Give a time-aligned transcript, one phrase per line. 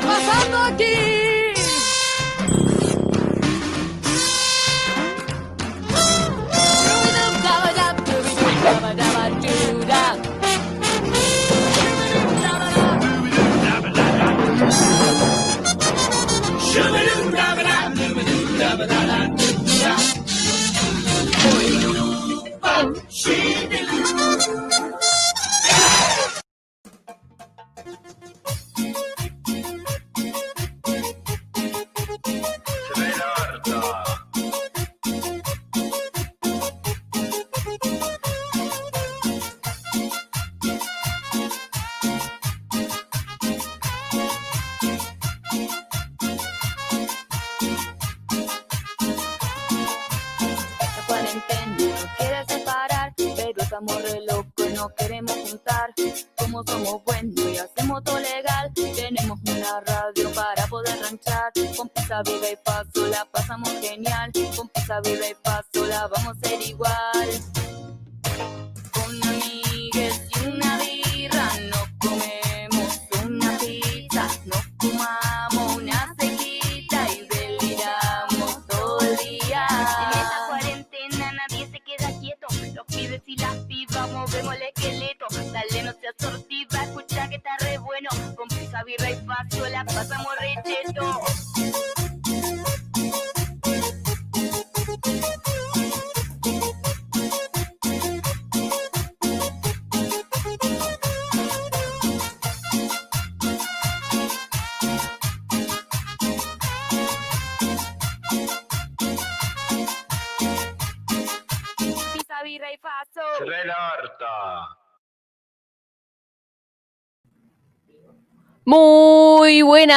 [0.00, 1.07] pasando aquí?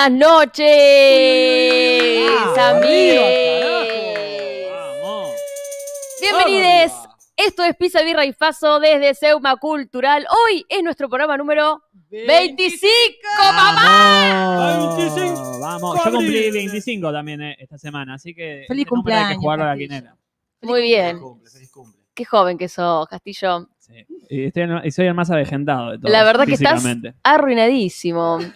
[0.09, 0.65] Buenas noches,
[2.57, 3.87] Ah, amigos.
[4.71, 5.35] Vamos.
[6.19, 6.91] Bienvenidos.
[7.37, 10.25] Esto es Pizza, Birra y Faso desde Seuma Cultural.
[10.29, 13.15] Hoy es nuestro programa número 25,
[13.53, 14.89] mamá.
[14.97, 15.59] 25.
[15.59, 19.57] Vamos, yo cumplí 25 también eh, esta semana, así que Feliz este que cumpleaños, a
[19.57, 20.15] la.
[20.61, 21.19] Muy bien.
[21.19, 22.01] cumple, feliz cumple.
[22.13, 23.67] Qué joven que sos, Castillo.
[23.91, 24.05] Sí.
[24.29, 26.11] Y, estoy soy el más avejentado de todos.
[26.11, 26.85] La verdad que estás
[27.23, 28.39] arruinadísimo.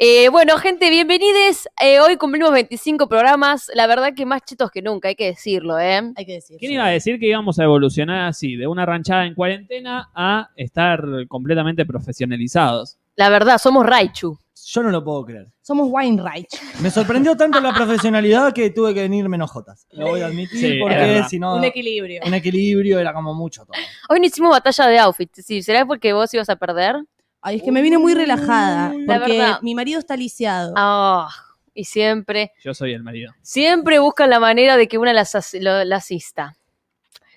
[0.00, 1.68] Eh, bueno, gente, bienvenidos.
[1.82, 3.68] Eh, hoy cumplimos 25 programas.
[3.74, 6.12] La verdad que más chetos que nunca, hay que decirlo, ¿eh?
[6.14, 6.56] Hay que decir.
[6.56, 10.50] ¿Quién iba a decir que íbamos a evolucionar así, de una ranchada en cuarentena a
[10.54, 12.96] estar completamente profesionalizados?
[13.16, 14.38] La verdad, somos Raichu.
[14.70, 15.46] Yo no lo puedo creer.
[15.62, 16.48] Somos Weinreich.
[16.82, 19.86] Me sorprendió tanto la profesionalidad que tuve que venir menos jotas.
[19.92, 21.56] Lo voy a admitir Sí, porque si no.
[21.56, 22.20] Un equilibrio.
[22.26, 23.72] un equilibrio era como mucho todo.
[24.10, 25.44] Hoy no hicimos batalla de outfits.
[25.46, 26.96] Sí, ¿será porque vos ibas a perder?
[27.40, 28.92] Ay, es que me vine muy relajada.
[29.06, 29.58] La Porque verdad.
[29.62, 30.74] mi marido está lisiado.
[30.76, 31.30] Ah,
[31.72, 33.32] y siempre, Yo soy el marido.
[33.40, 36.56] siempre buscan la manera de que una las, as- lo- la asista.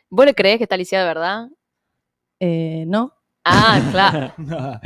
[0.10, 1.48] ¿Vos le creés que está lisiada, verdad?
[2.42, 3.14] Eh, ¿No?
[3.46, 4.34] Ah, claro.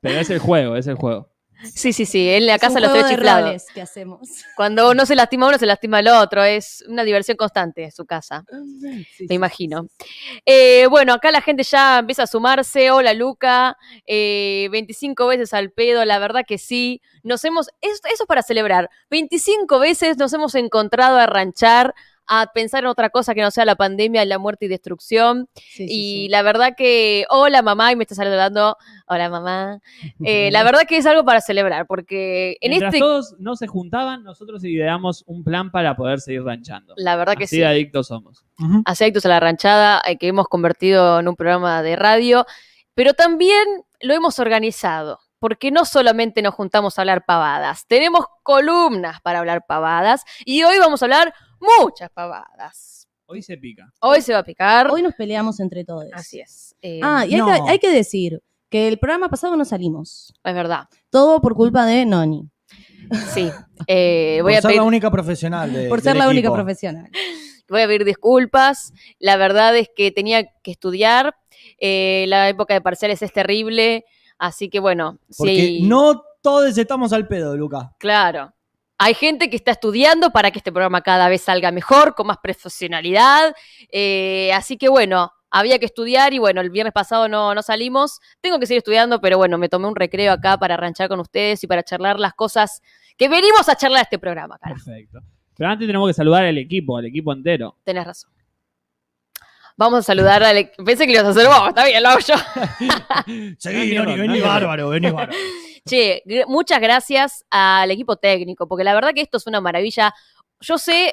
[0.00, 1.31] Pero es el juego, es el juego.
[1.64, 2.28] Sí, sí, sí.
[2.28, 3.64] En la casa los tres chiflados.
[3.74, 4.20] que hacemos.
[4.56, 6.42] Cuando uno se lastima uno, se lastima al otro.
[6.42, 8.44] Es una diversión constante su casa.
[8.80, 9.88] Sí, sí, Me imagino.
[10.44, 12.90] Eh, bueno, acá la gente ya empieza a sumarse.
[12.90, 13.76] Hola, Luca.
[14.06, 17.00] Eh, 25 veces al pedo, la verdad que sí.
[17.22, 17.68] Nos hemos.
[17.80, 18.90] Eso, eso es para celebrar.
[19.10, 21.94] 25 veces nos hemos encontrado a ranchar,
[22.34, 25.50] a pensar en otra cosa que no sea la pandemia, la muerte y destrucción.
[25.54, 26.28] Sí, y sí.
[26.30, 27.26] la verdad que.
[27.28, 28.78] Hola, mamá, y me está saludando.
[29.06, 29.80] Hola, mamá.
[30.24, 33.00] Eh, la verdad que es algo para celebrar, porque en Mientras este.
[33.00, 36.94] todos no se juntaban, nosotros ideamos un plan para poder seguir ranchando.
[36.96, 37.62] La verdad que Así sí.
[37.62, 38.44] adictos somos.
[38.84, 42.46] Así Adictos a la Ranchada, eh, que hemos convertido en un programa de radio,
[42.94, 43.64] pero también
[44.00, 49.64] lo hemos organizado, porque no solamente nos juntamos a hablar pavadas, tenemos columnas para hablar
[49.66, 51.34] pavadas y hoy vamos a hablar
[51.80, 53.08] muchas pavadas.
[53.26, 53.92] Hoy se pica.
[54.00, 54.90] Hoy se va a picar.
[54.90, 56.06] Hoy nos peleamos entre todos.
[56.12, 56.74] Así es.
[56.82, 57.46] Eh, Ah, y hay, No.
[57.46, 60.34] que, hay que decir que el programa pasado no salimos.
[60.44, 60.88] Es verdad.
[61.10, 62.48] Todo por culpa de Noni.
[63.32, 63.50] Sí.
[63.86, 66.52] Eh, voy, Por a ser pedir, la única profesional de, Por ser del la única
[66.52, 67.10] profesional.
[67.68, 68.92] voy a pedir disculpas.
[69.18, 71.34] La verdad es que tenía que estudiar.
[71.78, 74.04] Eh, la época de parciales es terrible.
[74.38, 75.82] Así que bueno, Porque sí.
[75.82, 77.92] no todos estamos al pedo, Luca.
[77.98, 78.52] Claro.
[79.04, 82.38] Hay gente que está estudiando para que este programa cada vez salga mejor, con más
[82.38, 83.52] profesionalidad.
[83.90, 88.20] eh, así que bueno, había que estudiar y bueno, el viernes pasado no, no salimos.
[88.40, 91.64] Tengo que seguir estudiando, pero bueno, me tomé un recreo acá para ranchar con ustedes
[91.64, 92.80] y para charlar las cosas
[93.18, 94.84] que venimos a charlar a este programa, carajo.
[94.84, 95.18] Perfecto.
[95.56, 97.76] Pero antes tenemos que saludar al equipo, al equipo entero.
[97.82, 98.30] Tenés razón.
[99.76, 100.70] Vamos a saludar al...
[100.84, 102.34] Pensé que lo ibas a hacer vos, está bien, lo hago yo.
[103.58, 105.32] Seguí, No, Noni, no, vení no, bárbaro, vení bárbaro.
[105.84, 110.14] Che, gr- muchas gracias al equipo técnico, porque la verdad que esto es una maravilla.
[110.60, 111.12] Yo sé,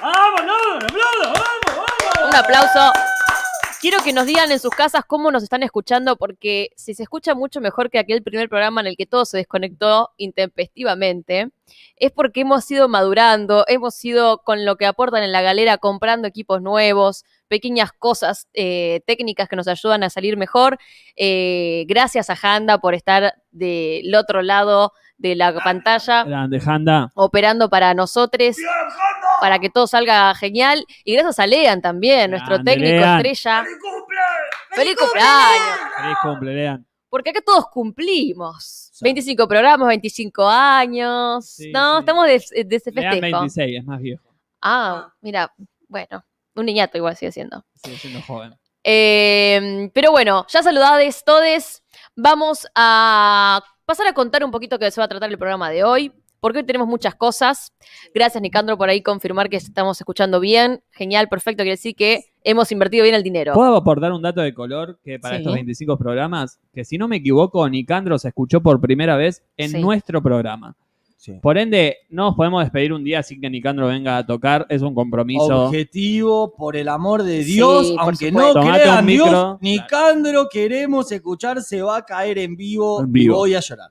[0.00, 0.54] ¡Vamos, no!
[0.74, 1.32] ¡Un aplauso!
[1.32, 2.28] ¡Vamos, vamos!
[2.28, 2.92] un aplauso.
[3.84, 7.34] Quiero que nos digan en sus casas cómo nos están escuchando, porque si se escucha
[7.34, 11.50] mucho mejor que aquel primer programa en el que todo se desconectó intempestivamente,
[11.96, 16.26] es porque hemos ido madurando, hemos ido con lo que aportan en la galera comprando
[16.26, 20.78] equipos nuevos, pequeñas cosas eh, técnicas que nos ayudan a salir mejor.
[21.14, 27.10] Eh, gracias a Handa por estar del otro lado de la pantalla Grande, Handa.
[27.14, 28.56] operando para nosotros,
[29.40, 30.84] para que todo salga genial.
[31.04, 33.16] Y gracias a Lean también, nuestro técnico Lean.
[33.26, 33.62] estrella.
[33.64, 34.18] ¡Feliz cumple!
[34.70, 35.78] ¡Feliz cumpleaños!
[36.00, 36.86] Feliz cumple, Lean.
[37.08, 38.90] Porque acá todos cumplimos.
[38.92, 39.04] Sí.
[39.04, 41.46] 25 programas, 25 años.
[41.48, 42.00] Sí, no, sí.
[42.00, 43.38] estamos de, de ese Lean festejo.
[43.40, 44.34] 26, es más viejo.
[44.60, 45.52] Ah, mira,
[45.88, 46.24] bueno,
[46.56, 47.64] un niñato igual sigue siendo.
[47.82, 48.54] Sigue siendo joven.
[48.82, 51.82] Eh, pero bueno, ya saludades todes.
[52.16, 55.84] Vamos a pasar a contar un poquito que se va a tratar el programa de
[55.84, 56.12] hoy.
[56.40, 57.72] Porque hoy tenemos muchas cosas.
[58.14, 60.82] Gracias, Nicandro, por ahí confirmar que estamos escuchando bien.
[60.90, 61.62] Genial, perfecto.
[61.62, 63.54] Quiere decir que hemos invertido bien el dinero.
[63.54, 65.40] ¿Puedo aportar un dato de color que para Sí.
[65.40, 66.60] estos 25 programas?
[66.74, 69.80] Que si no me equivoco, Nicandro se escuchó por primera vez en Sí.
[69.80, 70.76] nuestro programa.
[71.24, 71.32] Sí.
[71.40, 74.66] Por ende, no nos podemos despedir un día sin que Nicandro venga a tocar.
[74.68, 75.68] Es un compromiso.
[75.68, 79.58] Objetivo, por el amor de Dios, Sí, aunque no Tomate crean Dios, micro.
[79.62, 83.36] Nicandro queremos escuchar, se va a caer en vivo, En vivo.
[83.36, 83.88] y voy a llorar.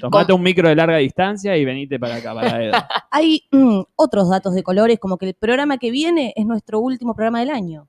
[0.00, 2.72] Tomate un micro de larga distancia y venite para acá, para Edo.
[3.10, 7.14] Hay mm, otros datos de colores, como que el programa que viene es nuestro último
[7.14, 7.86] programa del año.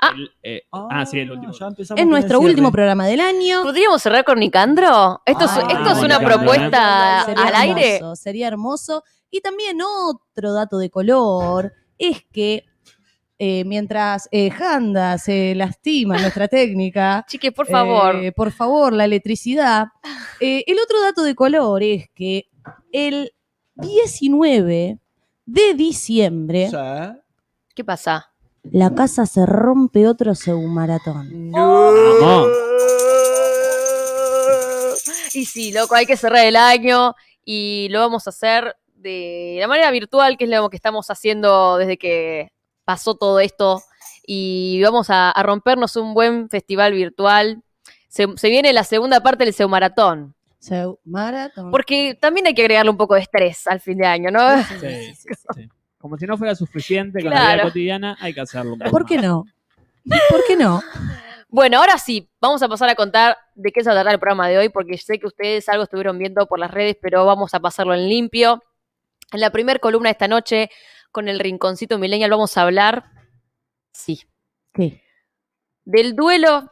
[0.00, 0.12] Ah.
[0.16, 1.52] El, eh, ah, sí, el último.
[1.52, 3.62] ya empezamos Es nuestro último programa del año.
[3.62, 5.22] ¿Podríamos cerrar con Nicandro?
[5.24, 7.96] ¿Esto, es, Ah, esto es una Nicandro, propuesta Sería al aire?
[7.96, 9.04] hermoso, Sería hermoso.
[9.30, 12.64] Y también otro dato de color es que
[13.38, 18.16] eh, mientras eh, Handa se lastima nuestra técnica, Chique, por favor.
[18.16, 19.86] eh, por favor, la electricidad.
[20.40, 22.48] Eh, el otro dato de color es que
[22.92, 23.32] el
[23.76, 24.98] 19
[25.46, 26.76] de diciembre Sí.
[27.74, 28.32] ¿Qué pasa?
[28.70, 30.32] La casa se rompe otro
[30.68, 31.50] maratón.
[31.52, 32.48] Vamos.
[35.34, 37.14] Y sí, loco, hay que cerrar el año
[37.44, 41.76] y lo vamos a hacer de la manera virtual, que es lo que estamos haciendo
[41.76, 42.52] desde que
[42.84, 43.82] pasó todo esto.
[44.26, 47.62] Y vamos a, a rompernos un buen festival virtual.
[48.08, 50.34] Se, se viene la segunda parte del Seu Maratón.
[50.58, 51.70] Seu maratón.
[51.70, 54.62] Porque también hay que agregarle un poco de estrés al fin de año, ¿no?
[54.80, 55.68] Sí, sí.
[56.04, 59.06] Como si no fuera suficiente con la vida cotidiana, hay que hacerlo un poco ¿Por
[59.06, 59.24] qué más.
[59.24, 59.44] no?
[60.28, 60.82] ¿Por qué no?
[61.48, 64.20] Bueno, ahora sí, vamos a pasar a contar de qué se va a tratar el
[64.20, 67.54] programa de hoy, porque sé que ustedes algo estuvieron viendo por las redes, pero vamos
[67.54, 68.62] a pasarlo en limpio.
[69.32, 70.68] En la primera columna de esta noche,
[71.10, 73.06] con el Rinconcito Millennial, vamos a hablar,
[73.94, 74.24] sí,
[74.74, 75.02] ¿Qué?
[75.86, 76.70] del duelo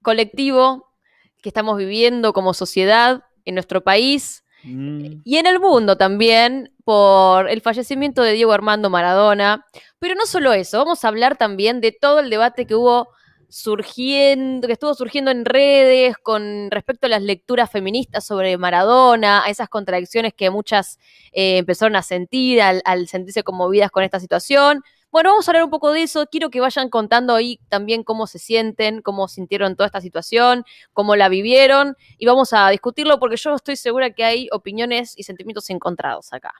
[0.00, 0.94] colectivo
[1.42, 7.48] que estamos viviendo como sociedad en nuestro país Mm, y en el mundo también por
[7.48, 9.66] el fallecimiento de Diego Armando Maradona.
[9.98, 13.08] Pero no solo eso, vamos a hablar también de todo el debate que hubo
[13.48, 19.50] surgiendo, que estuvo surgiendo en redes con respecto a las lecturas feministas sobre Maradona, a
[19.50, 20.98] esas contradicciones que muchas
[21.32, 24.82] eh, empezaron a sentir al, al sentirse conmovidas con esta situación.
[25.12, 26.26] Bueno, vamos a hablar un poco de eso.
[26.26, 30.64] Quiero que vayan contando ahí también cómo se sienten, cómo sintieron toda esta situación,
[30.94, 35.24] cómo la vivieron y vamos a discutirlo porque yo estoy segura que hay opiniones y
[35.24, 36.52] sentimientos encontrados acá.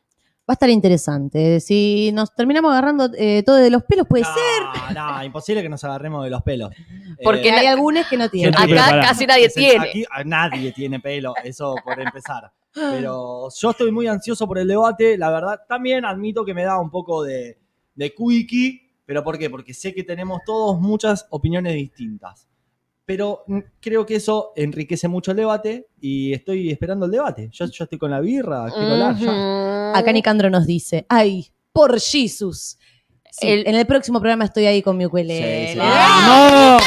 [0.43, 1.61] Va a estar interesante.
[1.61, 4.95] Si nos terminamos agarrando eh, todo de los pelos, puede ser.
[4.95, 6.71] No, no, imposible que nos agarremos de los pelos.
[7.23, 8.53] Porque Eh, hay algunos que no tienen.
[8.55, 9.03] Acá preparado.
[9.03, 9.87] casi nadie es- tiene.
[9.89, 12.51] Aquí nadie tiene pelo, eso por empezar.
[12.75, 15.17] Pero yo estoy muy ansioso por el debate.
[15.17, 17.57] La verdad, también admito que me da un poco de,
[18.03, 18.81] de quickie.
[19.05, 19.51] ¿Pero por qué?
[19.51, 22.49] Porque sé que tenemos todos muchas opiniones distintas.
[23.05, 23.45] Pero
[23.81, 27.49] creo que eso enriquece mucho el debate y estoy esperando el debate.
[27.53, 29.93] Yo, yo estoy con la birra, quiero hablar ya.
[29.99, 32.79] Acá Nicandro nos dice, ay, por Jesus.
[33.31, 35.73] Sí, El- En el próximo programa estoy ahí con mi ukulele.
[35.73, 36.79] Sí, lindo.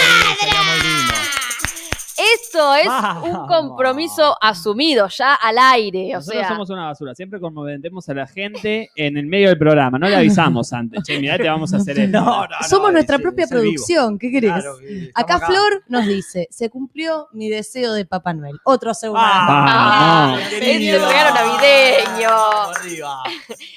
[2.56, 3.30] Esto es Vamos.
[3.30, 6.12] un compromiso asumido ya al aire.
[6.16, 7.14] O Nosotros sea, somos una basura.
[7.16, 10.00] Siempre conmovemos a la gente en el medio del programa.
[10.00, 11.04] No le avisamos antes.
[11.04, 12.18] Che, mirá, te vamos a hacer esto.
[12.20, 13.74] No, no, no, Somos nuestra es- propia es el vivo.
[13.74, 14.52] producción, ¿qué querés?
[14.54, 14.78] Claro,
[15.16, 18.58] Acá Flor nos dice, se cumplió mi deseo de Papá Noel.
[18.64, 19.22] Otro segundo.
[19.24, 22.30] Ah, el regalo navideño.
[22.76, 23.24] Arriba.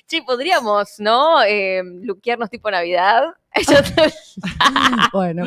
[0.06, 1.42] Sí, podríamos, ¿no?
[1.42, 3.24] Eh, luquearnos tipo Navidad.
[5.12, 5.44] Bueno,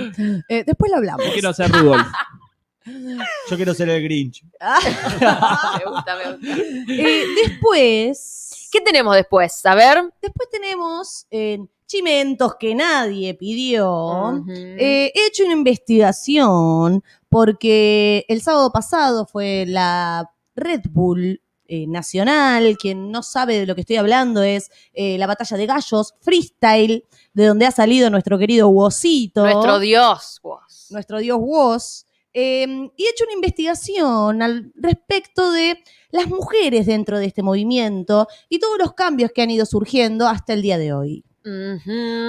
[0.50, 1.26] eh, después lo hablamos.
[1.26, 2.06] Yo quiero ser Rudolf.
[3.50, 4.44] Yo quiero ser el Grinch.
[4.60, 6.48] me gusta, me gusta.
[6.94, 9.66] Eh, después, ¿Qué tenemos después?
[9.66, 10.02] A ver.
[10.22, 14.46] después tenemos eh, chimentos que nadie pidió.
[14.48, 22.78] Eh, he hecho una investigación porque el sábado pasado fue la Red Bull eh, nacional.
[22.78, 27.04] Quien no sabe de lo que estoy hablando es eh, la batalla de gallos, freestyle,
[27.34, 29.44] de donde ha salido nuestro querido Wosito.
[29.44, 30.40] Nuestro Dios.
[30.44, 30.92] Woz.
[30.92, 35.78] nuestro dios Woz, eh, y he hecho una investigación al respecto de
[36.12, 40.54] las mujeres dentro de este movimiento y todos los cambios que han ido surgiendo hasta
[40.54, 41.24] el día de hoy.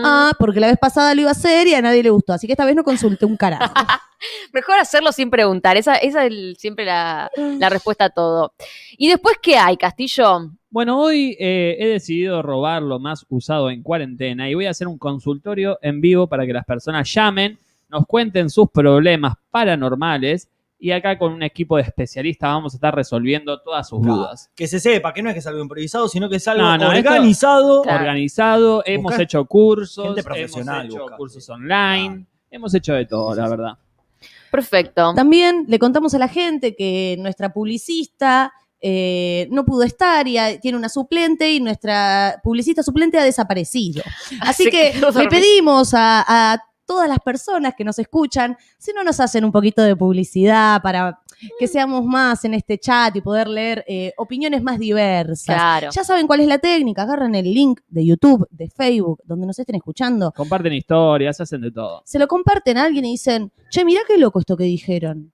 [0.05, 2.47] Ah, porque la vez pasada lo iba a hacer y a nadie le gustó, así
[2.47, 3.73] que esta vez no consulté un carajo.
[4.53, 5.77] Mejor hacerlo sin preguntar.
[5.77, 8.55] Esa, esa es el- siempre la, la respuesta a todo.
[8.97, 10.51] ¿Y después qué hay, Castillo?
[10.71, 14.87] Bueno, hoy eh, he decidido robar lo más usado en cuarentena y voy a hacer
[14.89, 17.59] un consultorio en vivo para que las personas llamen,
[17.93, 22.93] nos cuenten sus problemas paranormales y acá con un equipo de especialistas vamos a estar
[22.93, 24.17] resolviendo todas sus Claro.
[24.17, 24.51] dudas.
[24.57, 26.77] Que se sepa, que no es que es algo improvisado, sino que es algo No,
[26.77, 27.83] no, esto- organizado.
[27.83, 27.99] Claro.
[28.01, 33.33] Organizado, hemos hecho cursos, gente profesional, hemos hecho buscar, cursos online, hemos hecho de todo,
[33.37, 33.79] la verdad.
[34.51, 35.15] Perfecto.
[35.15, 38.53] También le contamos a la gente que nuestra publicista
[38.85, 44.03] eh, no pudo estar y tiene una suplente y nuestra publicista suplente ha desaparecido.
[44.41, 46.59] Así Se que le pedimos a, a
[46.93, 51.19] todas las personas que nos escuchan si no nos hacen un poquito de publicidad para
[51.59, 55.57] que seamos más en este chat y poder leer eh, opiniones más diversas.
[55.57, 55.89] Claro.
[55.91, 59.59] Ya saben cuál es la técnica, agarran el link de YouTube, de Facebook, donde nos
[59.59, 62.03] estén escuchando, Comparten historias, hacen de todo.
[62.05, 65.33] se lo comparten a alguien y dicen, che, mirá qué loco esto que dijeron.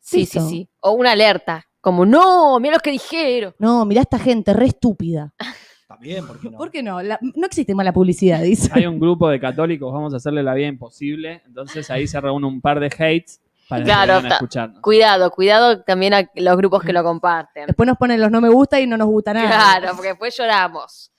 [0.00, 0.48] Sí, sí, Listo.
[0.48, 0.68] sí.
[0.80, 1.66] O una alerta.
[1.80, 3.54] Como, no, mira lo que dijeron.
[3.58, 5.34] No, mirá esta gente, re estúpida.
[6.02, 6.58] También, ¿por qué no?
[6.58, 7.00] ¿Por qué no?
[7.00, 8.68] La- no existe mala publicidad, dice.
[8.74, 12.44] Hay un grupo de católicos, vamos a hacerle la vida imposible, entonces ahí se reúne
[12.48, 14.80] un par de hates para Claro, que escucharnos.
[14.80, 17.66] Cuidado, cuidado también a los grupos que lo comparten.
[17.66, 19.48] Después nos ponen los no me gusta y no nos gusta nada.
[19.78, 21.12] Claro, porque después lloramos.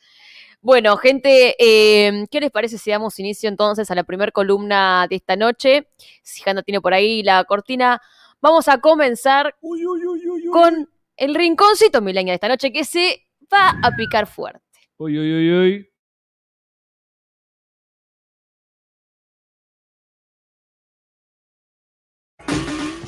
[0.61, 5.15] Bueno, gente, eh, ¿qué les parece si damos inicio entonces a la primera columna de
[5.15, 5.87] esta noche?
[6.23, 8.01] Si Janda tiene por ahí la cortina,
[8.41, 10.51] vamos a comenzar Uy, uy, uy, uy, uy.
[10.51, 14.59] con el rinconcito mileña de esta noche que se va a picar fuerte.
[14.99, 15.93] Uy, uy, uy, uy.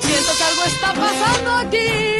[0.00, 2.15] Siento que algo está pasando aquí.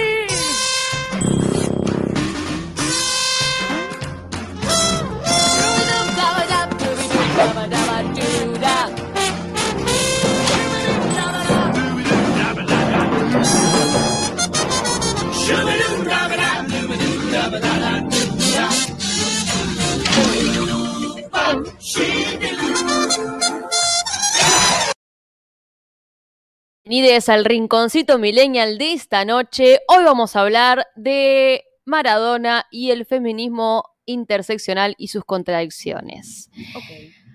[26.88, 29.80] Bienvenidos al rinconcito millennial de esta noche.
[29.88, 36.48] Hoy vamos a hablar de Maradona y el feminismo interseccional y sus contradicciones.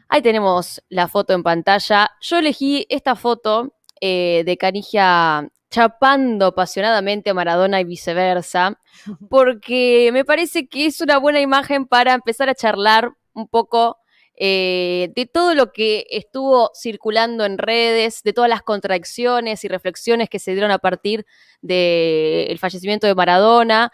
[0.08, 2.12] Ahí tenemos la foto en pantalla.
[2.22, 8.80] Yo elegí esta foto eh, de Canigia chapando apasionadamente a Maradona y viceversa,
[9.30, 13.98] porque me parece que es una buena imagen para empezar a charlar un poco
[14.44, 20.30] eh, de todo lo que estuvo circulando en redes, de todas las contradicciones y reflexiones
[20.30, 21.28] que se dieron a partir
[21.62, 23.92] del fallecimiento de Maradona.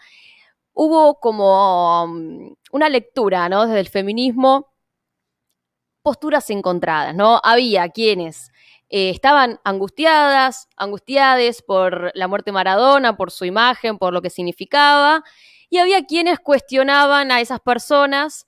[0.72, 3.66] Hubo como um, una lectura, ¿no?
[3.66, 4.72] Desde el feminismo,
[6.02, 7.42] posturas encontradas, ¿no?
[7.44, 8.50] Había quienes
[8.88, 14.30] eh, estaban angustiadas, angustiades por la muerte de Maradona, por su imagen, por lo que
[14.30, 15.22] significaba,
[15.68, 18.46] y había quienes cuestionaban a esas personas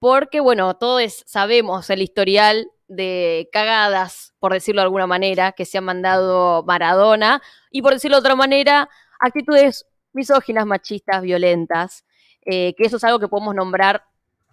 [0.00, 5.78] porque, bueno, todos sabemos el historial de cagadas, por decirlo de alguna manera, que se
[5.78, 7.40] han mandado Maradona,
[7.70, 8.88] y por decirlo de otra manera,
[9.20, 12.04] actitudes misóginas, machistas, violentas,
[12.44, 14.04] eh, que eso es algo que podemos nombrar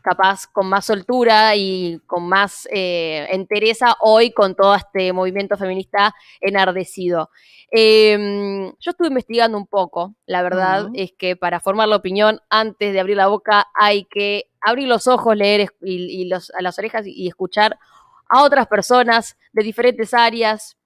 [0.04, 6.14] capaz con más soltura y con más eh, entereza hoy con todo este movimiento feminista
[6.40, 7.30] enardecido.
[7.72, 12.94] Eh, yo estuve investigando un poco, la verdad es que para formar la opinión, antes
[12.94, 17.06] de abrir la boca, hay que abrir los ojos, leer y, los- a las orejas
[17.06, 17.78] y, escuchar
[18.30, 20.78] a otras personas de diferentes áreas.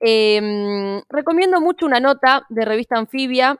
[0.00, 3.58] Eh, recomiendo mucho una nota de revista Anfibia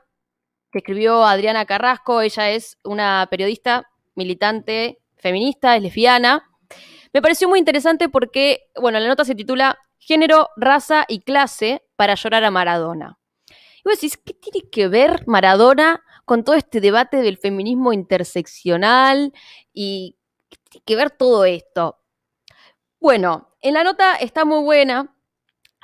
[0.70, 2.20] que escribió Adriana Carrasco.
[2.20, 6.44] Ella es una periodista militante feminista, es lesbiana.
[7.12, 12.14] Me pareció muy interesante porque, bueno, la nota se titula Género, raza y clase para
[12.14, 13.18] llorar a Maradona.
[13.78, 19.32] Y vos decís, ¿qué tiene que ver Maradona con todo este debate del feminismo interseccional
[19.72, 20.16] y
[20.84, 21.98] que ver todo esto?
[23.00, 25.14] Bueno, en la nota está muy buena.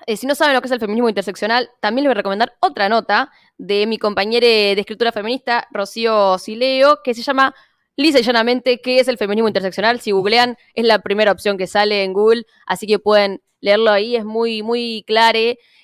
[0.07, 2.55] Eh, si no saben lo que es el feminismo interseccional, también les voy a recomendar
[2.61, 7.55] otra nota de mi compañera de escritura feminista, Rocío Sileo, que se llama
[7.97, 10.01] lisa y llanamente qué es el feminismo interseccional.
[10.01, 14.17] Si googlean, es la primera opción que sale en Google, así que pueden leerlo ahí.
[14.17, 15.39] Es muy, muy claro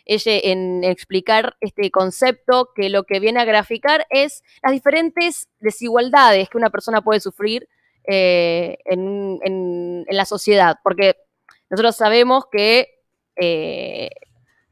[0.09, 6.57] en explicar este concepto que lo que viene a graficar es las diferentes desigualdades que
[6.59, 7.69] una persona puede sufrir
[8.05, 10.77] eh, en, en- en la sociedad.
[10.83, 11.15] Porque
[11.71, 12.89] nosotros sabemos que
[13.37, 14.11] eh,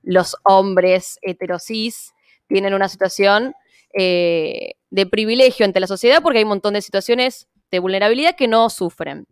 [0.03, 2.13] los hombres heterosis
[2.49, 3.55] tienen una situación
[3.93, 8.49] eh, de privilegio ante la sociedad porque hay un montón de situaciones de vulnerabilidad que
[8.49, 9.27] no sufren.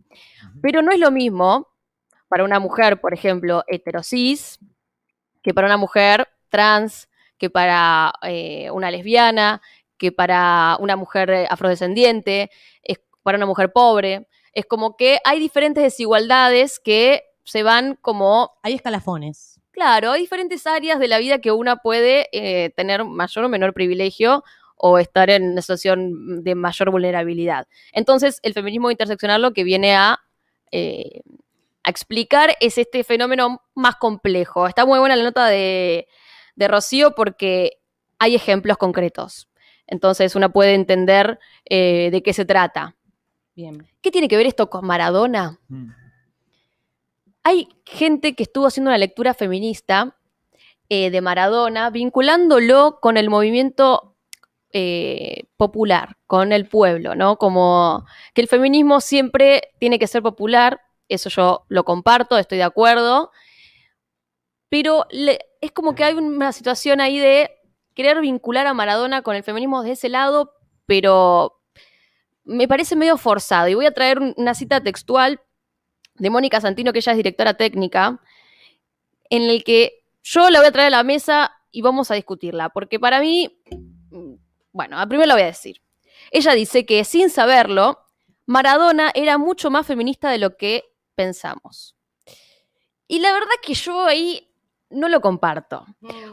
[0.60, 1.68] Pero no es lo mismo
[2.28, 4.58] para una mujer, por ejemplo, heterosis,
[5.44, 7.08] que para una mujer trans,
[7.38, 9.60] que para eh, una lesbiana,
[9.98, 12.50] que para una mujer eh, afrodescendiente,
[12.82, 14.26] es para una mujer pobre.
[14.52, 19.60] Es como que hay diferentes desigualdades que se van como Hay escalafones.
[19.70, 23.74] Claro, hay diferentes áreas de la vida que una puede eh, tener mayor o menor
[23.74, 24.44] privilegio
[24.76, 27.66] o estar en una situación de mayor vulnerabilidad.
[27.92, 30.20] Entonces, el feminismo interseccional lo que viene a,
[30.70, 31.20] eh,
[31.84, 34.66] a explicar es este fenómeno más complejo.
[34.66, 36.08] Está muy buena la nota de,
[36.56, 37.78] de Rocío porque
[38.18, 39.48] hay ejemplos concretos.
[39.86, 42.96] Entonces, una puede entender eh, de qué se trata.
[43.54, 43.86] Bien.
[44.00, 45.60] ¿Qué tiene que ver esto con Maradona?
[45.68, 45.90] Mm.
[47.44, 50.16] hay gente que estuvo haciendo una lectura feminista
[50.88, 54.16] eh, de Maradona, vinculándolo con el movimiento
[54.72, 57.36] eh, popular, con el pueblo, ¿no?
[57.36, 62.64] Como que el feminismo siempre tiene que ser popular, eso yo lo comparto, estoy de
[62.64, 63.30] acuerdo,
[64.68, 67.50] pero es como que hay una situación ahí de
[67.94, 70.54] querer vincular a Maradona con el feminismo de ese lado,
[70.86, 71.60] pero
[72.44, 73.68] me parece medio forzado.
[73.68, 75.40] Y voy a traer un- una cita textual
[76.16, 78.20] de Mónica Santino, que ella es directora técnica,
[79.30, 82.68] en el que yo la voy a traer a la mesa y vamos a discutirla,
[82.70, 83.60] porque para mí,
[84.10, 84.34] mm,
[84.72, 85.80] bueno, a primero la voy a decir.
[86.30, 88.00] Ella dice que sin saberlo,
[88.46, 90.84] Maradona era mucho más feminista de lo que
[91.14, 91.94] pensamos.
[93.06, 94.50] Y la verdad que yo ahí
[94.90, 95.84] no lo comparto.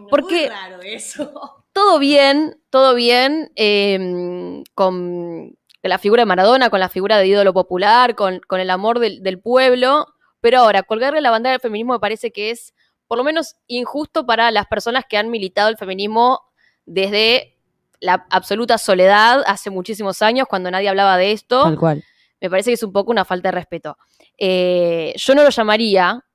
[0.10, 1.58] Porque- Muy raro eso.
[1.74, 7.54] Todo bien, todo bien eh, con la figura de Maradona, con la figura de ídolo
[7.54, 10.06] popular, con, con el amor del, del pueblo,
[10.42, 12.74] pero ahora, colgarle la bandera del feminismo me parece que es
[13.08, 16.42] por lo menos injusto para las personas que han militado el feminismo
[16.86, 17.58] desde
[18.02, 22.04] la absoluta soledad hace muchísimos años, cuando nadie hablaba de esto Tal cual.
[22.42, 23.98] me parece que es un poco una falta de respeto.
[24.44, 26.26] Eh, yo no lo llamaría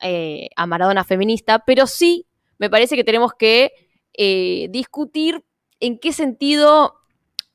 [0.00, 2.26] eh, a Maradona feminista, pero sí
[2.58, 3.70] me parece que tenemos que
[4.12, 5.44] eh, discutir
[5.78, 6.96] en qué sentido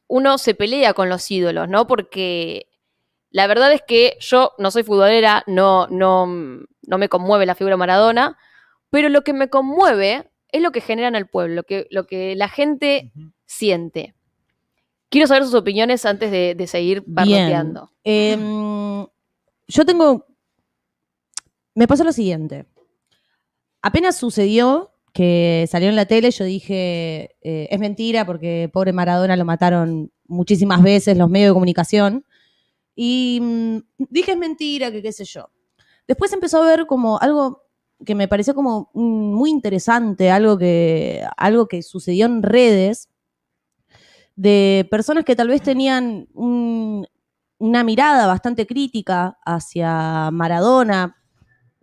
[0.07, 1.85] uno se pelea con los ídolos, ¿no?
[1.85, 2.67] Porque
[3.29, 7.73] la verdad es que yo no soy futbolera, no, no, no me conmueve la figura
[7.73, 8.37] de Maradona,
[8.89, 12.07] pero lo que me conmueve es lo que genera en el pueblo, lo que, lo
[12.07, 13.11] que la gente
[13.45, 14.15] siente.
[15.09, 17.15] Quiero saber sus opiniones antes de, de seguir Bien.
[17.15, 17.91] parloteando.
[18.05, 19.07] Em,
[19.67, 20.25] yo tengo.
[21.75, 22.65] Me pasó lo siguiente.
[23.81, 29.35] Apenas sucedió que salió en la tele, yo dije, eh, es mentira porque pobre Maradona
[29.35, 32.25] lo mataron muchísimas veces los medios de comunicación.
[32.95, 33.77] Y mm,
[34.09, 35.49] dije, es mentira, que qué sé yo.
[36.07, 37.63] Después empezó a ver como algo
[38.05, 43.09] que me pareció como muy interesante, algo que, algo que sucedió en redes
[44.35, 47.07] de personas que tal vez tenían un,
[47.59, 51.17] una mirada bastante crítica hacia Maradona,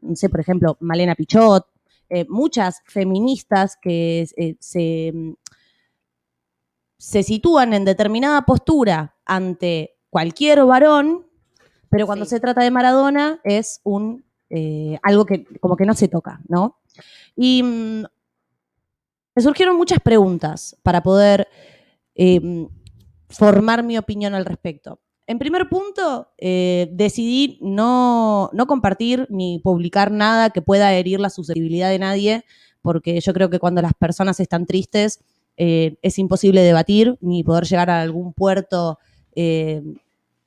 [0.01, 1.67] no sé, por ejemplo, Malena Pichot,
[2.09, 5.13] eh, muchas feministas que eh, se,
[6.99, 11.27] se sitúan en determinada postura ante cualquier varón,
[11.91, 12.31] pero cuando Sí.
[12.31, 16.79] se trata de Maradona es un eh, algo que como que no se toca, ¿no?
[17.35, 18.05] Y mm,
[19.35, 21.49] me surgieron muchas preguntas para poder
[22.15, 22.69] eh,
[23.29, 25.01] formar mi opinión al respecto.
[25.27, 31.31] En primer punto, eh, decidí no, no compartir ni publicar nada que pueda herir la
[31.31, 32.45] susceptibilidad de nadie,
[32.83, 35.21] porque yo creo que cuando las personas están tristes
[35.57, 38.99] eh, es imposible debatir ni poder llegar a algún puerto
[39.35, 39.83] eh,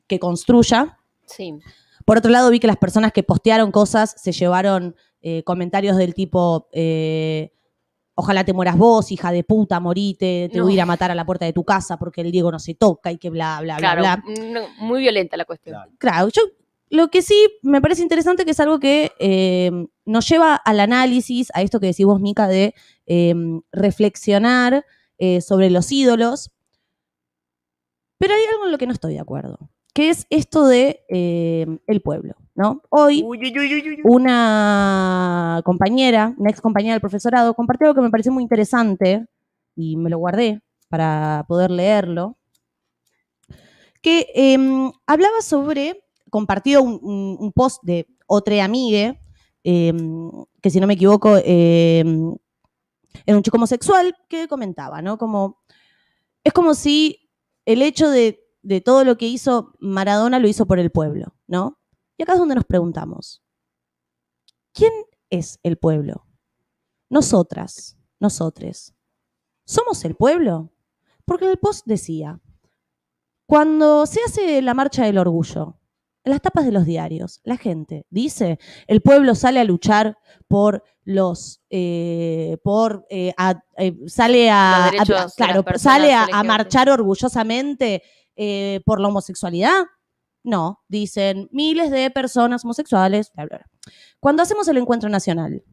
[0.06, 1.00] que construya.
[1.26, 1.56] Sí.
[2.06, 4.96] Por otro lado, vi que las personas que postearon cosas se llevaron
[5.44, 6.70] comentarios del tipo,
[8.20, 10.64] ojalá te mueras vos, hija de puta, morite, te No.
[10.64, 12.58] voy a ir a matar a la puerta de tu casa porque el Diego no
[12.60, 14.24] se toca y que bla, bla, bla, Claro, bla.
[14.52, 15.76] no, muy violenta la cuestión.
[15.76, 15.92] Claro.
[16.00, 16.42] Claro, yo
[16.90, 19.72] lo que sí me parece interesante que es algo que eh,
[20.06, 22.74] nos lleva al análisis, a esto que decís vos, Mica, de
[23.06, 23.36] eh,
[23.72, 24.84] reflexionar
[25.20, 26.50] eh, sobre los ídolos.
[28.20, 31.68] Pero hay algo en lo que no estoy de acuerdo, que es esto de eh,
[31.88, 32.82] el pueblo, ¿no?
[32.90, 34.02] Hoy Uy, uy, uy, uy, uy.
[34.04, 39.26] una compañera, una ex compañera del profesorado, compartió algo que me pareció muy interesante
[39.76, 42.36] y me lo guardé para poder leerlo,
[44.02, 49.20] que em, hablaba sobre, compartido un, un- un post de otra amiga,
[49.64, 50.30] em,
[50.62, 52.36] que si no me equivoco, em,
[53.26, 55.18] era un chico homosexual, que comentaba, ¿no?
[55.18, 55.60] Como,
[56.44, 57.30] es como si
[57.66, 61.77] el hecho de, de todo lo que hizo Maradona lo hizo por el pueblo, ¿no?
[62.18, 63.44] Y acá es donde nos preguntamos,
[64.74, 64.92] ¿quién
[65.30, 66.26] es el pueblo?
[67.10, 68.94] Nosotras, nosotres.
[69.66, 70.72] ¿Somos el pueblo?
[71.26, 72.40] Porque el post decía,
[73.46, 75.80] cuando se hace la marcha del orgullo,
[76.24, 80.18] en las tapas de los diarios, la gente dice, el pueblo sale a luchar
[80.50, 85.06] por los, eh, por, eh, a- eh, sale a, a-
[85.38, 88.04] claro, sale a, a marchar orgullosamente
[88.86, 89.86] por la homosexualidad.
[90.44, 93.94] No, dicen miles de personas homosexuales, bla, bla, bla.
[94.20, 95.64] Cuando hacemos el encuentro nacional,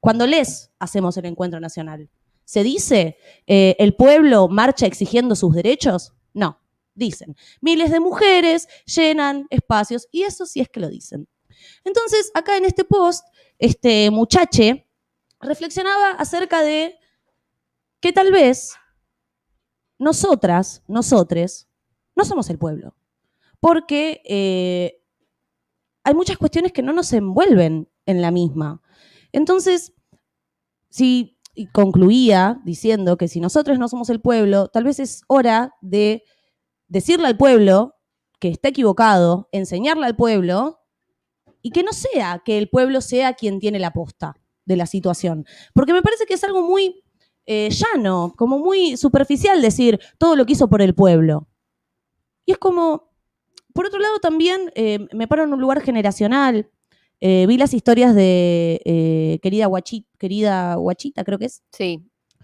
[0.00, 2.10] cuando les hacemos el encuentro nacional,
[2.44, 6.12] ¿se dice eh, el pueblo marcha exigiendo sus derechos?
[6.32, 6.60] No,
[6.94, 7.36] dicen.
[7.60, 11.28] Miles de mujeres llenan espacios y eso sí es que lo dicen.
[11.84, 13.24] Entonces, acá en este post,
[13.58, 14.88] este muchache
[15.40, 16.98] reflexionaba acerca de
[18.00, 18.74] que tal vez
[19.98, 21.68] nosotras, nosotres,
[22.14, 22.94] no somos el pueblo.
[23.64, 25.00] Porque eh,
[26.02, 28.82] hay muchas cuestiones que no nos envuelven en la misma.
[29.32, 29.94] Entonces,
[30.90, 31.38] si
[31.72, 36.24] concluía diciendo que si nosotros no somos el pueblo, tal vez es hora de
[36.88, 37.94] decirle al pueblo
[38.38, 40.80] que está equivocado, enseñarle al pueblo
[41.62, 45.46] y que no sea que el pueblo sea quien tiene la posta de la situación.
[45.72, 47.02] Porque me parece que es algo muy
[47.46, 51.48] eh, llano, como muy superficial decir todo lo que hizo por el pueblo.
[52.44, 53.13] Y es como,
[53.74, 56.70] por otro lado también eh, me paro en un lugar generacional.
[57.20, 62.02] Eh, vi las historias de eh, querida, Guachi- querida Guachita, creo que es, Sí,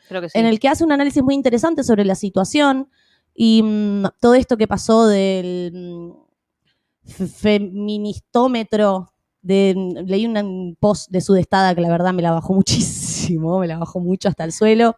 [0.09, 0.39] creo que sí.
[0.39, 2.89] en el que hace un análisis muy interesante sobre la situación
[3.35, 9.13] y mm, todo esto que pasó del mm, fe- feministómetro.
[9.43, 13.67] De, mm, leí un post de Sudestada que la verdad me la bajó muchísimo, me
[13.67, 14.97] la bajó mucho hasta el suelo,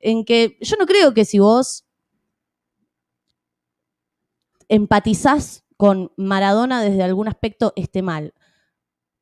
[0.00, 1.84] en que yo no creo que si vos
[4.70, 8.32] empatizás con Maradona desde algún aspecto esté mal.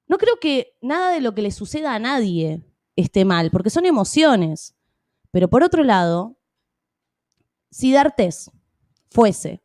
[0.06, 2.62] No creo que nada de lo que le suceda a nadie
[2.96, 4.76] esté mal, porque son emociones.
[5.30, 6.38] Pero por otro lado,
[7.70, 8.50] si D'Artés
[9.10, 9.62] fuese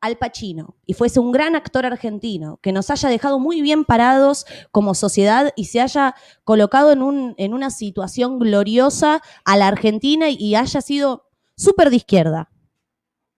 [0.00, 4.46] Al Pacino y fuese un gran actor argentino que nos haya dejado muy bien parados
[4.72, 10.56] como sociedad y se haya colocado en, en una situación gloriosa a la Argentina y
[10.56, 12.50] haya sido súper de izquierda,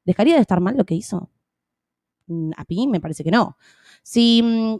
[0.04, 1.30] ¿dejaría de estar mal lo que hizo?
[2.26, 3.56] Mm, A mí me parece que no.
[4.02, 4.76] Si, mm,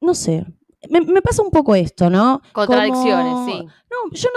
[0.00, 0.46] no sé,
[0.90, 2.40] me, me pasa un poco esto, ¿no?
[2.52, 3.64] Contradicciones, Como- sí.
[3.90, 4.28] no, yo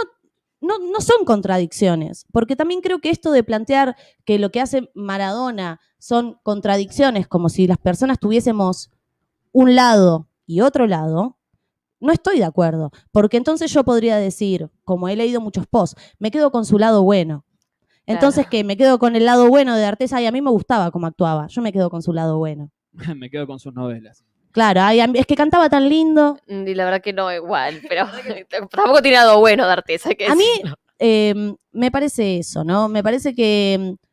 [0.61, 3.95] no, no, no son contradicciones, porque también creo que esto de plantear
[4.25, 8.89] que lo que hace Maradona son contradicciones, como si las personas tuviésemos
[9.51, 11.37] un lado y otro lado,
[11.99, 16.31] no estoy de acuerdo, porque entonces yo podría decir, como he leído muchos posts, me
[16.31, 17.45] quedo con su lado bueno.
[18.05, 20.91] Entonces, que me quedo con el lado bueno de Artesa y a mí me gustaba
[20.91, 21.47] cómo actuaba.
[21.47, 22.71] Yo me quedo con su lado bueno.
[23.15, 24.23] Me quedo con sus novelas.
[24.51, 26.37] Claro, ay, es que cantaba tan lindo.
[26.47, 28.05] Mm, Y la verdad que no igual, pero
[28.69, 30.13] tampoco tiene algo bueno de artesa.
[30.13, 30.43] que A mí
[30.99, 32.89] eh, me parece eso, ¿no?
[32.89, 34.05] Me parece que mm,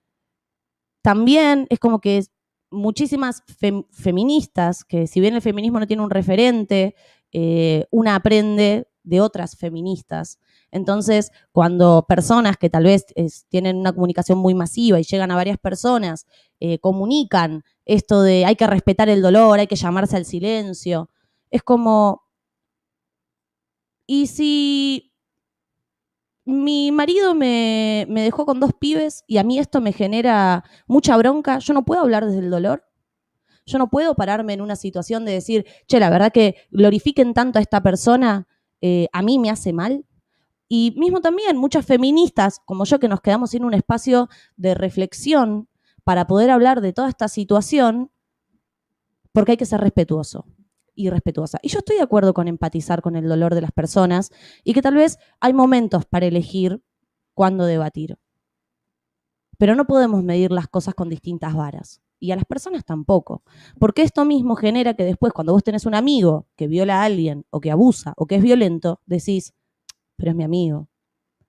[1.02, 2.22] también es como que
[2.70, 6.94] muchísimas fem- feministas, que si bien el feminismo no tiene un referente,
[7.32, 10.38] eh, una aprende de otras feministas.
[10.70, 13.06] Entonces, cuando personas que tal vez
[13.48, 16.26] tienen una comunicación muy masiva y llegan a varias personas,
[16.60, 21.10] eh, comunican esto de hay que respetar el dolor, hay que llamarse al silencio,
[21.50, 22.22] es como,
[24.06, 25.12] ¿y si
[26.44, 31.16] mi marido me, me dejó con dos pibes y a mí esto me genera mucha
[31.18, 32.84] bronca, yo no puedo hablar desde el dolor.
[33.66, 37.58] Yo no puedo pararme en una situación de decir, che, la verdad que glorifiquen tanto
[37.58, 38.48] a esta persona,
[38.80, 40.06] eh, a mí me hace mal.
[40.68, 45.68] Y mismo también muchas feministas, como yo, que nos quedamos sin un espacio de reflexión
[46.04, 48.10] para poder hablar de toda esta situación,
[49.32, 50.46] porque hay que ser respetuoso
[50.94, 51.58] y respetuosa.
[51.62, 54.30] Y yo estoy de acuerdo con empatizar con el dolor de las personas
[54.64, 56.82] y que tal vez hay momentos para elegir
[57.34, 58.18] cuándo debatir.
[59.58, 62.00] Pero no podemos medir las cosas con distintas varas.
[62.20, 63.42] Y a las personas tampoco.
[63.78, 67.46] Porque esto mismo genera que después, cuando vos tenés un amigo que viola a alguien,
[67.50, 69.54] o que abusa, o que es violento, decís,
[70.18, 70.86] pero es mi amigo.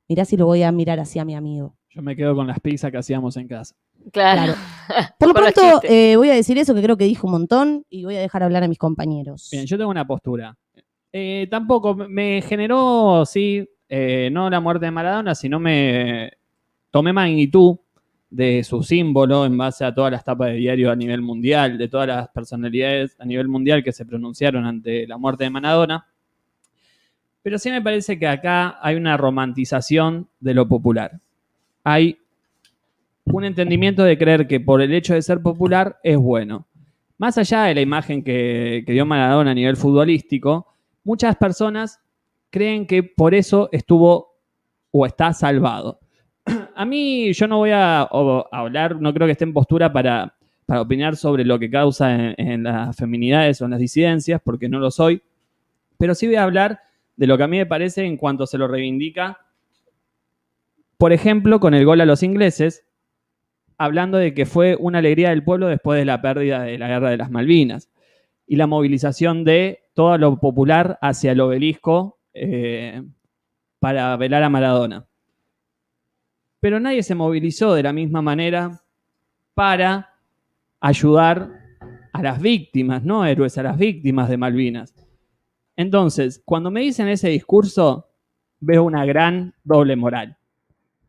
[0.07, 1.75] Mirá si lo voy a mirar así a mi amigo.
[1.89, 3.75] Yo me quedo con las pizzas que hacíamos en casa.
[4.13, 4.53] Claro.
[5.19, 8.05] Por lo pronto, eh, voy a decir eso que creo que dijo un montón y
[8.05, 9.49] voy a dejar hablar a mis compañeros.
[9.51, 10.55] Bien, yo tengo una postura.
[11.11, 16.31] Eh, tampoco me- me generó, sí, eh, no la muerte de Maradona, sino me
[16.91, 17.77] tomé magnitud
[18.29, 21.87] de su símbolo en base a todas las tapas de diario a nivel mundial, de
[21.87, 26.05] todas las personalidades a nivel mundial que se pronunciaron ante la muerte de Maradona.
[27.41, 31.19] Pero sí me parece que acá hay una romantización de lo popular.
[31.83, 32.17] Hay
[33.25, 36.65] un entendimiento de creer que por el hecho de ser popular es bueno.
[37.17, 40.67] Más allá de la imagen que, dio Maradona a nivel futbolístico,
[41.03, 41.99] muchas personas
[42.49, 44.35] creen que por eso estuvo
[44.91, 45.99] o está salvado.
[46.75, 48.01] A mí yo no voy a
[48.51, 50.33] hablar, no creo que esté en postura para,
[50.65, 54.69] para opinar sobre lo que causa en, en las feminidades o en las disidencias, porque
[54.69, 55.21] no lo soy,
[55.97, 56.79] pero sí voy a hablar
[57.19, 59.39] de lo que a mí me parece en cuanto se lo reivindica,
[60.97, 62.85] por ejemplo, con el gol a los ingleses,
[63.77, 67.09] hablando de que fue una alegría del pueblo después de la pérdida de la guerra
[67.09, 67.89] de las Malvinas
[68.47, 73.03] y la movilización de todo lo popular hacia el obelisco eh,
[73.79, 75.05] para velar a Maradona.
[76.61, 78.81] Pero nadie se movilizó de la misma manera
[79.55, 80.13] para
[80.79, 81.49] ayudar
[82.13, 84.95] a las víctimas, no héroes, a las víctimas de Malvinas.
[85.79, 88.09] Entonces, cuando me dicen ese discurso,
[88.59, 90.35] veo una gran doble moral.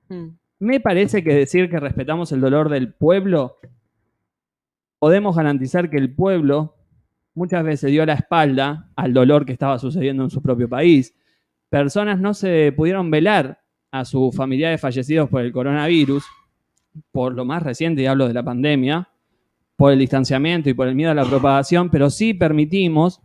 [0.08, 0.28] Mm.
[0.60, 3.56] Me parece que decir que respetamos el dolor del pueblo,
[5.00, 6.76] podemos garantizar que el pueblo
[7.34, 11.16] muchas veces dio la espalda al dolor que estaba sucediendo en su propio país.
[11.68, 13.58] Personas no se pudieron velar
[13.90, 16.24] a sus familiares fallecidos por el coronavirus,
[17.10, 19.08] por lo más reciente, y hablo de la pandemia,
[19.74, 23.20] por el distanciamiento y por el miedo a la propagación, pero sí permitimos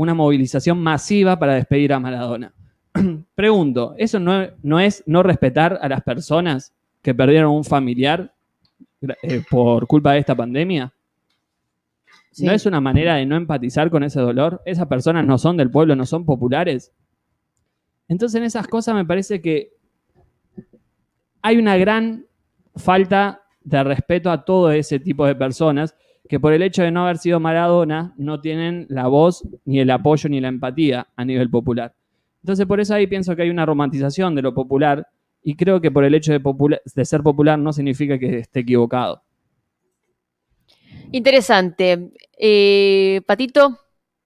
[0.00, 2.54] una movilización masiva para despedir a Maradona.
[3.34, 8.32] Pregunto, ¿eso no, no es no respetar a las personas que perdieron un familiar
[9.22, 10.90] eh, por culpa de esta pandemia?
[12.30, 12.46] Sí.
[12.46, 14.62] ¿No es una manera de no empatizar con ese dolor?
[14.64, 16.92] ¿Esas personas no son del pueblo, no son populares?
[18.08, 19.74] Entonces en esas cosas me parece que
[21.42, 22.24] hay una gran
[22.74, 25.94] falta de respeto a todo ese tipo de personas
[26.28, 29.90] que por el hecho de no haber sido Maradona no tienen la voz, ni el
[29.90, 31.94] apoyo, ni la empatía a nivel popular.
[32.42, 35.06] Entonces por eso ahí pienso que hay una romantización de lo popular
[35.42, 38.60] y creo que por el hecho de, popula- de ser popular no significa que esté
[38.60, 39.22] equivocado.
[41.12, 42.12] Interesante.
[42.38, 43.78] Eh, Patito,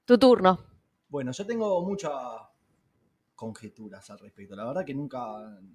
[0.05, 0.59] tu turno.
[1.09, 2.13] Bueno, yo tengo muchas
[3.35, 4.55] conjeturas al respecto.
[4.55, 5.21] La verdad que nunca.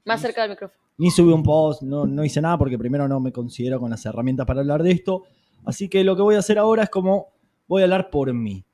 [0.05, 0.79] Más cerca del micrófono.
[0.97, 4.05] Ni subí un post, no, no hice nada porque primero no me considero con las
[4.05, 5.23] herramientas para hablar de esto.
[5.65, 7.27] Así que lo que voy a hacer ahora es como
[7.67, 8.65] voy a hablar por mí.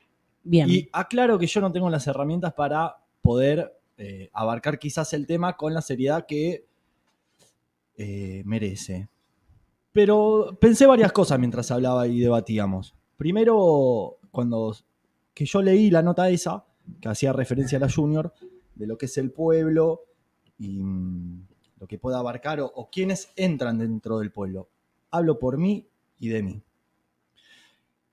[0.43, 0.69] Bien.
[0.69, 5.55] Y aclaro que yo no tengo las herramientas para poder eh, abarcar quizás el tema
[5.57, 6.65] con la seriedad que
[7.97, 9.09] eh, merece.
[9.91, 12.93] Pero pensé varias cosas mientras hablaba y debatíamos.
[13.17, 14.75] Primero, cuando
[15.33, 16.65] que yo leí la nota esa,
[17.01, 18.33] que hacía referencia a la Junior,
[18.75, 20.01] de lo que es el pueblo
[20.57, 21.47] y mm,
[21.79, 24.69] lo que pueda abarcar o, o quienes entran dentro del pueblo.
[25.11, 25.87] Hablo por mí
[26.19, 26.61] y de mí.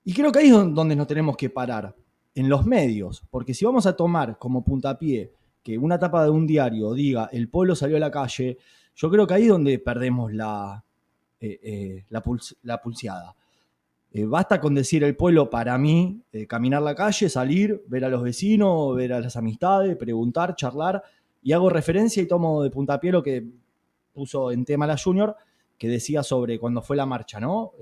[0.05, 1.95] Y creo que ahí es don- donde nos tenemos que parar,
[2.35, 6.47] en los medios, porque si vamos a tomar como puntapié que una tapa de un
[6.47, 8.57] diario diga el pueblo salió a la calle,
[8.95, 10.83] yo creo que ahí es donde perdemos la,
[11.39, 12.23] eh, eh, la,
[12.63, 13.35] la pulseada.
[14.11, 18.09] Eh, basta con decir el pueblo para mí, eh, caminar la calle, salir, ver a
[18.09, 21.03] los vecinos, ver a las amistades, preguntar, charlar,
[21.43, 23.45] y hago referencia y tomo de puntapié lo que
[24.11, 25.35] puso en tema la Junior,
[25.77, 27.73] que decía sobre cuando fue la marcha, ¿no?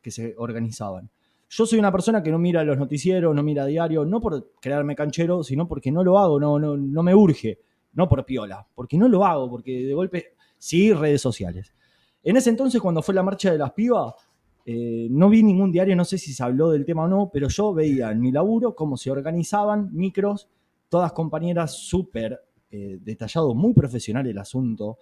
[0.00, 1.10] Que se organizaban.
[1.48, 4.94] Yo soy una persona que no mira los noticieros, no mira diario, no por crearme
[4.94, 7.58] canchero, sino porque no lo hago, no, no, no me urge,
[7.94, 11.72] no por piola, porque no lo hago, porque de golpe sí redes sociales.
[12.22, 14.14] En ese entonces, cuando fue la marcha de las pibas,
[14.66, 17.48] eh, no vi ningún diario, no sé si se habló del tema o no, pero
[17.48, 20.50] yo veía en mi laburo cómo se organizaban micros,
[20.90, 22.38] todas compañeras súper
[22.70, 24.98] eh, detallado, muy profesional el asunto,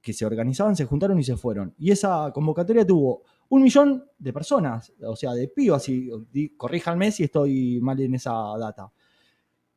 [0.00, 1.74] que se organizaban, se juntaron y se fueron.
[1.76, 7.12] Y esa convocatoria tuvo un millón de personas, o sea, de pibas, y di- corríjanme
[7.12, 8.90] si estoy mal en esa data.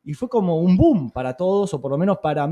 [0.04, 2.48] Y fue como un boom para todos, o por lo menos para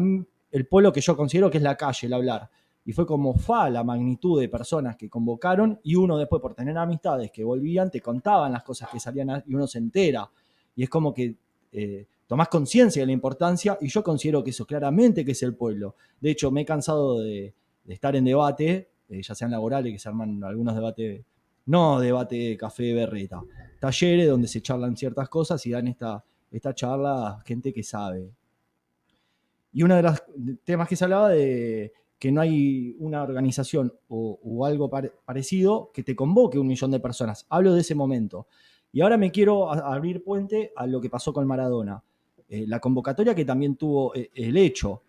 [0.51, 2.51] el pueblo que yo considero que es la calle, el hablar.
[2.85, 6.77] Y fue como fa la magnitud de personas que convocaron y uno después por tener
[6.77, 10.29] amistades que volvían, te contaban las cosas que salían y uno se entera.
[10.75, 11.37] Y es como que
[11.71, 15.55] eh, tomás conciencia de la importancia y yo considero que eso claramente que es el
[15.55, 15.95] pueblo.
[16.21, 17.55] De hecho, me he cansado de,
[17.85, 21.25] de estar en debate, eh, ya sean laborales, que se arman algunos debates,
[21.67, 23.43] no debate café berreta,
[23.79, 28.31] talleres donde se charlan ciertas cosas y dan esta, esta charla a gente que sabe.
[29.73, 30.23] Y uno de los
[30.65, 36.05] temas que se hablaba de que no hay una organización o, algo pare- parecido que
[36.05, 37.47] te convoque un millón de personas.
[37.49, 38.47] Hablo de ese momento.
[38.93, 42.01] Y ahora me quiero abrir puente a lo que pasó con Maradona.
[42.49, 45.03] Eh, la convocatoria que también tuvo eh, el hecho.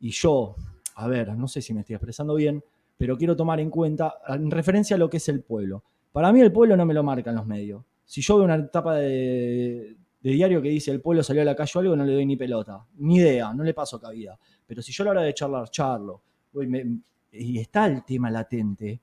[0.00, 0.54] Y yo,
[0.94, 2.62] a ver, no sé si me estoy expresando bien,
[2.96, 5.82] pero quiero tomar en cuenta en referencia a lo que es el pueblo.
[6.12, 7.84] Para mí el pueblo no me lo marcan los medios.
[8.04, 11.72] Si yo veo una etapa de, diario que dice el pueblo salió a la calle
[11.74, 14.38] o algo, no le doy ni pelota, ni idea, no le paso cabida.
[14.66, 16.98] Pero si yo a la hora de charlar, charlo, me-
[17.32, 19.00] y está el tema latente,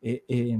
[0.00, 0.58] eh, eh,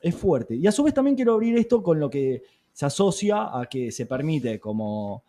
[0.00, 0.54] es fuerte.
[0.56, 3.90] Y a su vez también quiero abrir esto con lo que se asocia a que
[3.90, 5.22] se permite como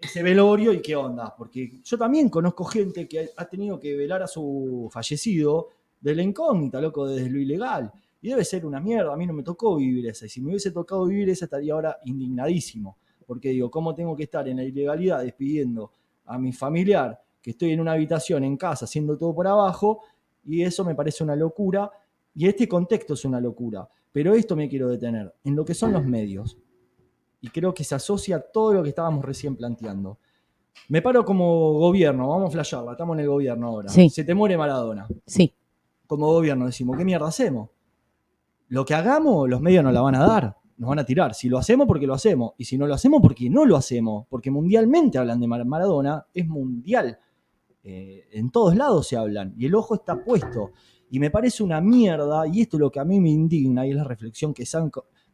[0.00, 1.34] ese velorio y qué onda.
[1.36, 5.68] Porque yo también conozco gente que ha tenido que velar a su fallecido
[6.00, 7.92] de la incógnita, loco, desde lo ilegal.
[8.22, 10.26] Y debe ser una mierda, a mí no me tocó vivir esa.
[10.26, 12.98] Y si me hubiese tocado vivir esa, estaría ahora indignadísimo.
[13.26, 15.92] Porque digo, ¿cómo tengo que estar en la ilegalidad despidiendo
[16.26, 20.00] a mi familiar que estoy en una habitación en casa haciendo todo por abajo?
[20.44, 21.90] Y eso me parece una locura.
[22.34, 23.88] Y este contexto es una locura.
[24.12, 26.58] Pero esto me quiero detener, en lo que son los medios.
[27.40, 30.18] Y creo que se asocia a todo lo que estábamos recién planteando.
[30.88, 33.88] Me paro como gobierno, vamos a flashearla, estamos en el gobierno ahora.
[33.88, 34.10] Sí.
[34.10, 35.06] Se te muere Maradona.
[35.26, 35.54] Sí.
[36.10, 37.70] Como gobierno decimos, ¿qué mierda hacemos?
[38.66, 41.36] Lo que hagamos, los medios nos la van a dar, nos van a tirar.
[41.36, 42.54] Si lo hacemos, porque lo hacemos.
[42.58, 44.26] Y si no lo hacemos, porque no lo hacemos.
[44.28, 47.16] Porque mundialmente hablan de Mar- Maradona, es mundial.
[47.84, 49.54] Eh, en todos lados se hablan.
[49.56, 50.72] Y el ojo está puesto.
[51.12, 53.90] Y me parece una mierda, y esto es lo que a mí me indigna, y
[53.90, 54.64] es la reflexión que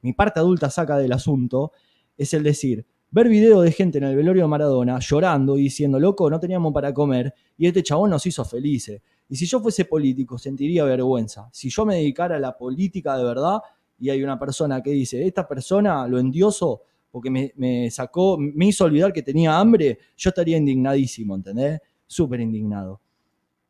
[0.03, 1.73] mi parte adulta saca del asunto,
[2.19, 2.85] es el decir,
[3.17, 6.73] ver video de gente en el velorio de Maradona llorando y diciendo, loco, no teníamos
[6.73, 9.01] para comer, y este chabón nos hizo felices.
[9.29, 11.49] Y si yo fuese político, sentiría vergüenza.
[11.51, 13.59] Si yo me dedicara a la política de verdad,
[13.99, 18.67] y hay una persona que dice, esta persona lo endioso porque me, me sacó, me
[18.67, 21.81] hizo olvidar que tenía hambre, yo estaría indignadísimo, ¿entendés?
[22.07, 23.01] Súper indignado.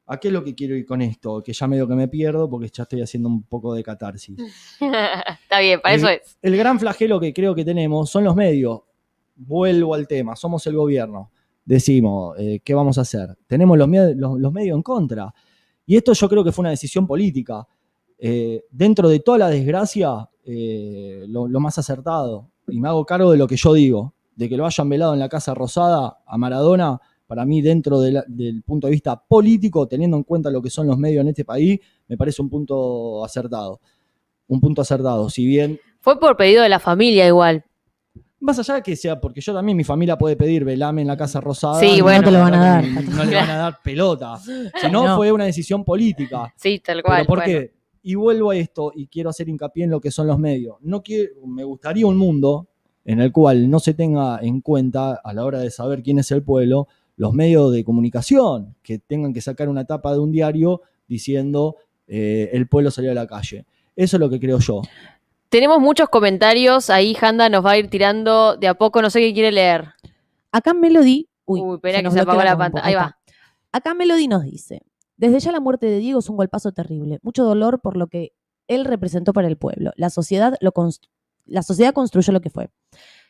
[0.06, 1.40] ¿A qué es lo que quiero ir con esto?
[1.42, 4.36] Que ya medio que me pierdo porque ya estoy haciendo un poco de catarsis.
[4.80, 6.36] Está bien, para El- eso es.
[6.42, 8.80] El gran flagelo que creo que tenemos son los medios.
[9.36, 11.30] Vuelvo al tema, somos el gobierno.
[11.64, 13.36] Decimos, eh, ¿qué vamos a hacer?
[13.46, 15.32] Tenemos los, los- medios en contra.
[15.84, 17.66] Y esto yo creo que fue una decisión política.
[18.18, 22.48] Eh, dentro de toda la desgracia, eh, lo, más acertado.
[22.68, 25.20] Y me hago cargo de lo que yo digo, de que lo hayan velado en
[25.20, 30.22] la Casa Rosada a Maradona, para mí dentro del punto de vista político, teniendo en
[30.22, 33.80] cuenta lo que son los medios en este país, me parece un punto acertado.
[34.46, 35.28] Un punto acertado.
[35.28, 37.64] Si bien Fue por pedido de la familia igual.
[38.46, 41.16] Más allá de que sea, porque yo también, mi familia puede pedir velame en la
[41.16, 41.80] Casa Rosada.
[41.80, 42.20] Sí, bueno.
[42.20, 42.84] No te lo van a dar.
[42.86, 44.38] No le van a dar pelota.
[44.80, 45.16] Si no, No.
[45.16, 46.52] fue una decisión política.
[46.56, 47.18] Sí, tal cual.
[47.18, 47.52] ¿Pero por bueno.
[47.60, 47.72] qué?
[48.02, 50.76] Y vuelvo a esto y quiero hacer hincapié en lo que son los medios.
[50.80, 52.68] No quiero, me gustaría un mundo
[53.04, 56.30] en el cual no se tenga en cuenta a la hora de saber quién es
[56.30, 60.82] el pueblo los medios de comunicación que tengan que sacar una tapa de un diario
[61.08, 63.64] diciendo eh, el pueblo salió a la calle.
[63.96, 64.82] Eso es lo que creo yo.
[65.48, 66.90] Tenemos muchos comentarios.
[66.90, 69.02] Ahí Handa nos va a ir tirando de a poco.
[69.02, 69.94] No sé qué quiere leer.
[70.52, 71.28] Acá Melody.
[71.44, 72.86] Uy, Uy, espera que se apagó la pantalla.
[72.86, 73.18] Ahí va.
[73.72, 74.82] Acá Melody nos dice:
[75.16, 77.18] Desde ya la muerte de Diego es un golpazo terrible.
[77.22, 78.32] Mucho dolor por lo que
[78.68, 79.92] él representó para el pueblo.
[79.96, 80.72] La sociedad, lo
[81.44, 82.70] la sociedad construyó lo que fue.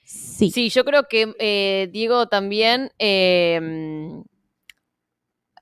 [0.05, 0.51] Sí.
[0.51, 4.23] Sí, yo creo que eh, Diego también eh,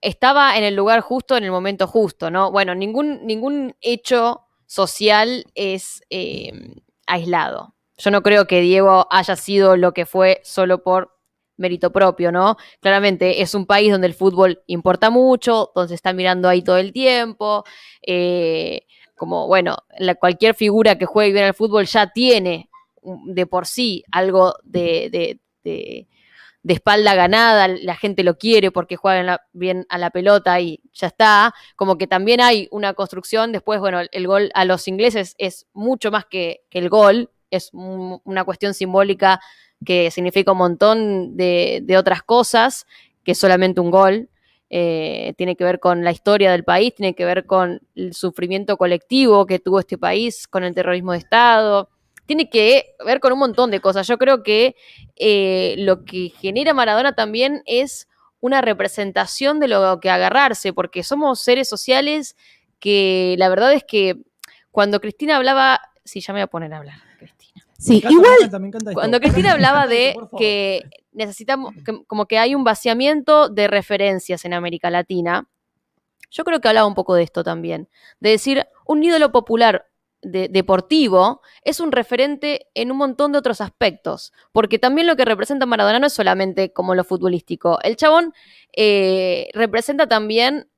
[0.01, 2.53] estaba en el lugar justo en el momento justo, ¿no?
[2.53, 4.44] Bueno, ningún, ningún hecho
[4.75, 6.53] social es eh,
[7.07, 7.75] aislado.
[7.97, 11.13] Yo no creo que Diego haya sido lo que fue solo por
[11.57, 12.57] mérito propio, ¿no?
[12.81, 16.79] Claramente es un país donde el fútbol importa mucho, donde se está mirando ahí todo
[16.79, 17.63] el tiempo,
[18.05, 18.83] eh,
[19.15, 19.77] como, bueno,
[20.19, 22.69] cualquier figura que juegue bien al fútbol ya tiene
[23.01, 25.39] un- de por sí algo de-
[26.65, 31.09] de espalda ganada, la gente lo quiere porque juega bien a la pelota y ya
[31.09, 35.67] está, como que también hay una construcción, después, bueno, el, gol a los ingleses es
[35.75, 39.41] mucho más que, el gol, es un- una cuestión simbólica
[39.85, 42.87] que significa un montón de, de otras cosas
[43.23, 44.31] que solamente un gol.
[44.71, 48.77] Eh, tiene que ver con la historia del país, tiene que ver con el sufrimiento
[48.79, 51.91] colectivo que tuvo este país, con el terrorismo de Estado,
[52.27, 54.07] tiene que ver con un montón de cosas.
[54.07, 54.77] Yo creo que
[55.17, 58.09] eh, lo que genera Maradona también es
[58.41, 62.37] una representación de lo que agarrarse, porque somos seres sociales
[62.79, 64.17] que la verdad es que
[64.71, 67.65] cuando Cristina hablaba, sí, ya me voy a poner a hablar, Cristina.
[67.79, 68.31] Sí, encanta, igual.
[68.31, 69.01] me encanta, me encanta esto.
[69.01, 74.53] Cuando Cristina hablaba de que necesitamos, que- como que hay un vaciamiento de referencias en
[74.55, 75.49] América Latina,
[76.31, 77.89] yo creo que hablaba un poco de esto también,
[78.21, 79.87] de decir, un ídolo popular
[80.25, 85.25] de- deportivo es un referente en un montón de otros aspectos, porque también lo que
[85.25, 88.35] representa Maradona no es solamente como lo futbolístico, el chabón
[88.77, 90.69] eh, representa también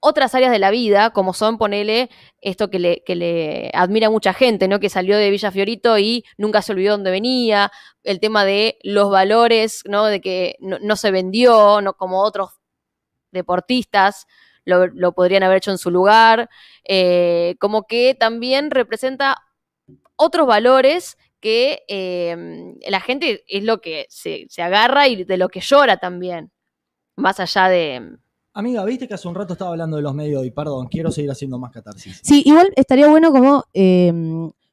[0.00, 2.10] otras áreas de la vida, como son, ponele,
[2.40, 4.78] esto que le, que le admira mucha gente, ¿no?
[4.78, 7.72] Que salió de Villa Fiorito y nunca se olvidó dónde venía,
[8.04, 10.04] el tema de los valores, ¿no?
[10.04, 12.50] De que no, no se vendió, no como otros
[13.32, 14.26] deportistas,
[14.66, 16.50] lo, lo podrían haber hecho en su lugar,
[16.84, 19.38] eh, como que también representa
[20.16, 25.48] otros valores que eh, la gente es lo que se, se agarra y de lo
[25.48, 26.50] que llora también,
[27.16, 28.18] más allá de...
[28.52, 31.30] Amiga, viste que hace un rato estaba hablando de los medios y perdón, quiero seguir
[31.30, 32.20] haciendo más catarsis.
[32.24, 34.12] Sí, igual estaría bueno como, eh,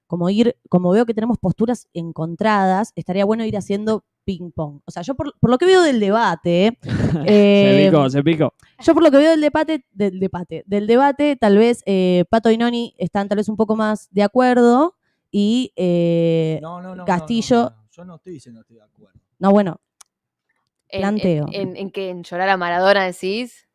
[0.08, 4.80] como ir, como veo que tenemos posturas encontradas, estaría bueno ir haciendo ping pong.
[4.86, 8.54] O sea, yo por, por lo que veo del debate, se eh, picó, se picó.
[8.84, 12.50] yo por lo que veo del debate, del debate, del debate, tal vez eh, Pato
[12.52, 14.96] y Noni están tal vez un poco más de acuerdo
[15.32, 17.06] y eh, No, no, no, no.
[17.06, 17.84] Castillo- no, no.
[17.92, 19.20] Yo no estoy diciendo que estoy de acuerdo.
[19.40, 19.80] no, bueno,
[20.90, 21.46] En, Planteo.
[21.52, 23.68] En, en- en que en llorar a Maradona decís.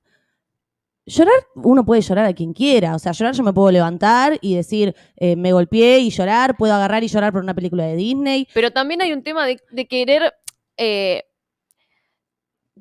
[1.08, 2.94] Llorar, uno puede llorar a quien quiera.
[2.94, 6.74] O sea, llorar yo me puedo levantar y decir, eh, me golpeé y llorar, puedo
[6.74, 8.48] agarrar y llorar por una película de Disney.
[8.54, 10.34] Pero también hay un tema de, de querer
[10.76, 11.24] eh,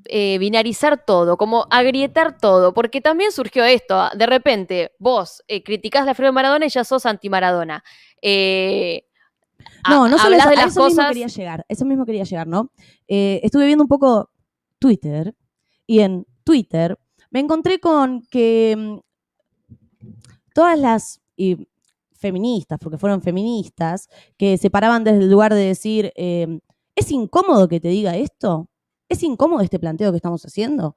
[0.05, 4.09] eh, binarizar todo, como agrietar todo, porque también surgió esto.
[4.15, 7.83] De repente, vos criticás la figura de Maradona y ya sos anti-Maradona.
[9.89, 11.07] No, no solo eso, de a las eso mismo cosas.
[11.07, 12.71] quería llegar, eso mismo quería llegar, ¿no?
[13.07, 14.29] Estuve viendo un poco
[14.79, 15.33] Twitter
[15.85, 16.97] y en Twitter
[17.29, 20.07] me encontré con que mm,
[20.53, 21.67] todas las y
[22.15, 26.59] feministas, porque fueron feministas, que se paraban desde el lugar de decir, eh,
[26.95, 28.69] ¿es incómodo que te diga esto?
[29.07, 30.95] ¿Es incómodo este planteo que estamos haciendo?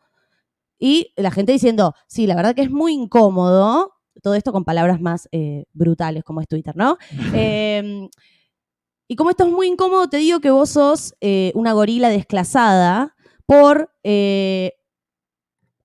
[0.79, 5.01] Y la gente diciendo, sí, la verdad que es muy incómodo, todo esto con palabras
[5.01, 6.97] más eh, brutales como es Twitter, ¿no?
[7.35, 8.09] Eh,
[9.11, 13.17] y como esto es muy incómodo, te digo que vos sos eh, una gorila desclasada
[13.45, 14.75] por eh,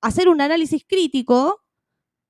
[0.01, 1.65] hacer un análisis crítico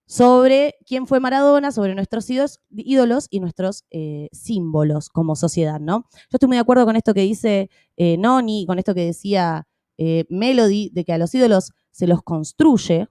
[0.08, 6.08] sobre quién fue Maradona, sobre nuestros ídolos, y nuestros eh, símbolos como sociedad, ¿no?
[6.14, 9.68] Yo estoy muy de acuerdo con esto que dice eh, Noni, con esto que decía
[9.98, 13.08] eh, Melody, de que a los ídolos se los construye.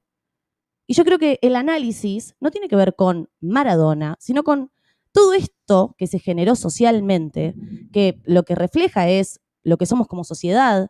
[0.86, 4.70] Y yo creo que el análisis no tiene que ver con Maradona, sino con
[5.12, 7.54] todo esto que se generó socialmente,
[7.92, 10.88] que lo que refleja es lo que somos como sociedad,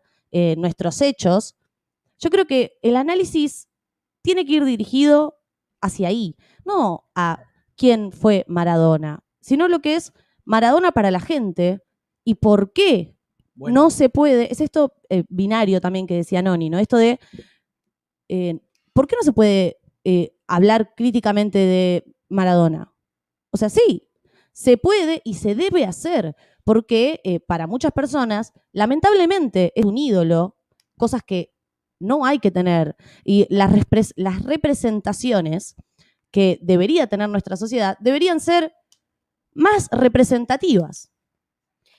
[0.56, 1.54] nuestros hechos,
[2.24, 3.68] yo creo que el análisis
[4.22, 5.38] tiene que ir dirigido
[5.82, 7.44] hacia ahí, no a
[7.76, 10.14] quién fue Maradona, sino lo que es
[10.46, 11.82] Maradona para la gente
[12.24, 13.18] y por qué
[13.54, 16.78] Bueno, no se puede, es esto eh, binario también que decía Noni, ¿no?
[16.78, 17.20] Esto de,
[18.28, 18.58] eh,
[18.94, 22.94] ¿por qué no se puede eh, hablar críticamente de Maradona?
[23.50, 24.08] O sea, sí,
[24.52, 30.56] se puede y se debe hacer, porque para muchas personas, lamentablemente, es un ídolo,
[30.96, 31.53] cosas que
[32.04, 32.96] no hay que tener.
[33.24, 33.72] Y las,
[34.16, 35.76] las representaciones
[36.30, 38.72] que debería tener nuestra sociedad deberían ser
[39.54, 41.10] más representativas.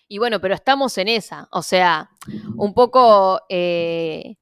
[0.07, 1.47] Y bueno, pero estamos en esa.
[1.51, 2.09] O sea,
[2.55, 4.35] un poco eh,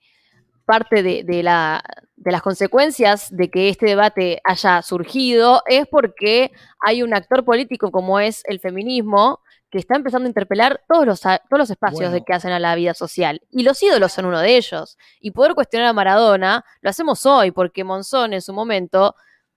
[0.66, 1.84] parte de la,
[2.16, 7.91] de las consecuencias de que este debate haya surgido es porque hay un actor político
[7.91, 9.39] como es el feminismo
[9.74, 12.76] que está empezando a interpelar todos los, todos los espacios de que hacen a la
[12.76, 13.42] vida social.
[13.50, 15.00] Y los ídolos son uno de ellos.
[15.20, 19.16] Y poder cuestionar a Maradona lo hacemos hoy, porque Monzón en su momento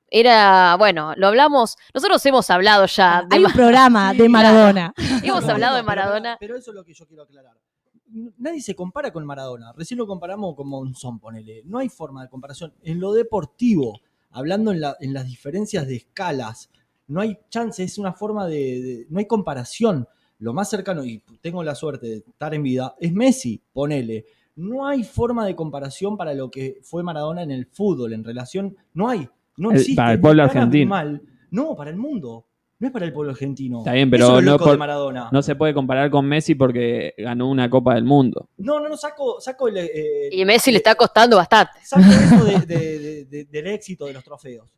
[0.08, 4.94] era, bueno, lo hablamos, nosotros hemos hablado ya de Hay un programa de Maradona.
[5.22, 6.36] Hemos No, hablado no, de pero- Maradona.
[6.40, 7.52] Pero, eso es lo que yo quiero aclarar.
[8.38, 9.72] Nadie se compara con Maradona.
[9.76, 11.62] Recién lo comparamos con Monzón, ponele.
[11.66, 12.72] No hay forma de comparación.
[12.82, 14.00] En lo deportivo,
[14.30, 16.70] hablando en, la- en las diferencias de escalas,
[17.08, 20.06] no hay chance, es una forma de, de- No hay comparación.
[20.38, 24.26] Lo más cercano, y tengo la suerte de estar en vida, es Messi, ponele.
[24.56, 28.76] No hay forma de comparación para lo que fue Maradona en el fútbol, en relación.
[28.94, 29.28] No hay.
[29.56, 29.96] No El- existe.
[29.96, 31.20] para el pueblo argentino.
[31.50, 32.44] No, para el mundo.
[32.78, 33.78] No es para el pueblo argentino.
[33.78, 35.28] Está bien, Eso pero es lo no loco por- de Maradona.
[35.32, 38.50] No se puede comparar con Messi porque ganó una Copa del Mundo.
[38.58, 39.78] No, no, no, saco, saco el.
[39.78, 41.72] eh, Y Messi le está costando bastante.
[41.82, 42.02] Saco
[42.36, 44.68] eso de- de- de- de- del éxito de los trofeos.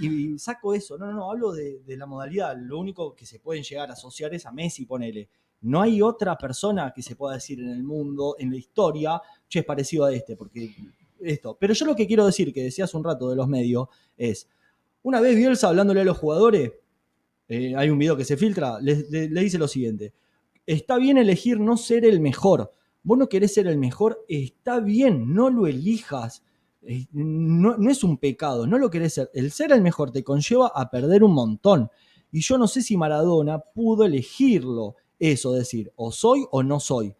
[0.00, 0.98] Y, y saco eso.
[0.98, 2.54] No, no, no, hablo de, de la modalidad.
[2.58, 5.28] Lo único que se pueden llegar a asociar es a Messi, ponele.
[5.62, 9.60] No hay otra persona que se pueda decir en el mundo, en la historia, che,
[9.60, 10.74] es parecido a este, porque
[11.20, 11.56] esto.
[11.58, 13.88] Pero yo lo que quiero decir, que decías un rato de los medios,
[14.18, 14.46] es,
[15.02, 16.72] una vez Bielsa hablándole a los jugadores,
[17.48, 18.94] eh, hay un video que se filtra, le,
[19.28, 20.12] dice lo siguiente,
[20.66, 22.70] está bien elegir no ser el mejor.
[23.02, 26.42] Vos no querés ser el mejor, está bien, no lo elijas.
[26.82, 29.30] Eh, No, no es un pecado, no lo querés ser.
[29.32, 31.90] El ser el mejor te conlleva a perder un montón.
[32.32, 37.14] Y yo no sé si Maradona pudo elegirlo, eso, decir, o soy o no soy.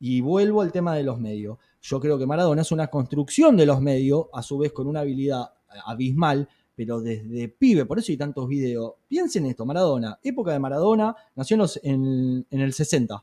[0.00, 1.58] Y vuelvo al tema de los medios.
[1.82, 5.00] Yo creo que Maradona es una construcción de los medios, a su vez con una
[5.00, 5.50] habilidad
[5.84, 6.48] abismal,
[6.78, 8.92] pero desde pibe, por eso hay tantos videos.
[9.08, 13.20] Piensen esto, Maradona, época de Maradona, nació en, en- el 60.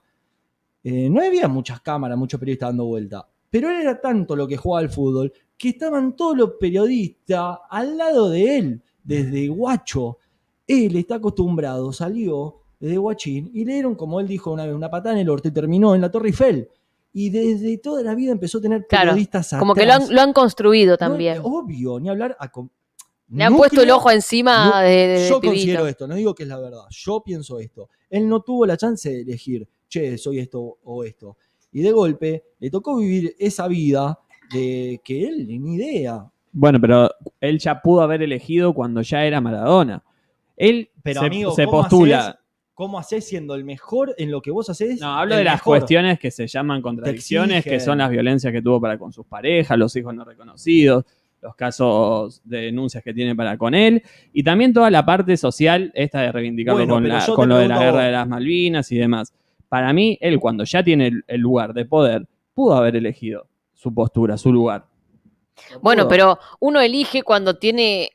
[0.84, 3.26] Eh, no había muchas cámaras, muchos periodistas dando vuelta.
[3.49, 7.97] Pero él era tanto lo que jugaba al fútbol que estaban todos los periodistas al
[7.97, 10.18] lado de él, desde guacho.
[10.68, 14.89] Él está acostumbrado, salió desde guachín y le dieron, como él dijo una vez, una
[14.89, 16.68] patada en el orto y terminó en la Torre Eiffel.
[17.14, 20.20] Y desde toda la vida empezó a tener Claro, periodistas Como que lo han, lo
[20.20, 21.39] han construido No, también.
[21.41, 22.51] obvio, ni hablar a
[23.30, 25.53] Le han puesto el ojo encima no, de, yo pibito.
[25.55, 27.89] considero esto, no digo que es la verdad, yo pienso esto.
[28.09, 31.38] Él no tuvo la chance de elegir, che, soy esto o esto.
[31.71, 34.19] Y de golpe le tocó vivir esa vida
[34.53, 36.23] de que él ni idea.
[36.51, 37.09] Bueno, pero
[37.41, 40.03] él ya pudo haber elegido cuando ya era Maradona.
[40.55, 42.30] Él Pero se, amigo, se ¿cómo postula.
[42.30, 42.38] hacés-
[42.76, 44.99] ¿Cómo haces siendo el mejor en lo que vos haces?
[44.99, 45.78] No, hablo de las mejor?
[45.80, 49.78] cuestiones que se llaman contradicciones, que son las violencias que tuvo para con sus parejas,
[49.78, 51.05] los hijos no reconocidos,
[51.46, 54.02] los casos de denuncias que tiene para con él,
[54.34, 57.68] y también toda la parte social, esta de reivindicarlo Bueno, con, la- con lo de
[57.68, 59.32] la guerra de las Malvinas y demás.
[59.70, 63.93] Para mí, él cuando ya tiene el, el lugar de poder, pudo haber elegido su
[63.93, 64.86] postura, su lugar.
[65.82, 68.10] Bueno, pero uno elige cuando tiene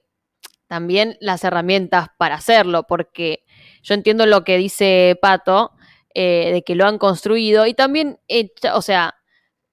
[0.67, 3.45] también las herramientas para hacerlo, porque
[3.83, 5.71] yo entiendo lo que dice Pato,
[6.15, 9.15] eh, de que lo han construido, y también, eh, o sea,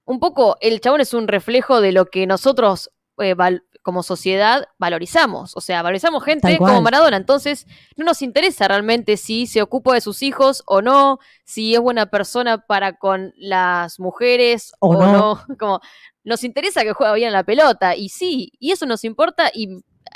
[0.06, 4.66] un poco el chabón es un reflejo de lo que nosotros eh, val- como sociedad
[4.78, 7.66] valorizamos, o sea, valorizamos gente como Maradona, entonces
[7.96, 12.08] no nos interesa realmente si se ocupa de sus hijos o no, si es buena
[12.08, 15.12] persona para con las mujeres O o, no.
[15.14, 15.80] no, como
[16.26, 19.70] nos interesa que juega bien la pelota, y sí, y eso nos importa, y,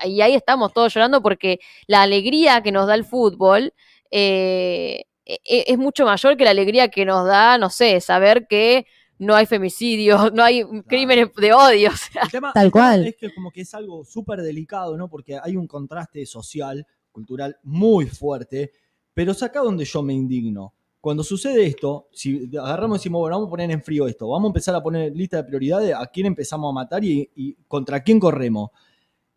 [0.04, 3.74] y ahí estamos todos llorando porque la alegría que nos da el fútbol
[4.12, 8.47] eh, e- e- es mucho mayor que la alegría que nos da, no sé, saber
[8.47, 8.86] que
[9.22, 13.07] no hay femicidios, no hay crímenes de odio, o sea, El tema- Tal cual.
[13.07, 15.07] Es que como que es algo súper delicado, ¿no?
[15.07, 18.72] Porque hay un contraste social, cultural muy fuerte,
[19.13, 20.74] pero es acá donde yo me indigno.
[20.99, 24.49] Cuando sucede esto, si agarramos y decimos, bueno, vamos a poner en frío esto, vamos
[24.49, 28.03] a empezar a poner lista de prioridades, a quién empezamos a matar y, y contra
[28.03, 28.69] quién corremos.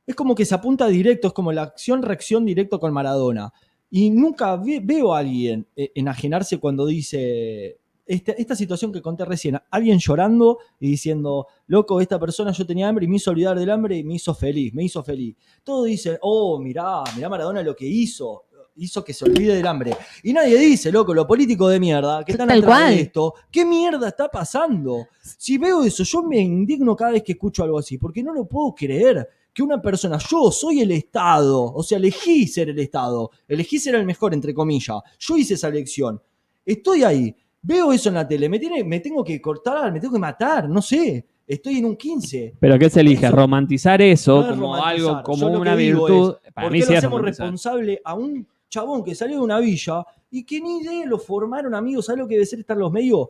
[0.07, 3.51] Es como que se apunta directo, es como la acción-reacción directo con Maradona.
[3.91, 9.25] Y nunca ve- veo a alguien eh, enajenarse cuando dice este- esta situación que conté
[9.25, 13.59] recién, alguien llorando y diciendo, loco, esta persona yo tenía hambre y me hizo olvidar
[13.59, 15.37] del hambre y me hizo feliz, me hizo feliz.
[15.63, 18.45] Todos dicen, oh, mirá, mirá Maradona lo que hizo,
[18.77, 19.97] hizo que se olvide del hambre.
[20.23, 22.95] Y nadie dice, loco, lo político de mierda, que están Tal atrás cual.
[22.95, 25.07] de esto, ¿qué mierda está pasando?
[25.39, 28.47] Si veo eso, yo me indigno cada vez que escucho algo así, porque no lo
[28.47, 33.31] puedo creer que una persona, yo soy el Estado, o sea, elegí ser el Estado,
[33.47, 36.21] elegí ser el mejor, entre comillas, yo hice esa elección,
[36.67, 40.13] estoy ahí, veo eso en la tele, me, tiene, me tengo que cortar, me tengo
[40.15, 42.55] que matar, no sé, estoy en un 15.
[42.61, 43.27] Pero ¿qué se elige?
[43.27, 45.09] Eso- ¿Romantizar eso No es como romantizar.
[45.11, 46.35] algo, como una virtud?
[46.55, 49.43] Para ¿Por mí qué sí lo es hacemos responsable a un chabón que salió de
[49.45, 52.07] una villa y que ni de lo formaron amigos?
[52.07, 53.29] ¿Sabes lo que debe ser estar los medios?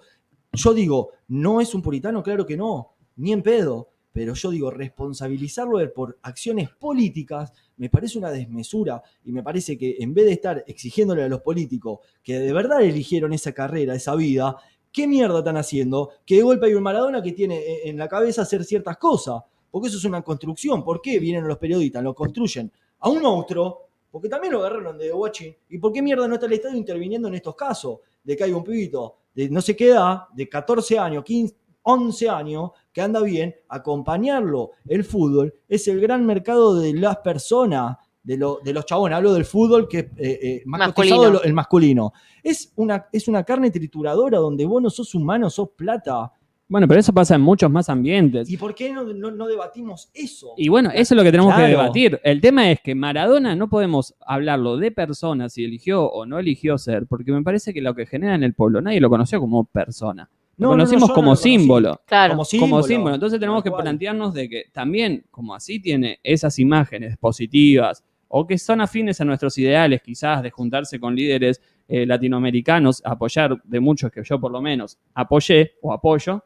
[0.53, 3.89] Yo digo, no es un puritano, claro que no, ni en pedo.
[4.13, 9.97] Pero yo digo, responsabilizarlo por acciones políticas me parece una desmesura y me parece que
[9.99, 14.15] en vez de estar exigiéndole a los políticos que de verdad eligieron esa carrera, esa
[14.15, 14.57] vida,
[14.93, 16.11] ¿qué mierda están haciendo?
[16.25, 19.43] Que de golpe hay un Maradona que tiene eh, en la cabeza hacer ciertas cosas.
[19.71, 20.85] Porque eso es una construcción.
[20.85, 22.01] ¿Por qué vienen los periodistas?
[22.01, 22.71] Lo construyen
[23.01, 25.53] a un monstruo, porque también lo agarraron de Watching.
[25.71, 27.99] ¿Y por qué mierda no está el Estado interviniendo en estos casos?
[28.23, 32.29] De que hay un pibito de no sé qué edad, de 14 años, 15, 11
[32.29, 34.73] años, que anda bien, acompañarlo.
[34.87, 39.17] El fútbol es el gran mercado de las personas, de, lo- de los chabones.
[39.17, 41.31] Hablo del fútbol que es eh, eh, más Masculino.
[41.31, 42.13] lo- el masculino.
[42.43, 46.33] Es una, es una carne trituradora donde vos no sos humano, sos plata.
[46.67, 48.49] Bueno, pero eso pasa en muchos más ambientes.
[48.49, 50.55] ¿Y por qué no, no- no debatimos eso?
[50.57, 52.19] Y bueno, eso es lo que tenemos que debatir.
[52.25, 56.79] El tema es que Maradona no podemos hablarlo de persona, si eligió o no eligió
[56.79, 59.65] ser, porque me parece que lo que genera en el pueblo, nadie lo conoció como
[59.67, 60.31] persona.
[60.57, 61.43] Lo No, no, no, conocimos yo no como lo conocí.
[61.43, 62.01] símbolo.
[62.07, 62.35] claro.
[62.37, 63.15] Como Como símbolo.
[63.15, 68.59] Entonces tenemos que plantearnos de que también, como así tiene esas imágenes positivas o que
[68.59, 74.11] son afines a nuestros ideales, quizás de juntarse con líderes eh, latinoamericanos, apoyar de muchos
[74.11, 76.43] que yo por lo menos apoyé o apoyo,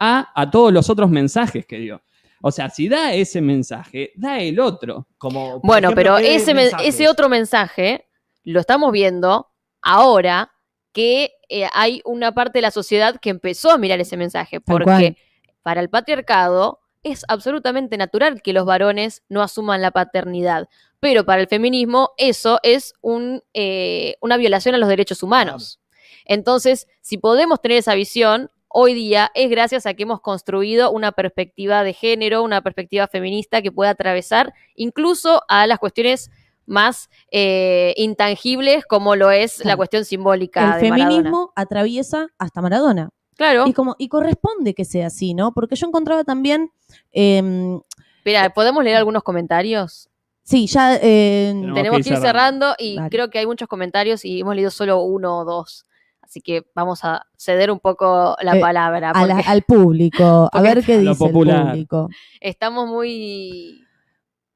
[0.00, 2.02] a, a todos los otros mensajes que dio.
[2.40, 5.08] O sea, si da ese mensaje, da el otro.
[5.18, 6.54] Como, Bueno, ejemplo, pero ¿qué ese,
[6.84, 8.06] ese otro mensaje
[8.44, 9.48] lo estamos viendo
[9.82, 10.52] ahora
[10.98, 15.16] que eh, hay una parte de la sociedad que empezó a mirar ese mensaje, porque
[15.62, 20.68] para el patriarcado es absolutamente natural que los varones no asuman la paternidad,
[20.98, 25.78] pero para el feminismo eso es un, eh, una violación a los derechos humanos.
[26.24, 31.12] Entonces, si podemos tener esa visión, hoy día es gracias a que hemos construido una
[31.12, 36.32] perspectiva de género, una perspectiva feminista que pueda atravesar incluso a las cuestiones
[36.68, 41.10] más eh, intangibles como lo es la cuestión simbólica El de Maradona.
[41.14, 43.10] feminismo atraviesa hasta Maradona.
[43.36, 43.66] Claro.
[43.66, 45.52] Y, como, y corresponde que sea así, ¿no?
[45.52, 46.70] Porque yo encontraba también,
[47.12, 47.80] em,
[48.24, 50.08] Mira, ¿podemos leer algunos comentarios?
[50.42, 50.96] sí, ya...
[50.96, 54.70] eh, Tenemos Tenemos que ir cerrando y creo que hay muchos comentarios y hemos leído
[54.70, 55.84] solo uno o dos.
[56.22, 59.10] Así que vamos a ceder un poco la Eh, palabra.
[59.12, 61.66] a la- porque al público, a ver qué dice el popular.
[61.70, 62.08] público.
[62.40, 63.84] estamos muy.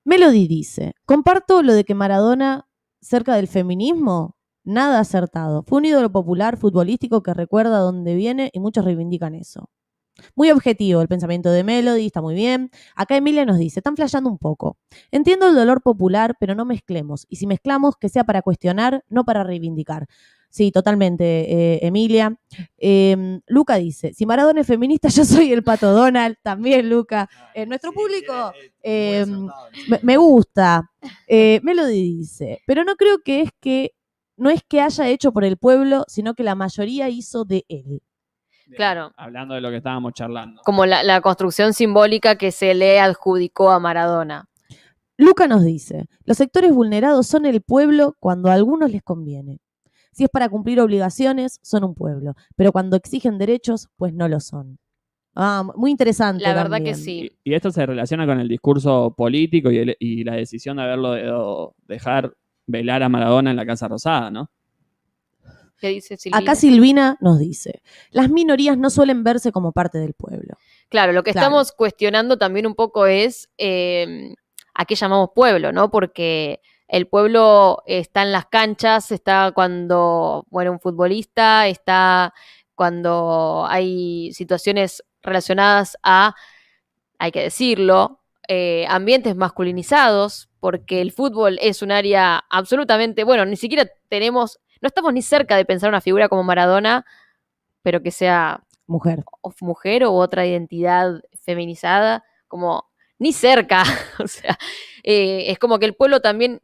[0.04, 2.66] Melody dice, comparto lo de que Maradona,
[3.00, 5.62] cerca del feminismo, nada acertado.
[5.62, 9.70] Fue un ídolo popular futbolístico que recuerda dónde viene y muchos reivindican eso.
[10.34, 12.70] Muy objetivo el pensamiento de Melody, está muy bien.
[12.96, 14.76] Acá Emilia nos dice, están flasheando un poco.
[15.10, 17.26] Entiendo el dolor popular, pero no mezclemos.
[17.28, 20.06] Y si mezclamos, que sea para cuestionar, no para reivindicar.
[20.52, 22.36] Sí, totalmente, eh, Emilia.
[22.76, 26.36] Eh, Luca dice, si Maradona es feminista, yo soy el pato Donald.
[26.42, 27.26] También, Luca.
[27.54, 29.26] Eh, nuestro público, eh, eh,
[29.88, 30.90] Me, me gusta.
[31.26, 33.92] Eh, Melody dice, pero no creo que es que
[34.36, 38.02] no es que haya hecho por el pueblo, sino que la mayoría hizo de él.
[38.76, 39.10] Claro.
[39.16, 40.60] Hablando de lo que estábamos charlando.
[40.66, 44.50] Como la, la construcción simbólica que se le adjudicó a Maradona.
[45.16, 49.61] Luca nos dice, los sectores vulnerados son el pueblo cuando a algunos les conviene.
[50.12, 54.40] Si es para cumplir obligaciones, son un pueblo, pero cuando exigen derechos, pues no lo
[54.40, 54.78] son.
[55.34, 56.42] Ah, muy interesante.
[56.44, 57.30] La verdad que sí.
[57.44, 60.82] Y, y esto se relaciona con el discurso político y, el- y la decisión de
[60.82, 62.34] haberlo de- dejar
[62.66, 64.50] velar a Maradona en la Casa Rosada, ¿no?
[65.78, 66.38] ¿Qué dice Silvina?
[66.38, 70.56] Acá Silvina nos dice, las minorías no suelen verse como parte del pueblo.
[70.88, 71.46] Claro, lo que Claro.
[71.46, 74.34] estamos cuestionando también un poco es eh,
[74.74, 75.90] a qué llamamos pueblo, ¿no?
[75.90, 82.34] Porque el pueblo está en las canchas, está cuando muere un futbolista, está
[82.74, 86.34] cuando hay situaciones relacionadas a,
[87.18, 93.56] hay que decirlo, eh, ambientes masculinizados, porque el fútbol es un área absolutamente, bueno, ni
[93.56, 97.06] siquiera tenemos, no estamos ni cerca de pensar una figura como Maradona,
[97.82, 99.24] pero que sea Mujer.
[99.40, 103.82] o mujer o otra identidad feminizada, como ni cerca.
[104.18, 104.58] o sea,
[105.02, 106.60] eh, es como que el pueblo también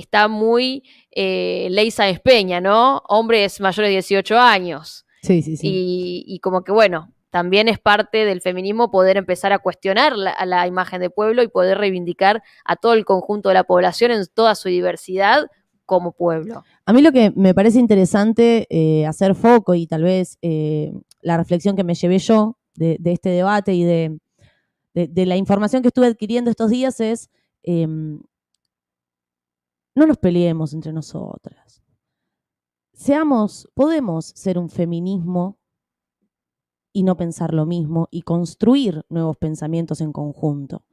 [0.00, 0.82] está muy
[1.12, 3.02] eh, ley Sáenz Peña, ¿no?
[3.08, 5.06] Hombres mayores de 18 años.
[5.22, 5.68] Sí, sí, sí.
[5.68, 10.30] Y, y como que, bueno, también es parte del feminismo poder empezar a cuestionar la,
[10.32, 14.10] a la imagen de pueblo y poder reivindicar a todo el conjunto de la población
[14.10, 15.46] en toda su diversidad
[15.86, 16.64] como pueblo.
[16.86, 21.36] A mí lo que me parece interesante eh, hacer foco y tal vez eh, la
[21.36, 24.18] reflexión que me llevé yo de, de este debate y de,
[24.94, 27.28] de- de la información que estuve adquiriendo estos días es
[27.62, 28.20] em,
[29.94, 31.82] no nos peleemos entre nosotras.
[32.92, 35.58] Seamos, podemos ser un feminismo
[36.92, 40.84] y no pensar lo mismo y construir nuevos pensamientos en conjunto.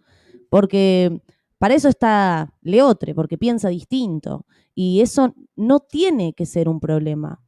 [0.49, 1.21] Porque
[1.57, 4.45] para eso está Leotre, porque piensa distinto.
[4.75, 7.41] Y eso no tiene que ser un problema.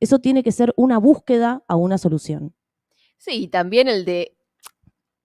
[0.00, 2.54] Eso tiene que ser una búsqueda a una solución.
[3.18, 4.36] Sí, y también el de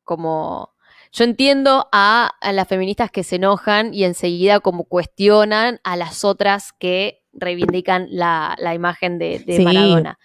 [0.04, 0.70] como
[1.12, 6.24] yo entiendo a, a las feministas que se enojan y enseguida como cuestionan a las
[6.24, 9.64] otras que reivindican la, la imagen de, de Sí.
[9.64, 10.20] Maradona.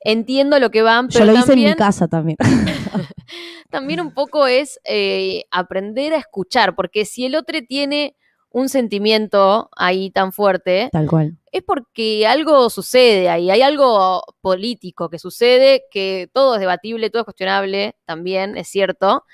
[0.00, 2.36] Entiendo lo que van, Yo pero lo hice en mi también, casa también.
[3.70, 8.16] también un poco es eh, aprender a escuchar, porque si el otro tiene
[8.50, 11.36] un sentimiento ahí tan fuerte, Tal cual.
[11.50, 17.22] es porque algo sucede ahí, hay algo político que sucede, que todo es debatible, todo
[17.22, 19.24] es cuestionable, también es cierto.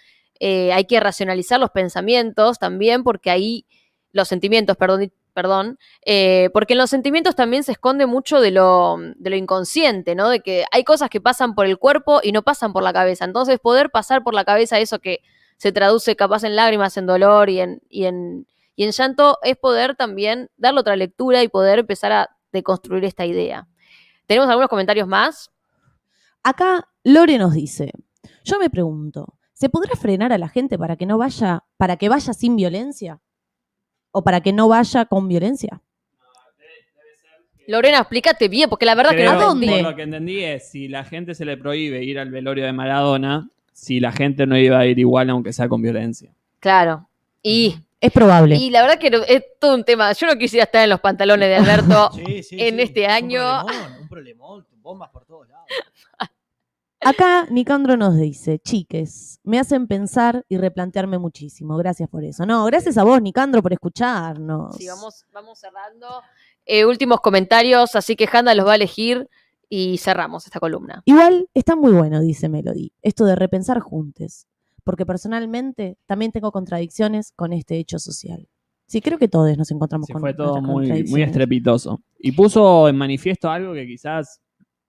[0.40, 3.66] Eh, hay que racionalizar los pensamientos también, porque ahí
[4.12, 8.96] los sentimientos, perdón, perdón eh, porque en los sentimientos también se esconde mucho de lo,
[9.16, 10.28] de lo inconsciente, ¿no?
[10.28, 13.24] De que hay cosas que pasan por el cuerpo y no pasan por la cabeza.
[13.24, 15.20] Entonces, poder pasar por la cabeza eso que
[15.56, 19.56] se traduce capaz en lágrimas, en dolor y en, y en, y en llanto, es
[19.56, 23.68] poder también darle otra lectura y poder empezar a deconstruir esta idea.
[24.26, 25.50] ¿Tenemos algunos comentarios más?
[26.42, 27.92] Acá Lore nos dice,
[28.44, 32.08] yo me pregunto, ¿se podrá frenar a la gente para que no vaya, para que
[32.08, 33.20] vaya sin violencia?
[34.10, 35.82] ¿O para que no vaya con violencia?
[37.66, 39.66] Lorena, explícate bien, porque la verdad que Creo, no ¿A dónde?
[39.68, 42.72] Por lo que entendí es, si la gente se le prohíbe ir al velorio de
[42.72, 46.32] Maradona, si la gente no iba a ir igual aunque sea con violencia.
[46.58, 47.06] Claro.
[47.42, 48.56] Y, Es probable.
[48.56, 50.10] y la verdad que no- es todo un tema.
[50.14, 51.54] Yo no quisiera estar en los pantalones de
[51.96, 52.10] Alberto.
[52.14, 55.66] Sí, sí, en sí, este es año- Un problemón, un problemón, bombas por todos lados.
[57.02, 61.76] Acá Nicandro nos dice, chiques, me hacen pensar y replantearme muchísimo.
[61.78, 62.44] Gracias por eso.
[62.44, 64.76] No, gracias a vos, Nicandro, por escucharnos.
[64.76, 66.06] Sí, vamos, vamos cerrando.
[66.66, 69.28] Eh, últimos comentarios, así que Handa los va a elegir
[69.70, 71.02] y cerramos esta columna.
[71.06, 74.46] Igual está muy bueno, dice Melody, esto de repensar juntos,
[74.84, 78.46] porque personalmente también tengo contradicciones con este hecho social.
[78.86, 82.02] Sí, creo que todos nos encontramos Sí, con fue todo muy, muy estrepitoso.
[82.18, 84.40] Y puso en manifiesto algo que quizás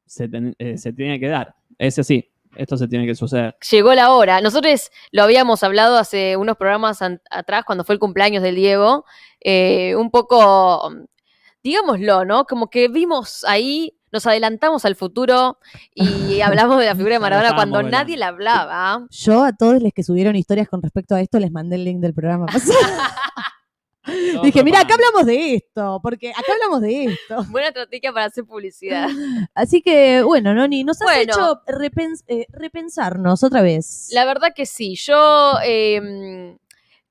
[0.06, 1.56] se, ten- eh, se tenía que dar.
[1.82, 3.56] Ese sí, esto se tiene que suceder.
[3.72, 4.40] llegó la hora.
[4.40, 7.00] Nosotros lo habíamos hablado hace unos programas
[7.32, 9.04] atrás, cuando fue el cumpleaños del Diego,
[9.40, 10.94] eh, un poco,
[11.64, 12.46] digámoslo, ¿no?
[12.46, 15.58] Como que vimos ahí, nos adelantamos al futuro
[15.96, 19.08] y hablamos de la figura de Maradona cuando nadie la hablaba.
[19.10, 22.00] Yo a todos los que subieron historias con respecto a esto les mandé el link
[22.00, 22.78] del programa pasado.
[24.44, 27.44] Dije, mira, acá hablamos de esto, porque acá hablamos de esto.
[27.50, 29.08] Buena estrategia para hacer publicidad.
[29.54, 31.22] Así que, bueno, Noni, nos has Bueno.
[31.34, 34.10] hecho repens- eh, repensarnos otra vez.
[34.12, 34.96] La verdad que sí.
[34.96, 36.58] Yo eh,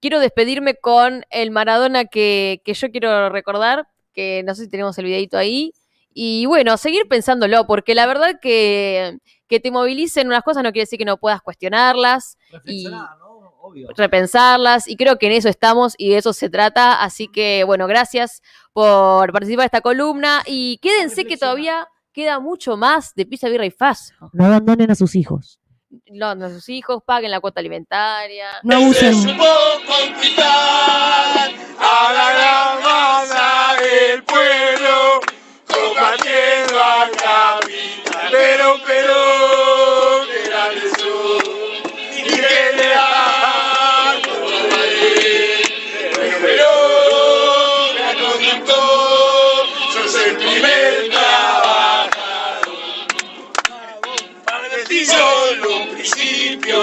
[0.01, 4.99] quiero despedirme con el Maradona que, que yo quiero recordar, que no sé si tenemos
[4.99, 5.73] el videito ahí.
[6.13, 10.83] Y bueno, seguir pensándolo, porque la verdad que, que te movilicen unas cosas no quiere
[10.83, 13.30] decir que no puedas cuestionarlas, Reflexionar, ¿no?
[13.71, 13.89] Obvio.
[13.97, 17.03] repensarlas, y creo que en eso estamos y de eso se trata.
[17.03, 18.43] Así que bueno, gracias
[18.73, 23.67] por participar de esta columna y quédense que todavía queda mucho más de Pizza, Birra
[23.67, 24.15] y Faso.
[24.33, 25.61] No abandonen a sus hijos.
[26.07, 28.47] No, nuestros hijos paguen la cuota alimentaria.
[28.63, 29.13] No abusen.
[29.13, 29.45] supo
[29.87, 35.21] conquistar a la gran masa del pueblo,
[35.67, 38.29] combatiendo al capital.
[38.31, 39.40] Pero, pero,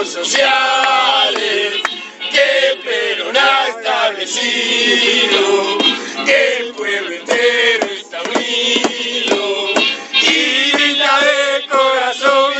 [0.10, 1.84] sociales
[2.32, 5.78] que Perón ha establecido,
[6.26, 9.70] que el pueblo entero está unido
[10.14, 12.53] y grita de corazón.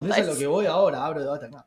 [0.00, 1.66] Eso es lo que voy ahora, abro debate acá.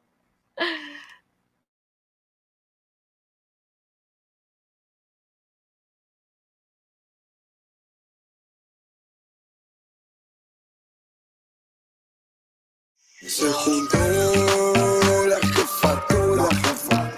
[13.25, 13.97] Se juntó
[15.27, 17.12] la jefatura, tipo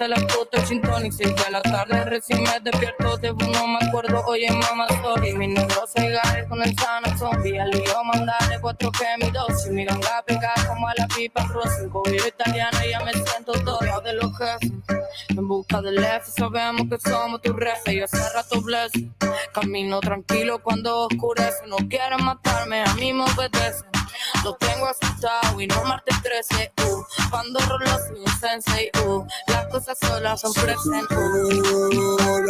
[0.00, 2.60] estruga en la mesa, la puta el gin tonic, seis de la tarde recién me
[2.60, 7.18] despierto de no me acuerdo, oye mamá sorry, mi negro se agarre con el sano
[7.18, 11.44] zombie, al lío mandarle cuatro que mi dosis, mi ganga pega como a la pipa
[11.46, 14.72] rosa, COVID italiano ya me siento todo de los jefes,
[15.28, 18.92] en busca del F, sabemos que somos tu refe, yo hace rato bless,
[19.52, 23.90] camino tranquilo cuando oscurece, no quieren matarme, a mí me obedecen.
[24.44, 27.02] Lo tengo asustado y no martes 13, uh.
[27.30, 29.24] Cuando rolo un sensei, uh.
[29.80, 30.42] Cosas solas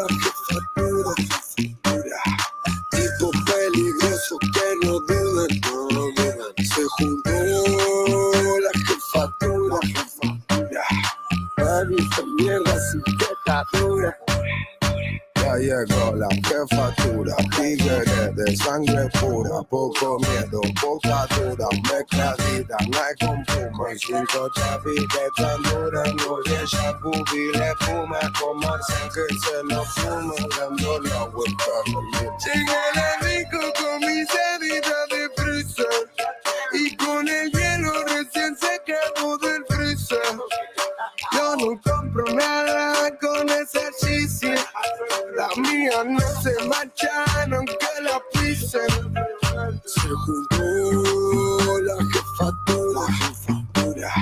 [0.09, 1.15] jefatura.
[2.91, 6.39] Tipo peligroso que no duden, no duden.
[6.59, 7.31] Se juntó
[8.59, 10.85] la jefatura, jefatura.
[11.59, 14.19] Mami, esta mierda sin dictadura.
[15.43, 23.15] Ya llegó la jefatura, tigre de sangre pura, poco miedo, poca dura, mezcladita, no hay
[23.21, 28.73] con puma, y chavis de tan dura, no le shabubi, le fuma, como
[29.15, 31.75] que se lo fuma, dando la vuelta.
[32.45, 36.11] Llegué de rico con mi sedita de freezer,
[36.75, 40.50] y con el hielo recién secado del freezer.
[41.59, 44.55] No compro nada con ese cheesy.
[45.37, 48.89] La mía no se manchan aunque la pisen.
[49.85, 54.15] Se juntó la jefatura, jefatura.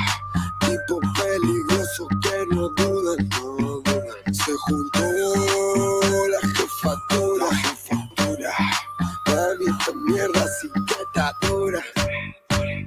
[0.60, 4.34] Tipo peligroso que no duden, no duden.
[4.34, 5.00] Se juntó
[6.28, 8.54] la jefatura, jefatura.
[9.26, 11.82] Mami, esta mierda sin dictadura.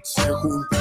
[0.04, 0.72] Se juntó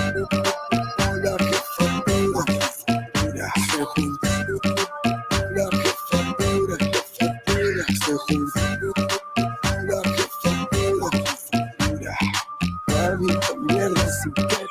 [13.58, 14.69] mierda sin pecadora.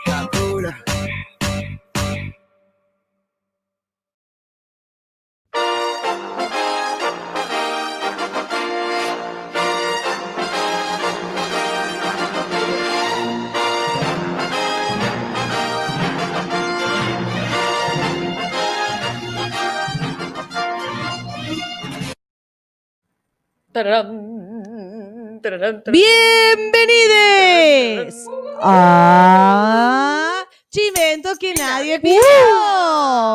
[23.71, 25.91] Tararán, tararán, tararán.
[25.91, 28.15] Bienvenidos
[28.63, 32.19] a Chimentos que nadie pidió.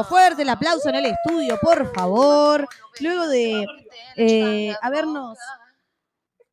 [0.08, 2.66] Fuerte el aplauso en el estudio, por favor.
[2.98, 3.64] Luego de
[4.16, 5.38] eh, habernos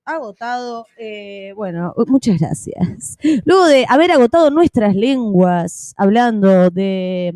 [0.05, 3.17] agotado, eh, bueno, muchas gracias.
[3.45, 7.33] Luego de haber agotado nuestras lenguas hablando de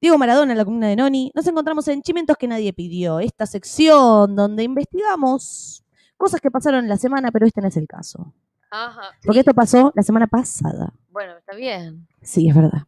[0.00, 3.46] Diego Maradona en la comuna de Noni, nos encontramos en Chimentos que nadie pidió, esta
[3.46, 5.82] sección donde investigamos
[6.16, 8.32] cosas que pasaron la semana, pero este no es el caso.
[8.70, 9.10] Ajá.
[9.24, 10.92] Porque esto pasó la semana pasada.
[11.10, 12.06] Bueno, está bien.
[12.22, 12.82] Sí, es verdad.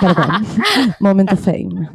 [0.00, 0.26] Perdón.
[1.00, 1.88] Momento fame.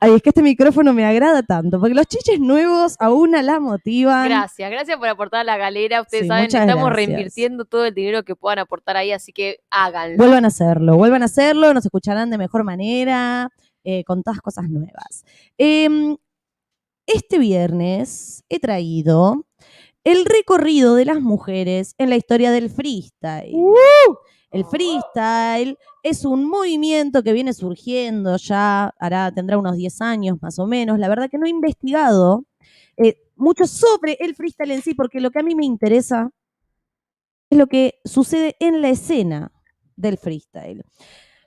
[0.00, 3.60] Ay, es que este micrófono me agrada tanto, porque los chiches nuevos a una la
[3.60, 4.28] motivan.
[4.28, 6.00] Gracias, gracias por aportar a la galera.
[6.00, 6.94] Ustedes Sí, saben, estamos gracias.
[6.94, 10.16] reinvirtiendo todo el dinero que puedan aportar ahí, así que háganlo.
[10.16, 13.50] Vuelvan a hacerlo, vuelvan a hacerlo, nos escucharán de mejor manera,
[13.84, 15.24] eh, con todas cosas nuevas.
[15.58, 16.16] Em,
[17.06, 19.44] este viernes he traído
[20.06, 23.56] el recorrido de las mujeres en la historia del freestyle.
[24.52, 30.60] El freestyle es un movimiento que viene surgiendo ya, hará, tendrá unos 10 años más
[30.60, 31.00] o menos.
[31.00, 32.44] La verdad que no he investigado
[32.96, 36.30] eh, mucho sobre el freestyle en sí, porque lo que a mí me interesa
[37.50, 39.50] es lo que sucede en la escena
[39.96, 40.84] del freestyle.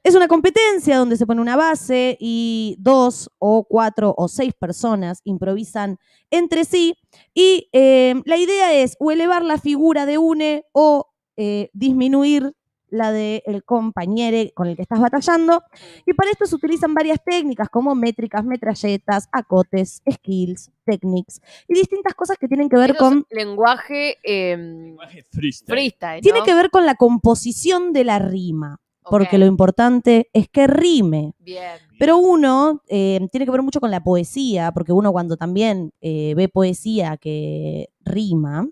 [0.09, 5.21] Es una competencia donde se pone una base y dos o cuatro o seis personas
[5.23, 5.99] improvisan
[6.31, 6.95] entre sí
[7.35, 12.55] y eh, la idea es o elevar la figura de une o eh, disminuir
[12.87, 15.61] la del compañero con el que estás batallando.
[16.07, 22.15] Y para esto se utilizan varias técnicas como métricas, metralletas, acotes, skills, techniques y distintas
[22.15, 24.97] cosas que tienen que ver es con lenguaje em,
[25.29, 25.67] Freestyle.
[25.67, 26.21] freestyle.
[26.21, 26.45] tiene ¿no?
[26.45, 31.33] que ver con la composición de la rima, porque lo importante es que rime.
[31.39, 31.77] Bien.
[31.97, 36.33] Pero uno eh, tiene que ver mucho con la poesía, porque uno cuando también eh,
[36.35, 38.67] ve poesía que rima,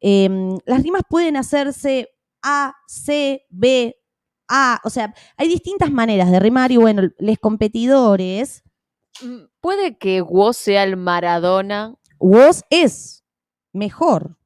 [0.00, 0.28] eh,
[0.66, 2.08] las rimas pueden hacerse
[2.42, 3.96] A, C, B,
[4.48, 8.62] A, o sea, hay distintas maneras de rimar y bueno, los competidores,
[9.22, 11.96] Mm, ¿Puede que Woz sea el Maradona?
[12.18, 13.24] vos es
[13.72, 14.36] mejor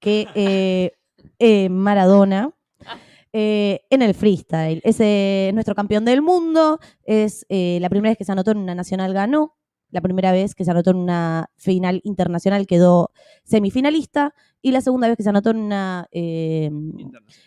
[0.00, 0.92] que
[1.38, 2.55] eh, Maradona
[3.38, 4.80] eh, en el freestyle.
[4.82, 8.56] Es eh, nuestro campeón del mundo, es eh, la primera vez que se anotó en
[8.56, 9.58] una nacional ganó,
[9.90, 13.10] la primera vez que se anotó en una final internacional quedó
[13.44, 14.32] semifinalista
[14.62, 16.08] y la segunda vez que se anotó en una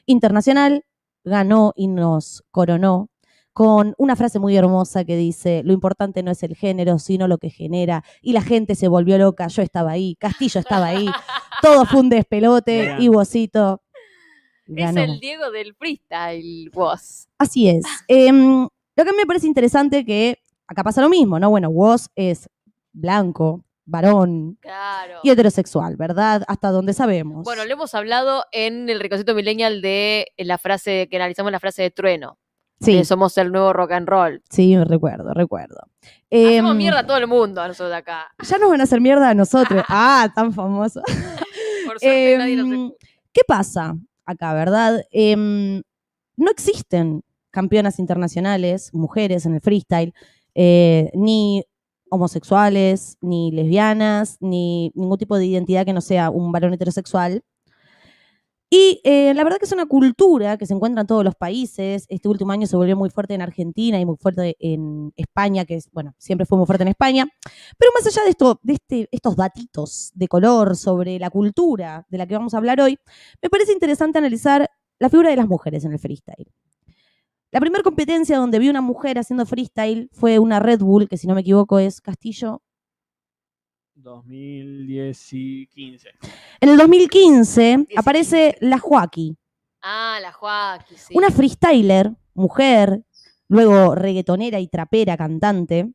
[0.06, 0.86] internacional
[1.24, 3.10] ganó y nos coronó
[3.52, 7.40] con una frase muy hermosa que dice, lo importante no es el género, sino lo
[7.40, 8.04] que genera.
[8.22, 11.08] Y la gente se volvió loca, yo estaba ahí, Castillo estaba ahí,
[11.64, 13.82] todo fue un despelote y Bocito
[14.76, 17.28] Es el Diego del freestyle, Woz.
[17.38, 17.84] Así es.
[18.08, 21.50] Em, lo que a mí me parece interesante que acá pasa lo mismo, ¿no?
[21.50, 22.50] Bueno, Woz es
[22.92, 25.20] blanco, varón Claro.
[25.24, 26.44] y heterosexual, ¿verdad?
[26.48, 27.44] Hasta donde sabemos.
[27.44, 31.82] Bueno, lo hemos hablado en el Ricocito Millennial de la frase, que analizamos la frase
[31.84, 32.38] de Trueno.
[32.82, 34.42] sí, que somos el nuevo rock and roll.
[34.50, 35.80] sí, recuerdo, recuerdo.
[36.32, 38.28] Hacemos Em, mierda a todo el mundo a nosotros de acá.
[38.48, 39.84] Ya nos van a hacer mierda a nosotros.
[39.90, 41.02] Ah, tan famoso.
[41.86, 42.96] Por suerte Em, nadie nos escucha.
[43.34, 43.96] ¿Qué pasa
[44.30, 45.04] acá, verdad?
[45.12, 45.82] Em,
[46.38, 50.14] no existen campeonas internacionales, mujeres en el freestyle,
[50.56, 51.64] eh, ni
[52.12, 57.44] homosexuales, ni lesbianas, ni ningún tipo de identidad que no sea un varón heterosexual.
[58.72, 62.06] Y eh, la verdad que es una cultura que se encuentra en todos los países.
[62.08, 65.76] Este último año se volvió muy fuerte en Argentina y muy fuerte en España, que
[65.76, 67.28] es, bueno, siempre fue muy fuerte en España.
[67.80, 72.36] Pero más allá de, este- estos datitos de color sobre la cultura de la que
[72.36, 73.00] vamos a hablar hoy,
[73.42, 76.52] me parece interesante analizar la figura de las mujeres en el freestyle.
[77.52, 81.26] La primera competencia donde vi una mujer haciendo freestyle fue una Red Bull, que si
[81.26, 82.62] no me equivoco es Castillo.
[84.02, 86.10] 2015.
[86.62, 89.36] En el 2015 aparece la Joaquí,
[89.82, 91.14] Ah, la Joaquín, sí.
[91.18, 93.04] una freestyler, mujer,
[93.48, 95.92] luego reggaetonera y trapera, cantante,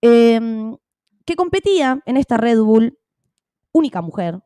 [0.00, 0.76] em,
[1.24, 2.98] que competía en esta Red Bull,
[3.72, 4.40] única mujer,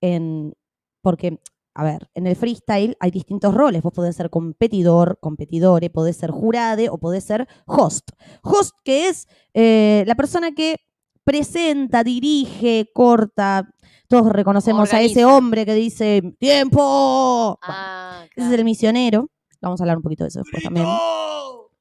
[0.00, 0.54] en,
[1.02, 1.38] porque,
[1.74, 3.82] a ver, en el freestyle hay distintos roles.
[3.82, 8.10] Vos podés ser competidor, competidore, podés ser jurade o podés ser host.
[8.42, 10.76] Host, que es eh, la persona que
[11.24, 13.68] presenta, dirige, corta.
[14.08, 16.78] Todos reconocemos a ese hombre que dice ¡Tiempo!
[16.80, 19.28] Bueno, Ah, ese es el misionero.
[19.60, 20.86] Vamos a hablar un poquito de eso después también.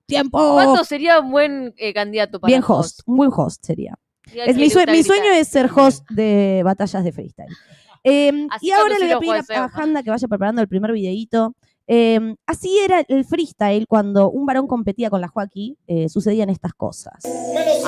[0.06, 0.54] ¡Tiempo!
[0.54, 3.96] ¿Cuánto sería un buen eh, candidato para Bien host, un buen host sería.
[4.34, 7.48] Es mi, sue- mi sueño es ser host de batallas de freestyle.
[8.06, 9.70] Eh, Así y ahora le voy a pedir a.
[9.74, 11.54] Handa que vaya preparando el primer videíto.
[11.86, 16.74] Eh, así era el freestyle cuando un varón competía con la Joaquí, eh, sucedían estas
[16.74, 17.16] cosas.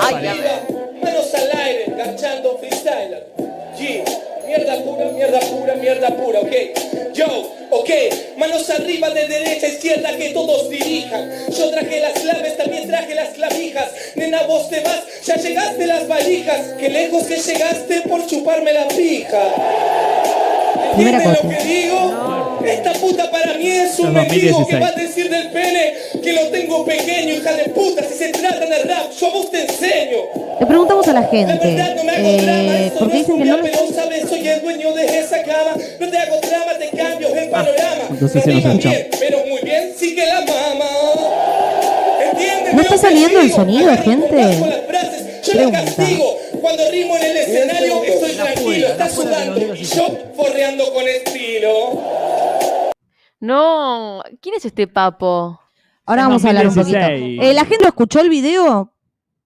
[0.01, 0.27] Ay,
[1.82, 3.25] aire, garchando freestyler.
[3.77, 4.03] G,
[4.45, 7.13] mierda pura, mierda pura, mierda pura, ok.
[7.13, 7.27] Yo,
[7.69, 7.89] ok,
[8.38, 11.32] manos arriba de derecha a izquierda que todos dirijan.
[11.49, 13.89] Yo traje las claves, también traje las clavijas.
[14.15, 16.73] Nena, vos te vas, ya llegaste las valijas.
[16.79, 19.41] Qué lejos que llegaste por chuparme la pija.
[20.91, 22.40] ¿Entiendes lo que digo?
[22.66, 24.68] Esta puta para mí es un mendigo 2016.
[24.68, 25.93] que va a decir del pene
[26.24, 28.03] que lo tengo pequeño, hija de puta.
[28.03, 30.18] Si se trata de rap, yo a vos te enseño.
[30.59, 33.38] Le preguntamos a la La gente, verdad no me hago drama, eh, eso porque dicen
[33.39, 35.76] que no pero sabes, soy el dueño de esa cama.
[35.99, 38.03] No te hago drama, te cambio el panorama.
[38.09, 40.86] entonces no sí nos bien, pero muy bien sí que la mama.
[42.32, 42.74] ¿Entiendes?
[42.74, 44.28] ¿No lo está saliendo el sonido, gente?
[45.51, 45.84] Pregunta.
[46.62, 51.07] Cuando rimo en el escenario estoy La tranquilo, está sudando y yo se- forreando con
[51.07, 52.30] estilo.
[53.41, 55.59] No, ¿quién es este papo?
[56.05, 56.97] ahora vamos a hablar un poquito.
[56.99, 57.39] 2016.
[57.43, 58.93] Eh, ¿La gente lo escuchó el video?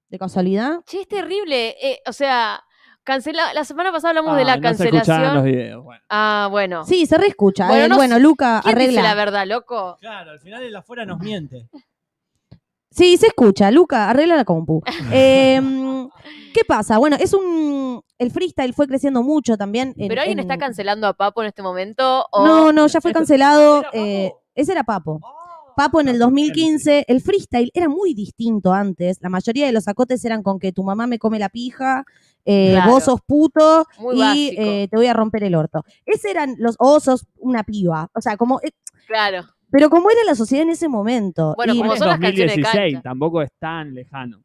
[0.10, 0.82] ¿De casualidad?
[0.86, 1.70] Che, es terrible.
[1.82, 2.62] eh, o sea,
[3.04, 5.44] cancela la semana pasada hablamos de la no se escuchaban los cancelación.
[5.46, 5.84] videos.
[5.84, 6.02] Bueno.
[6.10, 6.86] ah, bueno.
[6.86, 7.68] Sí, se reescucha.
[7.68, 8.22] Bueno, Eh, no Bueno, sé.
[8.22, 9.02] Luca, ¿Quién dice arregla.
[9.04, 9.98] la verdad, loco?
[10.02, 11.68] Claro, al final el afuera nos miente.
[12.96, 13.72] Sí, se escucha.
[13.72, 14.82] Luca, arregla la compu.
[15.12, 16.10] Em,
[16.54, 16.98] ¿Qué pasa?
[16.98, 18.02] Bueno, es un.
[18.18, 19.94] El freestyle fue creciendo mucho también.
[19.98, 22.26] en- ¿Pero alguien en- está cancelando a Papo en este momento?
[22.32, 22.46] O...
[22.46, 23.84] No, no, ya fue cancelado.
[23.92, 25.20] Eh, ese era Papo.
[25.24, 29.18] Ah, Papo en el 2015, el freestyle era muy distinto antes.
[29.20, 32.06] La mayoría de los acotes eran con que tu mamá me come la pija,
[32.46, 32.92] eh, Claro.
[32.92, 35.84] vos sos puto Muy y eh, te voy a romper el orto.
[36.06, 38.10] Esos eran los osos, una piba.
[38.16, 38.62] O sea, como.
[38.64, 38.72] eh,
[39.08, 39.44] Claro.
[39.76, 41.54] Pero como era la sociedad en ese momento.
[41.58, 43.10] Bueno, y como Es son las canciones de 2016, cancha.
[43.10, 44.42] tampoco es tan lejano.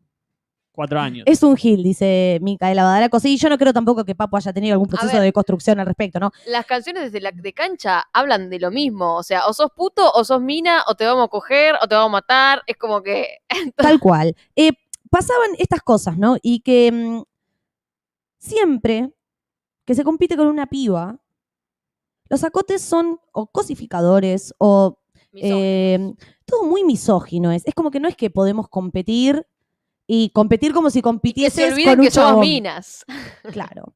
[0.72, 1.22] Cuatro años.
[1.28, 3.20] es un gil, dice Micaela Badaraco.
[3.20, 5.22] Sí, yo no creo tampoco que Papo haya tenido algún proceso ver.
[5.22, 6.32] de construcción al respecto, ¿no?
[6.48, 9.14] Las canciones desde la de cancha hablan de lo mismo.
[9.18, 11.94] O sea, o sos puto, o sos mina, o te vamos a coger, o te
[11.94, 12.62] vamos a matar.
[12.66, 13.38] Es como que.
[13.76, 14.34] Tal cual.
[14.56, 14.72] Eh,
[15.10, 16.38] pasaban estas cosas, ¿no?
[16.42, 17.22] Y que mm,
[18.38, 19.12] siempre
[19.84, 21.20] que se compite con una piba,
[22.28, 24.99] los acotes son o cosificadores o
[25.34, 26.14] eh,
[26.44, 27.52] todo muy misógino.
[27.52, 29.46] Es, es como que no es que podemos competir
[30.06, 33.04] y competir como si que se compitieses olviden con un que somos minas.
[33.52, 33.94] Claro.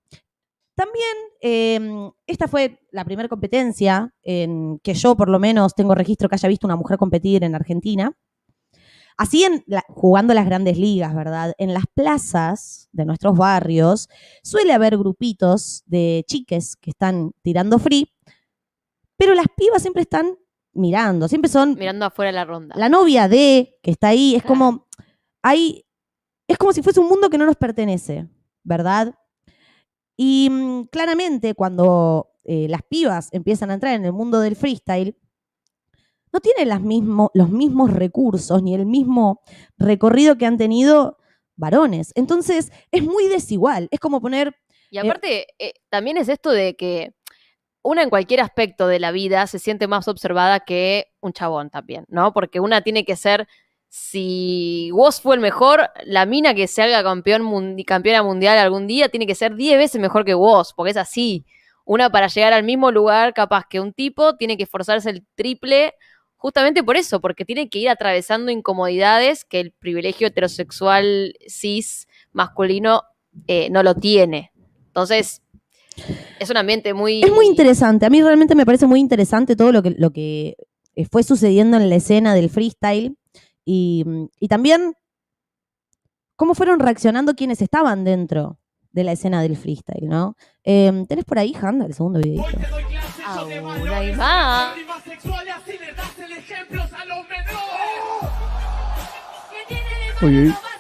[0.77, 6.29] También, eh, esta fue la primera competencia en que yo, por lo menos, tengo registro
[6.29, 8.13] que haya visto una mujer competir en Argentina.
[9.17, 11.55] Así en la- jugando las grandes ligas, ¿verdad?
[11.59, 14.09] En las plazas de nuestros barrios
[14.43, 18.11] suele haber grupitos de chiques que están tirando free,
[19.17, 20.37] pero las pibas siempre están
[20.75, 22.75] mirando, siempre son Mirando afuera la ronda.
[22.77, 24.87] la novia de que está ahí, es como,
[25.43, 25.85] hay,
[26.49, 28.29] es como si fuese un mundo que no nos pertenece,
[28.63, 29.15] ¿verdad?
[30.17, 35.17] Y mm, claramente cuando eh, las pibas empiezan a entrar en el mundo del freestyle,
[36.33, 39.41] no tienen las mismo- los mismos recursos ni el mismo
[39.79, 41.19] recorrido que han tenido
[41.57, 42.13] varones.
[42.17, 43.89] Entonces es muy desigual.
[43.93, 44.55] Es como poner
[44.91, 47.15] Y aparte, eh, también es esto de que
[47.85, 52.07] una en cualquier aspecto de la vida se siente más observada que un chabón también,
[52.09, 52.33] ¿no?
[52.33, 53.47] Porque una tiene que ser,
[53.91, 59.11] si vos fue el mejor, la mina que se haga campeón campeona mundial algún día
[59.11, 61.45] tiene que ser 10 veces mejor que vos, porque es así.
[61.85, 65.93] Una para llegar al mismo lugar, capaz que un tipo tiene que esforzarse el triple,
[66.37, 73.03] justamente por eso, porque tiene que ir atravesando incomodidades que el privilegio heterosexual cis masculino
[73.47, 74.53] eh, no lo tiene.
[74.87, 75.44] Entonces,
[76.39, 77.23] es un ambiente muy...
[77.23, 78.07] Es muy interesante.
[78.07, 80.57] A mí realmente me parece muy interesante todo lo que, lo que
[80.95, 83.17] eh, fue sucediendo en la escena del freestyle
[83.65, 84.95] y, mm, y también
[86.37, 88.59] cómo fueron reaccionando quienes estaban dentro
[88.95, 90.37] de la escena del freestyle, ¿no?
[90.63, 92.45] Eh, ¿Tenés por ahí, Handa, el segundo videito?
[93.27, 94.75] Ahora hay más.
[100.21, 100.74] ¿Qué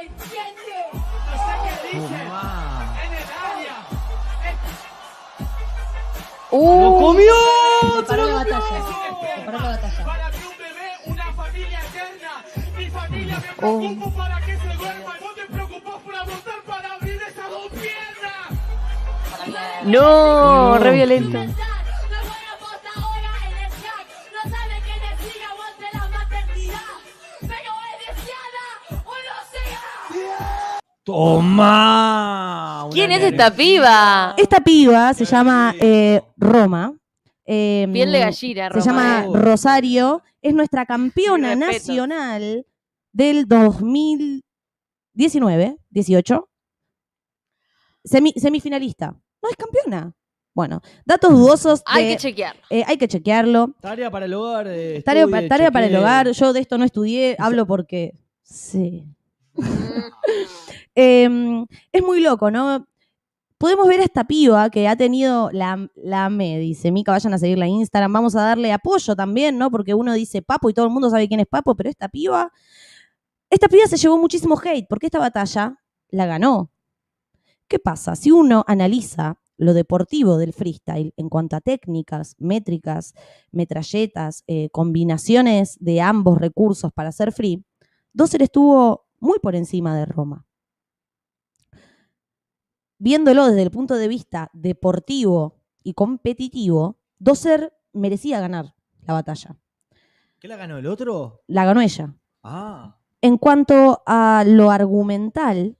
[0.00, 0.84] entiende.
[1.92, 2.94] Tomá.
[6.50, 7.34] Uh, ¡Lo comió!
[7.96, 9.07] Se paró la
[13.60, 13.78] Oh.
[13.80, 15.14] preocupo para que se duerma.
[15.18, 18.50] Y vos te preocupás por abortar para abrir esas dos piernas.
[19.84, 21.38] no, re violento.
[31.02, 32.86] ¡Toma!
[32.92, 34.34] ¿Quién es esta piba?
[34.36, 36.92] Esta piba se llama eh, Roma.
[37.46, 39.40] Eh, Piel de gallina, Se Roma, llama eh.
[39.40, 40.22] Rosario.
[40.42, 42.66] Es nuestra campeona nacional
[43.12, 46.48] del 2019, 18.
[48.04, 49.12] Semi- semifinalista.
[49.42, 50.12] No es campeona.
[50.54, 51.82] Bueno, datos dudosos.
[51.86, 52.56] Hay que chequear.
[52.70, 53.74] eh, hay que chequearlo.
[53.80, 54.66] Tarea para el hogar.
[54.68, 56.30] eh, Tarea, estudie, pa- tarea para el hogar.
[56.32, 58.12] Yo de esto no estudié, hablo porque.
[58.42, 59.04] Sí.
[61.00, 61.28] Eh,
[61.92, 62.84] es muy loco, ¿no?
[63.56, 67.38] Podemos ver a esta piba que ha tenido la, la me, dice Mica, vayan a
[67.38, 69.70] seguirla en Instagram, vamos a darle apoyo también, ¿no?
[69.70, 72.50] Porque uno dice Papo y todo el mundo sabe quién es Papo, pero esta piba,
[73.50, 76.72] esta piba se llevó muchísimo hate porque esta batalla la ganó.
[77.66, 78.16] ¿Qué pasa?
[78.16, 83.14] Si uno analiza lo deportivo del freestyle en cuanto a técnicas, métricas,
[83.50, 87.64] metralletas, eh, combinaciones de ambos recursos para hacer free,
[88.12, 90.46] Doser estuvo muy por encima de Roma.
[92.98, 98.74] Viéndolo desde el punto de vista deportivo y competitivo, Doser merecía ganar
[99.06, 99.56] la batalla.
[100.38, 101.42] ¿Qué la ganó el otro?
[101.46, 102.14] La ganó ella.
[102.42, 102.97] Ah.
[103.20, 105.76] En cuanto a lo argumental,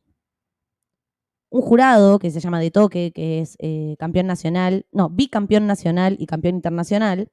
[1.50, 6.16] un jurado que se llama De Toque, que es eh, campeón nacional, no, bicampeón nacional
[6.18, 7.30] y campeón internacional,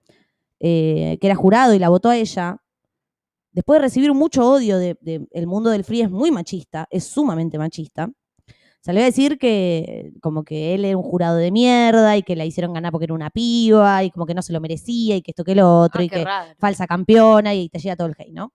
[0.60, 2.62] eh, que era jurado y la votó a ella,
[3.52, 7.04] después de recibir mucho odio del de, el mundo del free, es muy machista, es
[7.06, 8.10] sumamente machista.
[8.82, 12.46] Salió a decir que como que él era un jurado de mierda y que la
[12.46, 15.32] hicieron ganar porque era una piba y como que no se lo merecía y que
[15.32, 16.54] esto que lo otro Ah, y que raro.
[16.60, 18.54] falsa campeona y te llega todo el hate, ¿no?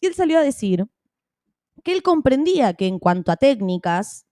[0.00, 0.86] Y él salió a decir
[1.84, 4.26] que él comprendía que en cuanto a técnicas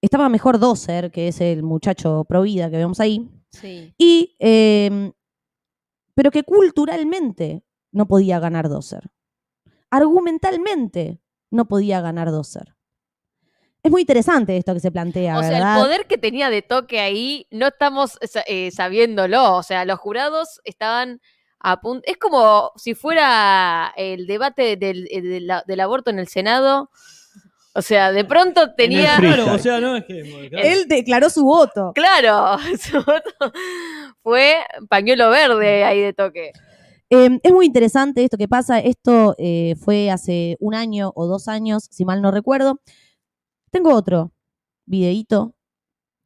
[0.00, 3.94] estaba mejor Doser, que es el muchacho pro vida que vemos ahí, Sí.
[3.98, 5.12] y, eh,
[6.14, 9.10] pero que culturalmente no podía ganar Doser.
[9.90, 12.74] Argumentalmente no podía ganar Doser.
[13.82, 17.00] Es muy interesante esto que se plantea, O sea, el poder que tenía de toque
[17.00, 19.56] ahí no estamos sa- eh, sabiéndolo.
[19.56, 21.20] O sea, los jurados estaban
[22.04, 26.90] Es como si fuera el debate del, eh, del- del aborto en el Senado.
[27.74, 29.16] O sea, de pronto tenía.
[29.16, 30.22] Claro, o sea, no es que.
[30.50, 30.66] claro.
[30.68, 31.92] Él declaró su voto.
[31.94, 33.52] Claro, su voto
[34.22, 34.56] fue
[34.88, 36.52] pañuelo verde ahí de toque.
[37.08, 38.78] Eh, es muy interesante esto que pasa.
[38.78, 42.80] Esto eh, fue hace un año o dos años, si mal no recuerdo.
[43.70, 44.32] Tengo otro
[44.84, 45.54] videíto.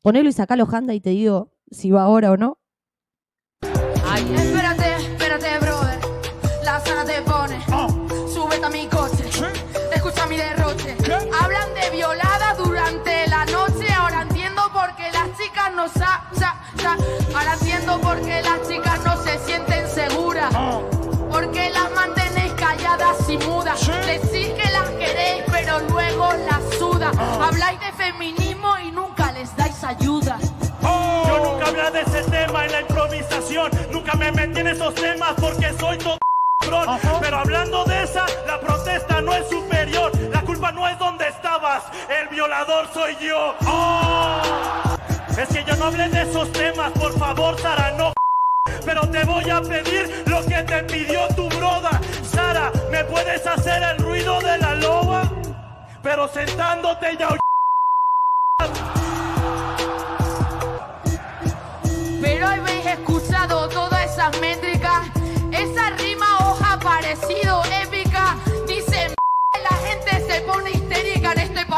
[0.02, 2.58] Ponelo y sacalo, Handa, y te digo si va ahora o no.
[3.62, 4.75] Espérate, espérate,
[16.86, 16.96] sa.
[17.36, 20.54] Ahora entiendo por qué las chicas no se sienten seguras.
[21.30, 23.80] Porque las mantenéis calladas y mudas.
[24.06, 27.10] Decís que las queréis, pero luego las suda.
[27.40, 30.38] Habláis de feminismo y nunca les dais ayuda.
[30.82, 33.70] Yo nunca hablé de ese tema en la improvisación.
[33.90, 36.18] Nunca me metí en esos temas porque soy todo.
[37.20, 40.10] Pero hablando de esa, la protesta no es superior.
[40.30, 41.82] La culpa no es donde estabas.
[42.08, 43.54] El violador soy yo.
[43.66, 44.85] Oh.
[45.38, 46.92] Es que yo no hablé de esos temas.
[46.92, 48.12] Por favor, Sara, no.
[48.84, 52.00] Pero te voy a pedir lo que te pidió tu broda.
[52.22, 55.30] Sara, ¿me puedes hacer el ruido de la loba?
[56.02, 57.28] Pero sentándote ya.
[62.22, 64.75] Pero habéis escuchado todas esas métricas.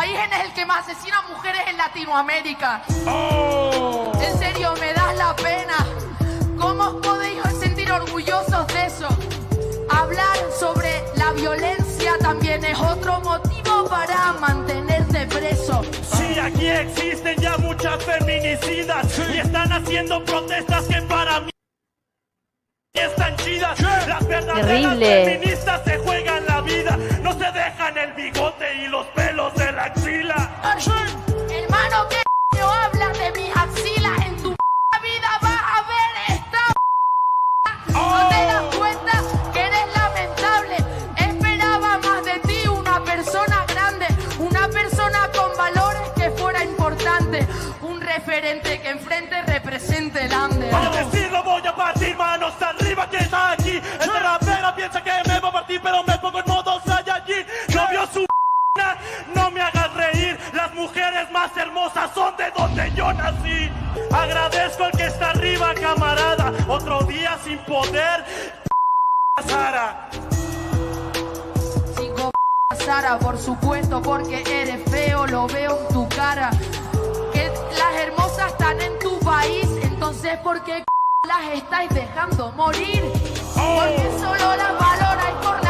[0.08, 2.82] En país en el que más asesina mujeres en Latinoamérica.
[4.20, 5.86] En serio, me das la pena.
[6.58, 9.08] ¿Cómo os podéis sentir orgullosos de eso?
[9.90, 15.82] Hablar sobre la violencia también es otro motivo para mantenerte preso.
[16.16, 21.50] Sí, aquí existen ya muchas feminicidas y están haciendo protestas que para mí
[22.98, 23.80] están chidas.
[23.80, 26.96] Las verdaderas feministas se juegan la vida.
[27.22, 30.50] No se dejan el bigote y los pelos de la axila.
[31.50, 32.22] Hermano, ¿qué
[32.58, 34.10] no hablas de mi axila?
[34.26, 36.62] En tu vida vas a ver esta.
[37.92, 38.28] No oh.
[38.28, 39.22] te das cuenta
[39.52, 40.76] que eres lamentable.
[41.16, 44.06] Esperaba más de ti una persona grande,
[44.38, 47.46] una persona con valores que fuera importante,
[47.82, 50.57] un referente que enfrente represente el hambre.
[50.70, 53.76] Para decirlo voy a partir manos arriba que está aquí.
[53.76, 57.46] Esta rapera piensa que me va a partir, pero me pongo en modo Saiyajin.
[57.74, 58.28] No vio su
[59.34, 60.38] no me hagas reír.
[60.52, 63.70] Las mujeres más hermosas son de donde yo nací.
[64.12, 66.52] Agradezco al que está arriba, camarada.
[66.68, 68.24] Otro día sin poder.
[69.46, 70.08] Sara.
[71.96, 72.30] Cinco
[72.84, 76.50] Sara, por supuesto, porque eres feo, lo veo en tu cara.
[77.32, 79.67] Que las hermosas están en tu país,
[80.08, 80.82] entonces ¿por qué
[81.26, 83.02] las estáis dejando morir?
[83.54, 85.67] Porque solo las valoráis por la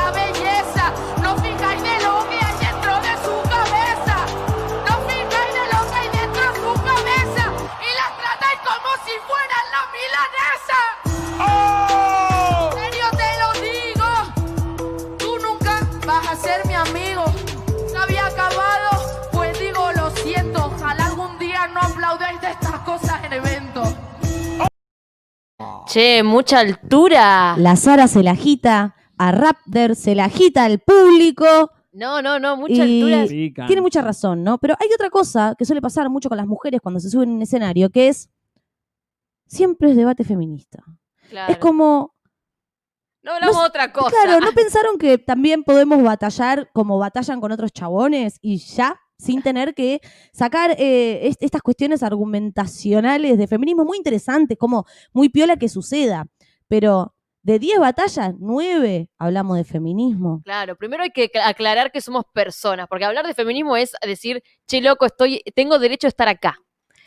[25.89, 27.57] Che, mucha altura.
[27.57, 31.71] La Sara se la agita, a Raptor se la agita al público.
[31.93, 33.27] No, no, no, mucha Y- altura.
[33.27, 33.67] Pican.
[33.67, 34.59] Tiene mucha razón, ¿no?
[34.59, 37.37] Pero hay otra cosa que suele pasar mucho con las mujeres cuando se suben en
[37.37, 38.31] un escenario, que es
[39.47, 40.85] siempre es debate feminista.
[41.31, 41.53] Claro.
[41.53, 42.15] Es como,
[43.23, 44.11] No hablamos no- de otra cosa.
[44.11, 49.01] claro, ¿no pensaron que también podemos batallar como batallan con otros chabones y ya?
[49.19, 50.01] Sin tener que
[50.33, 56.27] sacar eh, est- estas cuestiones argumentacionales de feminismo muy interesantes, como muy piola que suceda.
[56.69, 60.43] Pero de 10 batallas, 9 hablamos de feminismo.
[60.45, 64.43] Claro, primero hay que cl- aclarar que somos personas, porque hablar de feminismo es decir,
[64.67, 66.57] che, loco, estoy, tengo derecho a estar acá.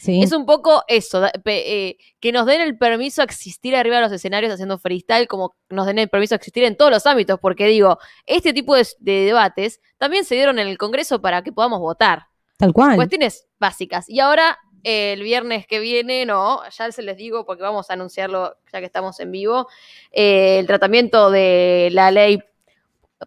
[0.01, 0.21] ¿Sí?
[0.21, 4.11] Es un poco eso, eh, que nos den el permiso a existir arriba de los
[4.11, 7.67] escenarios haciendo freestyle, como nos den el permiso a existir en todos los ámbitos, porque
[7.67, 11.79] digo, este tipo de, de debates también se dieron en el Congreso para que podamos
[11.79, 12.27] votar.
[12.57, 12.95] Tal cual.
[12.95, 14.09] Cuestiones básicas.
[14.09, 17.93] Y ahora, eh, el viernes que viene, no, ya se les digo porque vamos a
[17.93, 19.67] anunciarlo ya que estamos en vivo,
[20.11, 22.39] eh, el tratamiento de la ley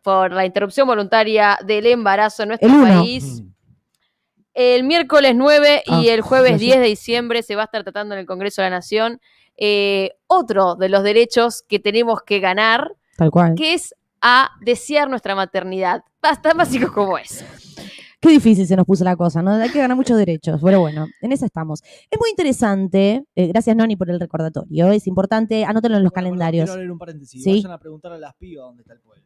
[0.02, 3.04] por la interrupción voluntaria del embarazo en nuestro El uno.
[4.54, 6.58] El miércoles 9 y Ah, el jueves sé.
[6.58, 9.20] 10 de diciembre se va a estar tratando en el Congreso de la Nación
[9.56, 13.54] eh, otro de los derechos que tenemos que ganar, Tal cual.
[13.56, 16.02] que es a desear nuestra maternidad.
[16.20, 17.44] Tan básico como es.
[18.20, 19.50] Qué difícil se nos puso la cosa, ¿no?
[19.52, 20.58] Hay que ganar muchos derechos.
[20.64, 21.82] Pero bueno, en esa estamos.
[22.10, 26.24] Es muy interesante, eh, gracias Noni por el recordatorio, es importante, anótenlo en los Bueno,
[26.30, 26.64] calendarios.
[26.70, 27.42] Quiero leer un paréntesis.
[27.44, 27.50] Sí.
[27.50, 29.23] Vayan a preguntar a las pibas dónde está el pueblo.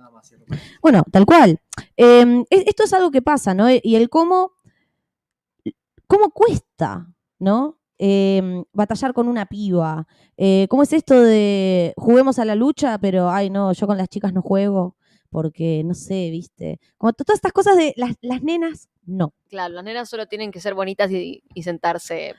[0.00, 0.78] Nada más, cierro paréntesis.
[0.80, 1.60] Bueno, tal cual.
[1.96, 3.66] Eh, es- esto es algo que pasa, ¿no?
[3.70, 4.52] Y el cómo,
[6.06, 7.06] cómo cuesta,
[7.38, 7.78] ¿no?
[7.98, 10.06] Eh, batallar con una piba.
[10.38, 14.08] Eh, ¿Cómo es esto de juguemos a la lucha, pero, ay, no, yo con las
[14.08, 14.96] chicas no juego
[15.28, 16.80] porque, no sé, viste?
[16.96, 19.34] Como to- todas estas cosas de las, las nenas, no.
[19.50, 22.34] Claro, las nenas solo tienen que ser bonitas y, y sentarse.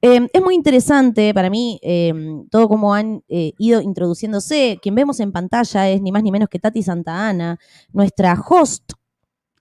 [0.00, 2.12] Eh, es muy interesante para mí eh,
[2.50, 4.78] todo como han eh, ido introduciéndose.
[4.80, 7.58] Quien vemos en pantalla es ni más ni menos que Tati Santa Ana,
[7.92, 8.92] nuestra host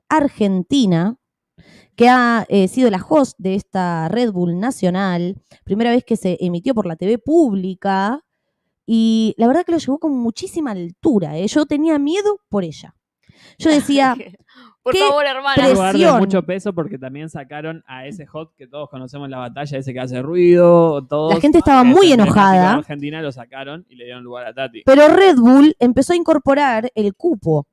[0.10, 1.18] argentina,
[1.96, 6.38] que ha eh, sido la host de esta Red Bull nacional, primera vez que se
[6.40, 8.24] emitió por la TV pública,
[8.86, 11.38] y la verdad que lo llevó con muchísima altura.
[11.38, 11.48] ¿eh?
[11.48, 12.96] Yo tenía miedo por ella.
[13.58, 14.16] Yo decía,
[14.88, 16.18] Por ¿Qué favor, hermana.
[16.18, 19.92] mucho peso porque también sacaron a ese hot que todos conocemos en la batalla, ese
[19.92, 21.34] que hace ruido, todos.
[21.34, 22.70] La gente estaba muy enojada.
[22.72, 24.84] de Argentina lo sacaron y le dieron lugar a Tati.
[24.86, 27.68] pero Red Bull empezó a incorporar el cupo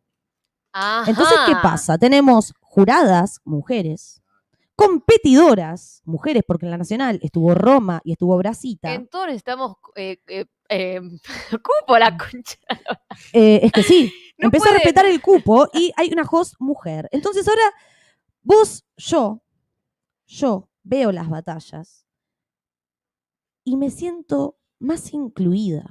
[0.73, 1.09] Ajá.
[1.09, 1.99] Entonces, ¿qué pasa?
[1.99, 4.21] Tenemos juradas, mujeres,
[4.75, 8.93] competidoras, mujeres, porque en la Nacional estuvo Roma y estuvo Brasita.
[8.93, 11.01] Entonces necesitamos eh, eh, eh,
[11.63, 12.59] cupo la concha.
[13.33, 17.09] Eh, es que sí, No empezó a respetar el cupo y hay una host mujer.
[17.13, 17.63] Entonces ahora
[18.43, 19.43] vos, yo,
[20.27, 22.07] yo veo las batallas
[23.65, 25.85] y me siento más incluida.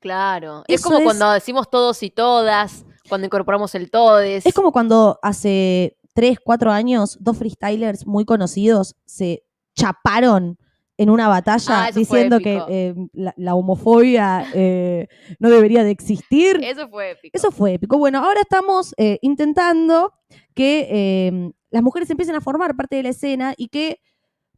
[0.00, 0.62] Claro.
[0.68, 4.44] Es como es- cuando decimos todos y todas, cuando incorporamos el todes.
[4.46, 9.44] Es como cuando hace 3, 4 años dos freestylers muy conocidos se
[9.74, 10.58] chaparon
[10.98, 15.08] en una batalla Ah, diciendo que eh, la, la homofobia eh,
[15.38, 16.58] no debería de existir.
[16.62, 17.36] Eso fue épico.
[17.36, 17.98] Eso fue épico.
[17.98, 20.12] Bueno, ahora estamos eh, intentando
[20.54, 24.00] que eh, las mujeres empiecen a formar parte de la escena y que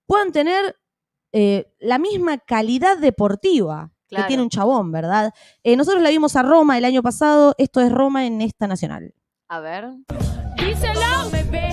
[0.07, 0.77] puedan tener
[1.33, 4.25] eh, la misma calidad deportiva Claro.
[4.25, 5.35] que tiene un chabón, ¿verdad?
[5.63, 9.13] Eh, nosotros la vimos a Roma el año pasado, esto es Roma en esta nacional.
[9.49, 9.91] A ver.
[10.57, 11.68] Díselo, bebé.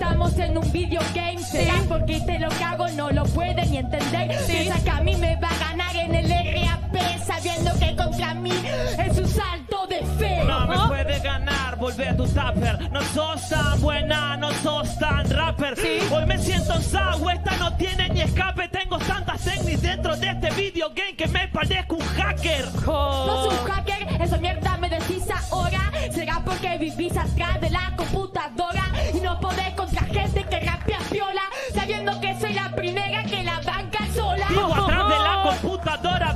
[0.00, 1.38] Estamos en un video game.
[1.38, 2.88] ¿Será porque te lo cago?
[2.96, 4.34] No lo pueden ni entender.
[4.46, 7.22] Piensa que a mí me va a ganar en el RAP.
[7.26, 8.50] Sabiendo que contra mí
[8.98, 9.59] es un salto
[10.20, 12.90] No me puede ganar, volver a tu tupper.
[12.90, 15.74] No sos tan buena, no sos tan rapper.
[16.12, 18.68] Hoy me siento en sagua, esta no tiene ni escape.
[18.68, 22.64] Tengo tantas técnicas dentro de este video game que me parezco un hacker.
[22.86, 25.80] No soy un hacker, esa mierda me decís ahora.
[26.12, 28.84] Será porque vivís atrás de la computadora
[29.14, 31.42] y no podés contra gente que rapea piola,
[31.74, 34.46] sabiendo que soy la primera que la banca sola.
[34.48, 35.79] Vivo atrás de la computadora,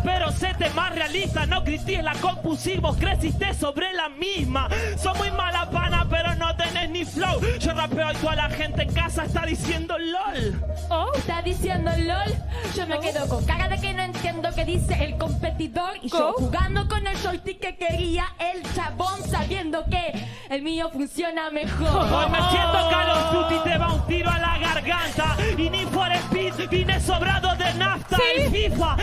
[0.03, 1.47] pero séte más realista.
[1.47, 4.69] No critiques la compu si vos creciste sobre la misma.
[4.97, 7.41] Son muy mala pana, pero no tenés ni flow.
[7.59, 10.63] Yo rapeo y toda la gente en casa está diciendo LOL.
[10.91, 12.35] Oh, está diciendo LOL.
[12.77, 15.97] Yo me quedo con cara de que no entiendo qué dice el competidor.
[16.03, 21.51] Y yo jugando con el joystick que quería el chabón, sabiendo que el mío funciona
[21.51, 21.89] mejor.
[21.89, 25.37] Hoy me siento Call of te va un tiro a la garganta.
[25.57, 28.97] Y ni for speed, vine sobrado de nafta y FIFA.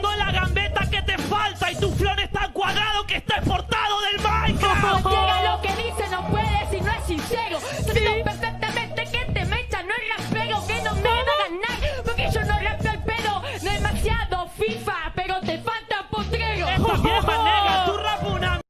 [0.00, 4.00] Tengo la gambeta que te falta y tu flor es tan cuadrado que está exportado
[4.02, 5.04] del Minecraft.
[5.04, 7.58] No llega lo que dice, no puede si no es sincero.
[7.60, 12.04] Sabiendo perfectamente que te mecha, no es rapero, que no me va a ganar.
[12.04, 16.68] Porque yo no rapeo el pedo, demasiado FIFA, pero te falta potrero.
[16.68, 18.60] Esta vieja negra, tu rap una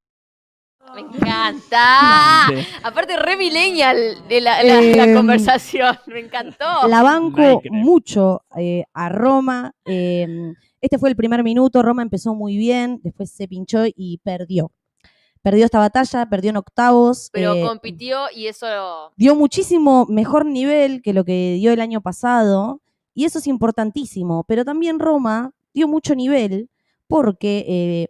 [0.94, 2.46] Me encanta.
[2.46, 2.66] Grande.
[2.82, 5.98] Aparte, re millennial de la, la- la Em, conversación.
[6.06, 6.88] Me encantó.
[6.88, 9.72] La banco mucho eh, a Roma.
[9.84, 11.82] eh, este fue el primer minuto.
[11.82, 14.72] Roma empezó muy bien, después se pinchó y perdió.
[15.42, 17.30] Perdió esta batalla, perdió en octavos.
[17.32, 19.12] Pero eh, compitió y eso.
[19.16, 22.82] dio muchísimo mejor nivel que lo que dio el año pasado.
[23.14, 24.44] Y eso es importantísimo.
[24.44, 26.70] Pero también Roma dio mucho nivel
[27.06, 28.08] porque eh,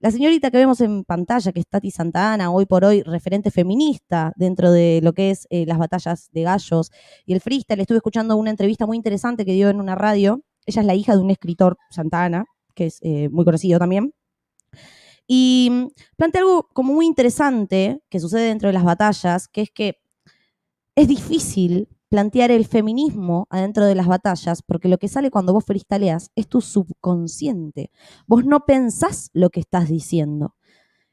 [0.00, 4.32] la señorita que vemos en pantalla, que es Tati Santana, hoy por hoy referente feminista
[4.36, 6.92] dentro de lo que es eh, las batallas de gallos
[7.26, 10.40] y el freestyle, estuve escuchando una entrevista muy interesante que dio en una radio.
[10.68, 14.12] Ella es la hija de un escritor, Santana, que es eh, muy conocido también.
[15.26, 15.86] Y mm,
[16.16, 19.98] plantea algo como muy interesante que sucede dentro de las batallas, que es que
[20.94, 25.64] es difícil plantear el feminismo adentro de las batallas, porque lo que sale cuando vos
[25.64, 27.90] freestyleas es tu subconsciente.
[28.26, 30.54] Vos no pensás lo que estás diciendo.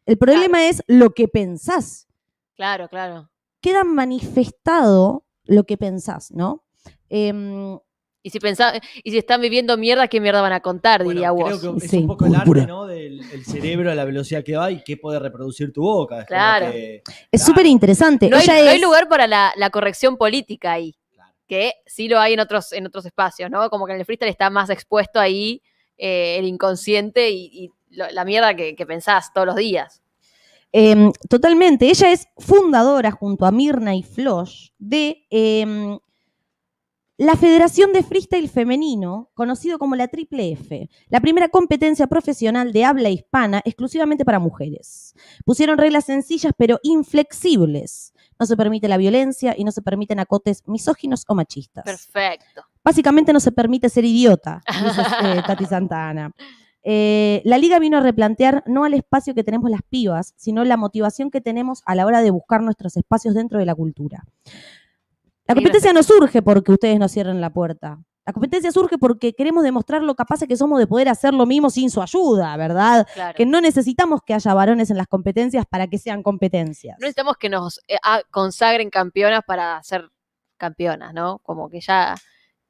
[0.05, 2.07] El problema es lo que pensás.
[2.55, 3.29] Claro, claro.
[3.61, 6.65] Queda manifestado lo que pensás, ¿no?
[7.07, 7.79] Em,
[8.25, 8.73] Y si pensá,
[9.03, 11.03] y si están viviendo mierda, ¿qué mierda van a contar?
[11.03, 11.59] Bueno, diría vos.
[11.59, 11.97] creo que es Sí.
[11.97, 12.87] un poco el arte, ¿no?
[12.87, 16.21] Del el cerebro, a la velocidad que va y qué puede reproducir tu boca.
[16.21, 16.71] Es Claro.
[16.71, 17.45] que- es Claro.
[17.45, 18.27] súper interesante.
[18.27, 20.95] No no hay lugar para la, la corrección política ahí.
[21.13, 21.31] Claro.
[21.47, 23.69] Que sí lo hay en otros, en otros espacios, ¿no?
[23.69, 25.61] Como que en el freestyle está más expuesto ahí
[25.95, 30.01] eh, el inconsciente y, y lo- la mierda que, que pensás todos los días.
[30.71, 31.87] Em, totalmente.
[31.89, 35.99] Ella es fundadora junto a Mirna y Flosh de em,
[37.17, 42.83] la Federación de Freestyle Femenino, conocido como la Triple F, la primera competencia profesional de
[42.83, 45.15] habla hispana exclusivamente para mujeres.
[45.45, 48.13] Pusieron reglas sencillas pero inflexibles.
[48.37, 51.85] No se permite la violencia y no se permiten acotes misóginos o machistas.
[51.85, 52.63] Perfecto.
[52.83, 56.31] Básicamente no se permite ser idiota, dice eh, Tati Santana.
[56.83, 60.75] Eh, la liga vino a replantear no al espacio que tenemos las pibas, sino la
[60.75, 64.25] motivación que tenemos a la hora de buscar nuestros espacios dentro de la cultura.
[65.47, 67.99] La competencia no surge porque ustedes nos cierren la puerta.
[68.25, 71.69] La competencia surge porque queremos demostrar lo capaces que somos de poder hacer lo mismo
[71.69, 73.07] sin su ayuda, ¿verdad?
[73.13, 73.35] Claro.
[73.35, 76.97] Que no necesitamos que haya varones en las competencias para que sean competencias.
[76.99, 80.09] No necesitamos que nos eh, ah, consagren campeonas para ser
[80.57, 81.37] campeonas, ¿no?
[81.43, 82.15] Como que ya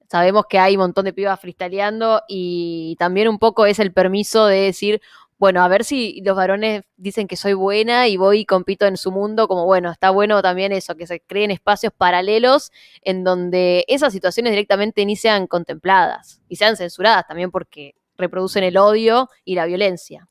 [0.09, 4.47] sabemos que hay un montón de pibas freestyleando y también un poco es el permiso
[4.47, 5.01] de decir,
[5.37, 8.95] bueno, a ver si los varones dicen que soy buena y voy y compito en
[8.95, 12.71] su mundo, como bueno, está bueno también eso, que se creen espacios paralelos
[13.01, 18.77] en donde esas situaciones directamente ni sean contempladas y sean censuradas también porque reproducen el
[18.77, 20.27] odio y la violencia.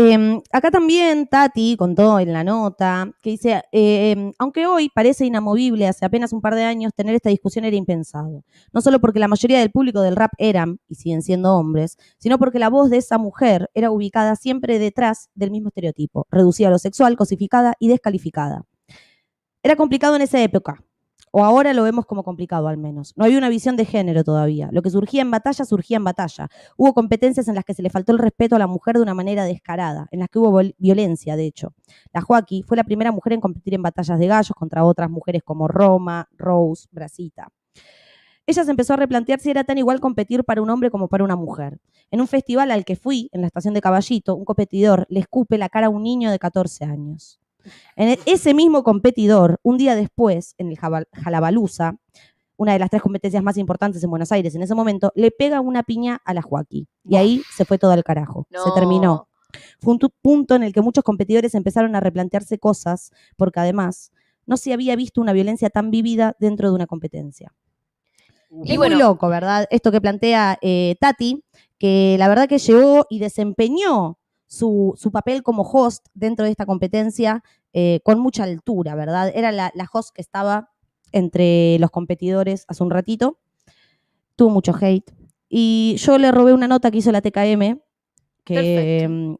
[0.00, 5.88] Eh, acá también Tati contó en la nota que dice, eh, aunque hoy parece inamovible,
[5.88, 8.44] hace apenas un par de años tener esta discusión era impensado.
[8.72, 12.38] No solo porque la mayoría del público del rap eran y siguen siendo hombres, sino
[12.38, 16.70] porque la voz de esa mujer era ubicada siempre detrás del mismo estereotipo, reducida a
[16.70, 18.66] lo sexual, cosificada y descalificada.
[19.64, 20.84] Era complicado en esa época,
[21.32, 23.12] o ahora lo vemos como complicado al menos.
[23.16, 24.68] No había una visión de género todavía.
[24.72, 26.48] Lo que surgía en batalla, surgía en batalla.
[26.76, 29.14] Hubo competencias en las que se le faltó el respeto a la mujer de una
[29.14, 31.74] manera descarada, en las que hubo violencia, de hecho.
[32.12, 35.42] La Joaquí fue la primera mujer en competir en batallas de gallos contra otras mujeres
[35.44, 37.48] como Roma, Rose, Brasita.
[38.46, 41.22] Ella se empezó a replantear si era tan igual competir para un hombre como para
[41.22, 41.80] una mujer.
[42.10, 45.58] En un festival al que fui, en la estación de Caballito, un competidor le escupe
[45.58, 47.38] la cara a un niño de 14 años.
[47.96, 51.96] En e- ese mismo competidor, un día después, en el Jalabaluza,
[52.56, 55.60] una de las tres competencias más importantes en Buenos Aires en ese momento, le pega
[55.60, 56.88] una piña a la Joaquí.
[57.04, 58.46] Y ahí se fue todo al carajo.
[58.50, 58.74] Se No.
[58.74, 59.28] terminó.
[59.80, 64.10] Fue un punto en el que muchos competidores empezaron a replantearse cosas, porque además
[64.44, 67.54] no se había visto una violencia tan vivida dentro de una competencia.
[68.64, 68.96] Y es bueno.
[68.96, 69.66] muy loco, ¿verdad?
[69.70, 71.44] Esto que plantea eh, Tati,
[71.78, 74.17] que la verdad que llegó y desempeñó
[74.48, 79.30] su, su papel como host dentro de esta competencia eh, con mucha altura, ¿verdad?
[79.34, 80.70] Era la, la host que estaba
[81.12, 83.38] entre los competidores hace un ratito.
[84.36, 85.12] Tuvo mucho hate.
[85.48, 87.78] Y yo le robé una nota que hizo la TKM,
[88.44, 89.34] que, mm,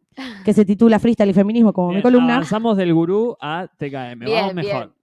[0.44, 2.34] que se titula Freestyle y Feminismo, como mi columna.
[2.36, 4.20] Avanzamos del gurú a TKM.
[4.20, 4.94] Bien, Vamos mejor.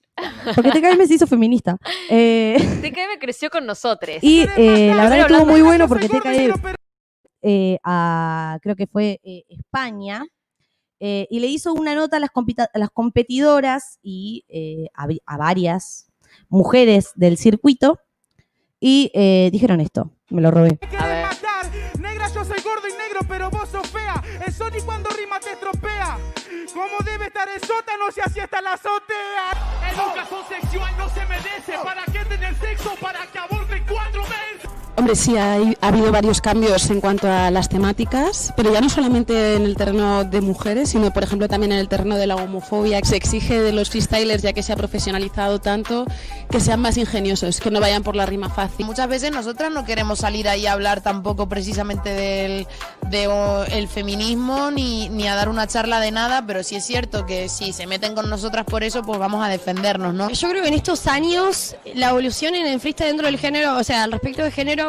[0.56, 1.78] Porque TKM se hizo feminista.
[2.10, 4.18] Eh, TKM creció con nosotros.
[4.22, 6.75] Y eh, la verdad que estuvo muy bueno porque TKM
[7.48, 10.26] eh, a, creo que fue eh, España,
[11.00, 15.38] eh, y le hizo una nota a las, compita- a las competidoras y eh, a,
[15.38, 16.12] varias
[16.50, 18.00] mujeres del circuito,
[18.80, 20.80] y eh, dijeron esto, me lo robé.
[20.98, 21.26] A ver.
[21.26, 21.66] matar.
[22.00, 24.24] Negra, yo soy gordo y negro, pero vos sos fea.
[24.46, 26.18] El Sony cuando rima te estropea.
[26.74, 29.48] ¿Cómo debe estar el sótano si así está la azotea?
[29.94, 31.74] Educación sexual no se merece.
[31.84, 32.96] ¿Para qué tener sexo?
[33.00, 34.55] Para que aborten cuatro meses.
[34.98, 38.90] Hombre, sí, hay- ha habido varios cambios en cuanto a las temáticas, pero ya no
[38.90, 42.38] solamente en el terreno de mujeres, sino por ejemplo también en el terreno de la
[42.38, 43.02] homofobia.
[43.04, 46.06] Se exige de los freestylers, ya que se ha profesionalizado tanto,
[46.50, 48.86] que sean más ingeniosos, que no vayan por la rima fácil.
[48.86, 52.66] Muchas veces nosotras no queremos salir ahí a hablar tampoco precisamente del
[53.10, 56.86] de, o, el feminismo ni, ni a dar una charla de nada, pero sí es
[56.86, 60.30] cierto que si se meten con nosotras por eso, pues vamos a defendernos, ¿no?
[60.30, 63.84] Yo creo que en estos años la evolución en el freestyle dentro del género, o
[63.84, 64.85] sea, al respecto del género,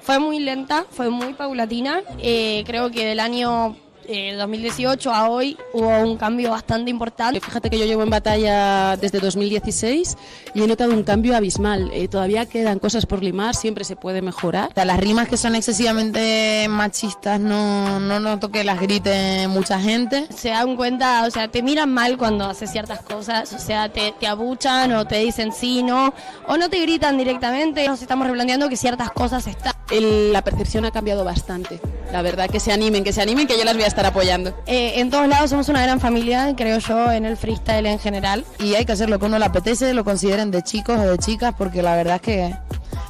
[0.00, 2.02] fue muy lenta, fue muy paulatina.
[2.18, 3.76] Eh, creo que del año
[4.08, 7.40] eh, 2018 a hoy hubo un cambio bastante importante.
[7.40, 10.16] Fíjate que yo llevo en batalla desde 2016
[10.54, 11.90] y he notado un cambio abismal.
[11.92, 14.70] Eh, todavía quedan cosas por limar, siempre se puede mejorar.
[14.70, 19.80] O sea, las rimas que son excesivamente machistas no, no noto que las grite mucha
[19.80, 20.26] gente.
[20.36, 24.12] Se dan cuenta, o sea, te miran mal cuando haces ciertas cosas, o sea, te,
[24.18, 26.12] te abuchan o te dicen sí, no,
[26.46, 27.86] o no te gritan directamente.
[27.88, 29.72] Nos estamos replanteando que ciertas cosas están.
[29.90, 31.80] El- la percepción ha cambiado bastante.
[32.14, 34.54] La verdad, que se animen, que se animen, que yo las voy a estar apoyando.
[34.68, 38.44] Eh, en todos lados somos una gran familia, creo yo, en el freestyle en general.
[38.60, 41.18] Y hay que hacer lo que uno le apetece, lo consideren de chicos o de
[41.18, 42.54] chicas, porque la verdad es que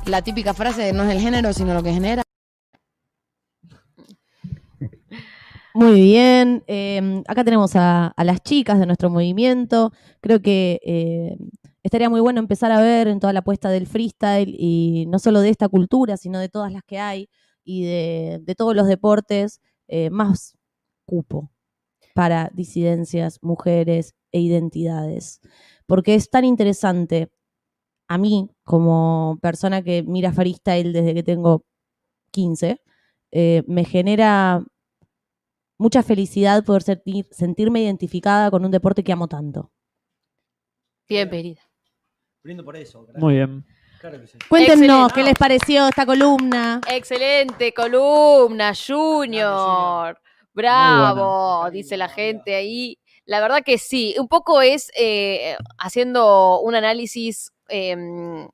[0.07, 2.23] la típica frase no es el género, sino lo que genera.
[5.75, 6.65] Muy bien.
[6.67, 9.93] eh, acá tenemos a, a las chicas de nuestro movimiento.
[10.23, 11.37] Creo que eh,
[11.83, 15.43] estaría muy bueno empezar a ver en toda la apuesta del freestyle y no solo
[15.43, 17.29] de esta cultura, sino de todas las que hay
[17.65, 20.57] y de, de todos los deportes, eh, más
[21.07, 21.51] cupo
[22.15, 25.41] para disidencias, mujeres e identidades.
[25.86, 27.31] Porque es tan interesante
[28.09, 31.65] a mí, como persona que mira freestyle desde que tengo
[32.31, 32.81] 15,
[33.32, 34.65] eh, me genera
[35.78, 39.73] mucha felicidad poder sentir- sentirme identificada con un deporte que amo tanto.
[41.09, 41.61] Bienvenida.
[42.43, 43.03] Brindo por eso.
[43.03, 43.23] gracias.
[43.23, 43.65] Muy bien.
[44.05, 44.37] Claro que sí.
[44.51, 45.15] Cuéntenos Excelente.
[45.15, 46.79] qué les pareció esta columna.
[46.91, 50.21] Excelente columna, Junior.
[50.53, 52.99] Bravo, dice la gente ahí.
[53.25, 58.47] La verdad que sí, un poco es eh, haciendo un análisis, em,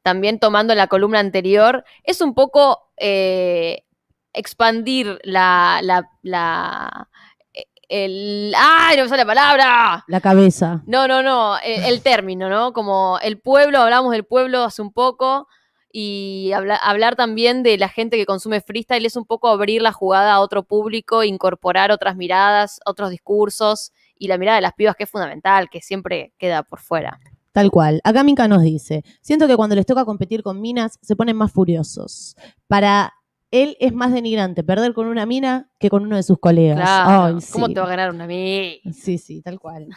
[0.00, 3.84] también tomando la columna anterior, es un poco eh,
[4.32, 7.10] expandir la, la, la-
[7.88, 10.04] el, ¡ay, no me sale la palabra!
[10.08, 10.82] La cabeza.
[10.86, 12.72] No, no, no, el, el término, ¿no?
[12.72, 15.46] Como el pueblo, hablamos del pueblo hace un poco
[15.92, 19.92] y habla- hablar también de la gente que consume freestyle es un poco abrir la
[19.92, 24.96] jugada a otro público, incorporar otras miradas, otros discursos y la mirada de las pibas
[24.96, 27.18] que es fundamental, que siempre queda por fuera.
[27.52, 28.02] Tal cual.
[28.04, 31.50] Acá Mika nos dice, siento que cuando les toca competir con minas se ponen más
[31.52, 32.36] furiosos.
[32.68, 33.14] Para
[33.50, 36.80] él es más denigrante perder con una mina que con uno de sus colegas.
[36.80, 37.74] Claro, Ay, ¿cómo sí.
[37.74, 38.80] te va a ganar una mí?
[38.92, 39.88] Sí, sí, tal cual.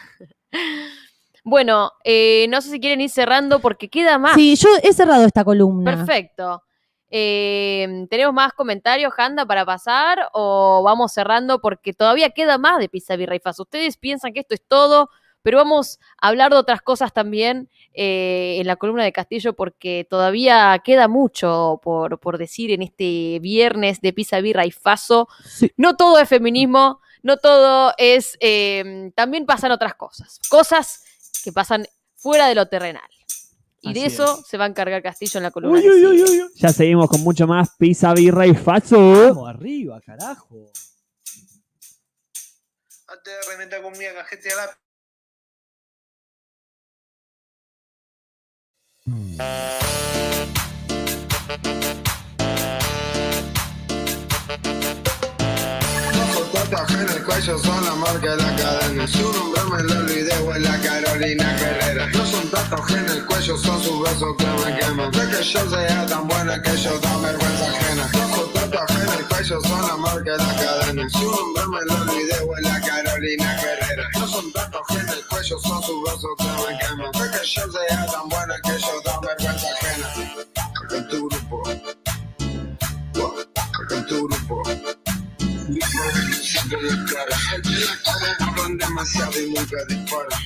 [1.42, 4.34] Bueno, eh, no sé si quieren ir cerrando porque queda más.
[4.34, 5.96] Sí, yo he cerrado esta columna.
[5.96, 6.62] Perfecto.
[7.10, 10.28] Eh, ¿Tenemos más comentarios, Handa, para pasar?
[10.32, 11.60] ¿O vamos cerrando?
[11.60, 13.58] Porque todavía queda más de Pizza Faz.
[13.58, 15.08] Ustedes piensan que esto es todo,
[15.42, 20.06] pero vamos a hablar de otras cosas también eh, en la columna de Castillo, porque
[20.08, 25.28] todavía queda mucho por, por decir en este viernes de Pizza Birra y Faso.
[25.44, 25.72] Sí.
[25.76, 28.36] No todo es feminismo, no todo es.
[28.40, 30.40] eh, también pasan otras cosas.
[30.48, 31.04] Cosas
[31.44, 31.86] que pasan
[32.16, 33.02] fuera de lo terrenal.
[33.82, 34.46] Y de eso es.
[34.46, 35.80] se va a encargar Castillo en la columna.
[35.80, 36.30] Uy, uy, uy, sigue.
[36.30, 36.50] uy, uy.
[36.56, 38.98] Ya seguimos con mucho más pizza, birra y faso.
[38.98, 40.70] Vamos arriba, carajo.
[43.08, 44.78] Antes de reventar conmigo, gente la
[49.10, 49.40] Hmm.
[56.70, 59.06] Tatuaje en el cuello son la marca de la cadena.
[59.08, 62.06] Su nombre me lo olvidé, o es la Carolina Herrera.
[62.12, 65.10] No son tatuajes en el cuello, son sus besos que me queman.
[65.10, 68.08] De que yo sea tan buena que yo da vergüenza ajena.
[68.12, 71.10] No son tatuajes en el cuello, son la marca de la cadena.
[71.10, 74.08] Su nombre me lo olvidé, o es la Carolina Herrera.
[74.14, 77.10] No son tatuajes en el cuello, son sus besos que me queman.
[77.12, 80.08] De que yo sea tan buena que yo da vergüenza ajena.
[80.92, 81.82] En tu grupo, en
[84.06, 84.62] tu grupo.
[86.70, 87.36] Siempre de cara,
[88.46, 90.40] hablan demasiado y nunca disparan.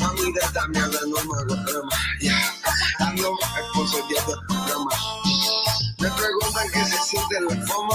[0.00, 1.96] A mí de esta mierda no me hago drama.
[2.18, 2.52] Yeah.
[2.98, 4.90] Ando esposo días de programa.
[6.00, 7.94] Me preguntan qué se siente la fama.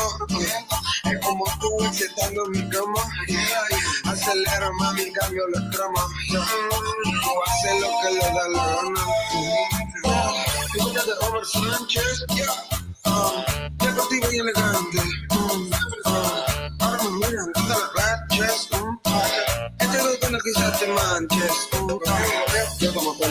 [1.03, 3.01] Es como tú excitando mi cama.
[3.27, 3.65] Yeah.
[4.05, 5.43] Acelera, mami, cambio
[5.73, 6.05] tramas.
[6.29, 6.47] Yeah.
[7.03, 9.01] Tú haces lo que le da la gana.
[10.73, 12.25] Hija de Robert Sánchez.
[12.29, 13.44] Yeah.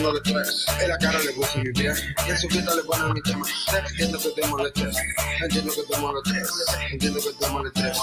[0.05, 1.91] En la cara le puse mi pie.
[2.27, 3.43] En su fiesta le ponen mi tema.
[3.89, 4.95] Entiendo que te molestes,
[5.41, 6.51] entiendo que te molestes,
[6.91, 7.97] entiendo que te molestes.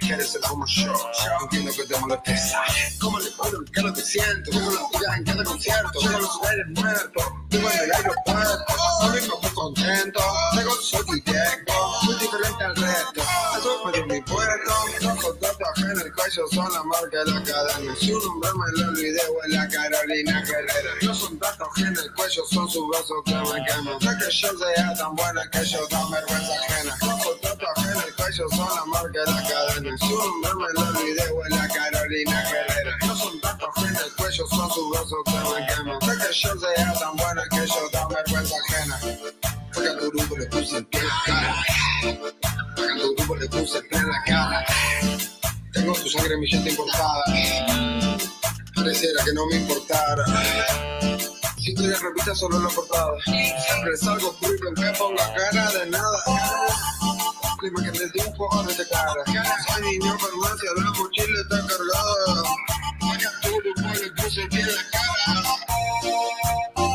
[0.00, 0.92] Quieres ser como yo,
[1.40, 2.52] entiendo que te molestes.
[3.00, 4.50] ¿Cómo le puedo explicar lo que siento?
[4.50, 7.24] Como lo digas en cada concierto, como los aires muertos.
[7.48, 10.20] Vivo en el aeropuerto, no vengo muy contento.
[10.54, 11.72] Tengo soy directo,
[12.02, 13.22] muy diferente al resto.
[13.58, 15.55] Eso fue mi puerto, tatuajes
[15.96, 17.96] en el cuello son la marca de la cadena.
[17.96, 20.90] Su nombre me lo olvidé, o la Carolina Herrera.
[21.02, 23.98] No son tatuajes en el cuello, son sus besos que me queman.
[23.98, 26.96] De que yo sea tan buena que yo da vergüenza ajena.
[27.00, 29.98] Los tatuajes en el cuello son la marca de la cadena.
[29.98, 32.96] Su nombre me lo olvidé, o la Carolina Herrera.
[33.06, 35.98] No son tatuajes en el cuello, son sus besos que me queman.
[36.00, 39.00] De que yo sea tan buena que yo da vergüenza ajena.
[39.72, 41.54] Porque a tu grupo le puse el pie en la cara.
[42.76, 44.75] Porque a tu grupo le puse el pie en la cara.
[45.94, 47.22] Tu sangre mi llanta importada.
[48.74, 50.24] Pareciera que no me importara.
[51.58, 53.12] Si tú ya repitas solo la portada.
[53.24, 56.22] Siempre salgo público en que ponga cara de nada.
[57.62, 59.24] La imagen del dibujo ahora de cara.
[59.68, 62.42] Soy niño farmacia, la mochila está cargada.
[63.00, 65.06] Porque a tu grupo le puse el pie en la cara.
[66.76, 66.86] No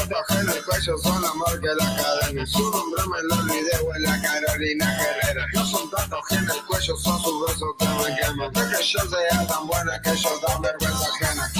[0.09, 2.45] tatuajes en el cuello, son la marca de la cadena.
[2.45, 5.45] Su nombre me lo olvidé, la Carolina Herrera.
[5.53, 8.53] No son tatuajes en el cuello, son sus besos que me queman.
[8.53, 11.51] De que yo sea tan buena que yo da vergüenza ajena.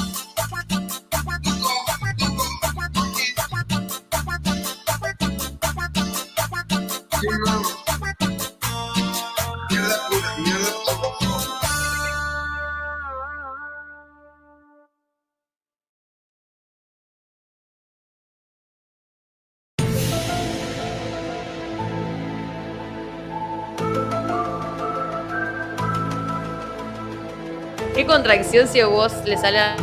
[28.00, 29.60] Qué contradicción si a vos le sale.
[29.60, 29.76] a-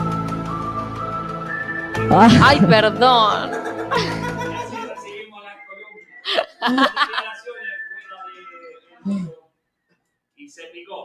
[2.11, 2.29] Ah.
[2.43, 3.51] Ay, perdón.
[10.35, 11.05] Y se picó.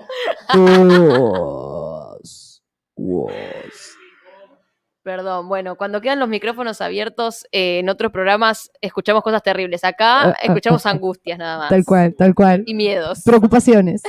[5.03, 9.83] Perdón, bueno, cuando quedan los micrófonos abiertos eh, en otros programas escuchamos cosas terribles.
[9.83, 11.69] Acá escuchamos angustias nada más.
[11.69, 12.63] Tal cual, tal cual.
[12.65, 13.23] Y miedos.
[13.25, 14.01] Preocupaciones.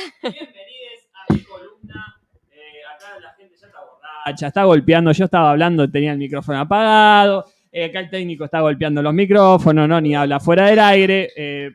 [4.26, 7.46] Está golpeando, yo estaba hablando, tenía el micrófono apagado.
[7.70, 11.30] eh, acá el técnico está golpeando los micrófonos, no ni habla fuera del aire.
[11.36, 11.70] eh,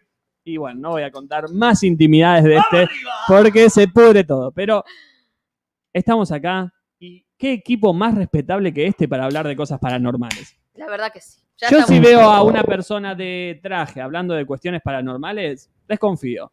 [0.48, 2.88] y bueno, no voy a contar más intimidades de este
[3.28, 4.52] porque se pudre todo.
[4.52, 4.84] Pero
[5.92, 10.56] estamos acá y qué equipo más respetable que este para hablar de cosas paranormales.
[10.76, 11.42] La verdad que sí.
[11.58, 16.52] Ya Yo si veo a una persona de traje hablando de cuestiones paranormales, desconfío.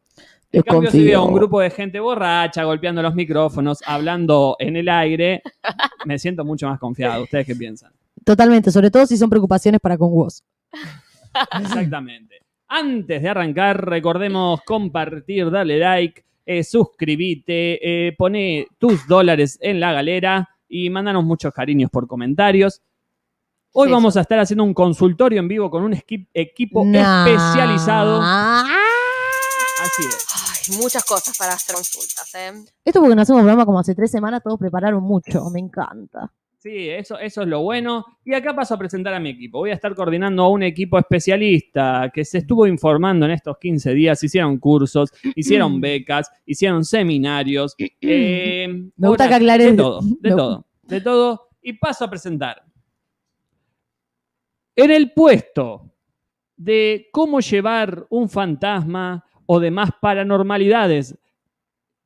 [0.57, 4.77] En cambio, si veo a un grupo de gente borracha golpeando los micrófonos, hablando en
[4.77, 5.43] el aire,
[6.05, 7.23] me siento mucho más confiado.
[7.25, 7.93] ¿Ustedes qué piensan?
[8.25, 10.43] Totalmente, sobre todo si son preocupaciones para con vos.
[11.61, 12.41] Exactamente.
[12.69, 19.93] Antes de arrancar, recordemos compartir, darle like, eh, suscribite, eh, poné tus dólares en la
[19.93, 22.81] galera y mándanos muchos cariños por comentarios.
[23.73, 25.95] Hoy vamos a estar haciendo un consultorio en vivo con un
[26.33, 27.27] equipo Nah.
[27.27, 28.21] especializado.
[28.23, 30.44] Así es.
[30.81, 32.53] Muchas cosas para hacer consultas, ¿eh?
[32.85, 36.33] Esto porque no hacemos programa como hace tres semanas, todos prepararon mucho, me encanta.
[36.59, 38.07] Sí, eso, eso es lo bueno.
[38.25, 39.59] Y acá paso a presentar a mi equipo.
[39.59, 43.93] Voy a estar coordinando a un equipo especialista que se estuvo informando en estos 15
[43.93, 44.25] días.
[44.25, 47.75] Hicieron cursos, hicieron becas, hicieron seminarios.
[47.79, 48.67] eh,
[48.97, 51.49] Me gusta que aclares- De todo, de todo, de todo.
[51.61, 52.65] Y paso a presentar.
[54.77, 55.91] En el puesto
[56.57, 61.17] de cómo llevar un fantasma o demás paranormalidades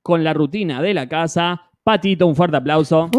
[0.03, 1.63] con la rutina de la casa.
[1.83, 3.11] Patito, un fuerte aplauso.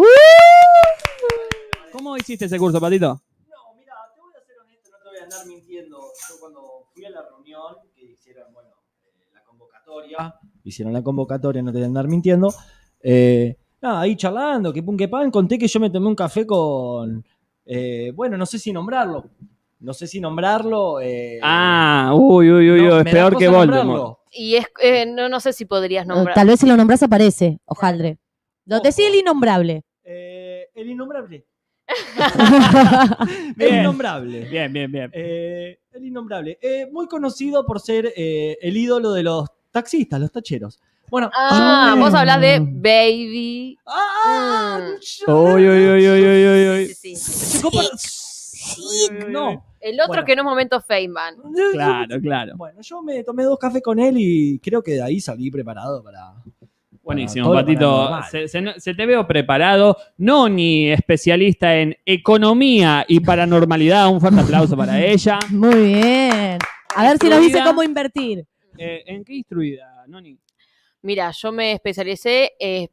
[1.91, 3.07] ¿Cómo hiciste ese curso, Patito?
[3.47, 5.97] No, mira, te voy a ser honesto, no te voy a andar mintiendo.
[5.97, 6.61] Yo cuando
[6.93, 8.69] fui a la reunión, que hicieron, bueno,
[9.05, 12.53] eh, la convocatoria, hicieron la convocatoria, no te voy a andar mintiendo.
[13.01, 16.45] eh, nada, ahí charlando, que pum que pan, conté que yo me tomé un café
[16.45, 17.25] con,
[17.65, 19.25] eh, bueno, no sé si nombrarlo.
[19.79, 20.99] No sé si nombrarlo.
[21.01, 23.85] eh, Ah, uy, uy, uy, no, uy, es peor que Voldemort.
[23.85, 24.19] nombrarlo.
[24.31, 26.35] Y es, eh, no, no sé si podrías nombrar.
[26.35, 28.17] Tal vez si lo nombras aparece, hojaldre.
[28.65, 29.83] Lo decía el innombrable.
[30.03, 31.45] Eh, el innombrable.
[33.57, 34.41] el innombrable.
[34.41, 35.09] Bien, bien, bien.
[35.13, 36.59] Eh, el innombrable.
[36.61, 40.79] Eh, muy conocido por ser eh, el ídolo de los taxistas, los tacheros.
[41.09, 43.77] Bueno, Ah, vos hablas de Baby.
[43.87, 44.79] Ah,
[45.25, 45.31] Mm.
[45.31, 46.95] Uy, uy, uy, uy, uy, uy,
[49.29, 49.65] No.
[49.79, 50.25] El otro Bueno.
[50.25, 51.35] que no es momento Feynman.
[51.73, 52.53] Claro, claro.
[52.57, 56.03] Bueno, yo me tomé dos cafés con él y creo que de ahí salí preparado
[56.03, 56.33] para.
[57.01, 58.21] Buenísimo, Patito.
[58.29, 59.97] Se, se- se te veo preparado.
[60.17, 64.09] Noni, especialista en economía y paranormalidad.
[64.09, 65.39] Un fuerte aplauso para ella.
[65.49, 66.57] Muy bien.
[66.95, 68.45] A ver si nos dice cómo invertir.
[68.77, 70.37] Eh, ¿En qué instruida, Noni?
[71.01, 72.89] Mira, yo me especialicé eh,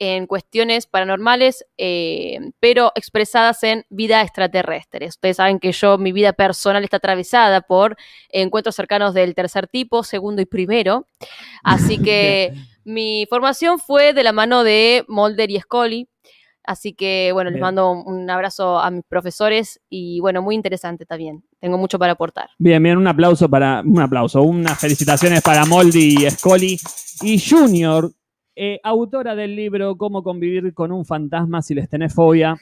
[0.00, 5.06] en cuestiones paranormales, eh, pero expresadas en vida extraterrestre.
[5.06, 7.96] Ustedes saben que yo, mi vida personal está atravesada por
[8.30, 11.06] encuentros cercanos del tercer tipo, segundo y primero.
[11.62, 16.08] Así que mi formación fue de la mano de Mulder y Scully.
[16.64, 21.04] Así que, bueno, les mando un un abrazo a mis profesores y, bueno, muy interesante
[21.04, 21.42] también.
[21.58, 22.48] Tengo mucho para aportar.
[22.58, 23.82] Bien, bien, un aplauso para.
[23.84, 26.78] Un aplauso, unas felicitaciones para Moldy y Scully.
[27.22, 28.12] Y Junior,
[28.56, 32.56] eh, autora del libro Cómo convivir con un fantasma si les tenés fobia.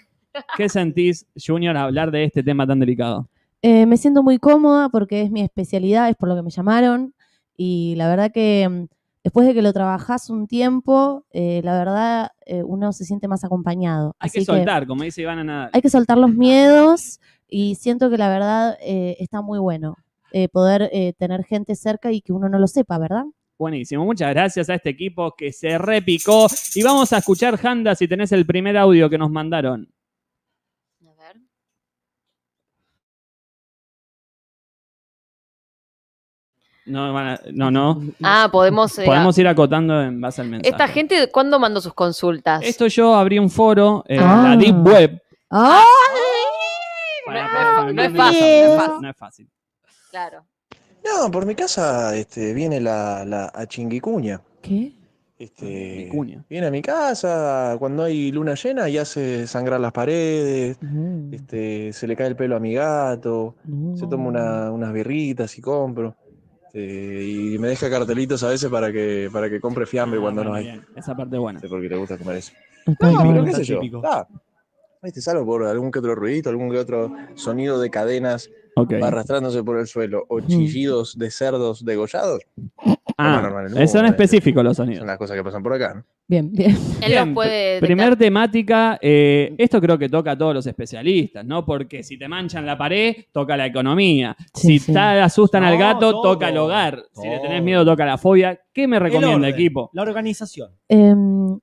[0.57, 3.29] ¿Qué sentís, Junior, a hablar de este tema tan delicado?
[3.63, 7.15] Eh, me siento muy cómoda porque es mi especialidad, es por lo que me llamaron.
[7.57, 8.87] Y la verdad que mm,
[9.25, 13.45] después de que lo trabajás un tiempo, eh, la verdad eh, uno se siente más
[13.45, 14.15] acompañado.
[14.21, 15.71] Hay Así que soltar, como dice Ivana Nadal.
[15.73, 19.97] hay que soltar los miedos y siento que la verdad eh, está muy bueno
[20.33, 23.25] eh, poder eh, tener gente cerca y que uno no lo sepa, ¿verdad?
[23.59, 26.47] Buenísimo, muchas gracias a este equipo que se repicó.
[26.77, 29.93] Y vamos a escuchar, Handa, si tenés el primer audio que nos mandaron.
[31.05, 31.37] A ver.
[36.87, 37.13] No,
[37.53, 38.01] no, no.
[38.23, 38.99] Ah, podemos...
[38.99, 40.71] eh, Podemos ir acotando en base al mensaje.
[40.71, 42.63] Esta gente, ¿cuándo mandó sus consultas?
[42.65, 44.49] Esto yo abrí un foro en Ah.
[44.51, 45.23] la Deep Web.
[47.91, 49.03] Es no es- fácil.
[49.03, 49.51] no es fácil.
[50.11, 50.47] Claro.
[51.05, 54.41] No, por mi casa este, viene la, la achinguicuña.
[54.63, 54.93] ¿Qué?
[55.39, 56.11] Este,
[56.51, 61.93] viene a mi casa cuando hay luna llena y hace sangrar las paredes, Mm, este,
[61.93, 63.55] se le cae el pelo a mi gato,
[63.95, 66.17] se toma una- unas birritas y compro.
[66.67, 70.45] este, y me deja cartelitos a veces para que, para que compre fiambre Ah, cuando
[70.45, 70.65] no hay.
[70.65, 71.59] bien, Esa parte es buena.
[71.59, 72.53] No sé por qué le gusta comer eso.
[72.87, 73.29] Está No, bien.
[73.35, 73.81] pero qué sé yo.
[73.81, 74.03] típico.
[74.05, 74.27] Ah,
[75.03, 78.93] este, salvo por algún que otro ruidito, algún que otro sonido de cadenas Ok.
[79.03, 82.43] arrastrándose por el suelo o chillidos de cerdos degollados.
[83.17, 85.05] Ah, normal, el son mundo, específicos los Son sonidos.
[85.05, 85.95] las cosas que pasan por acá.
[85.95, 86.05] ¿no?
[86.29, 86.71] Bien, bien.
[87.01, 87.81] Él Bien, los puede...
[87.81, 91.65] Primer temática, eh, esto creo que toca a todos los especialistas, ¿no?
[91.65, 94.37] Porque si te manchan la pared, toca la economía.
[94.55, 94.93] Sí, si sí.
[94.93, 96.35] te asustan al No, gato, todo.
[96.35, 97.03] toca el hogar.
[97.13, 98.61] Si le tenés miedo, toca la fobia.
[98.73, 99.91] ¿Qué me El recomienda, orden, equipo?
[99.95, 100.71] La organización.
[100.89, 101.59] Em,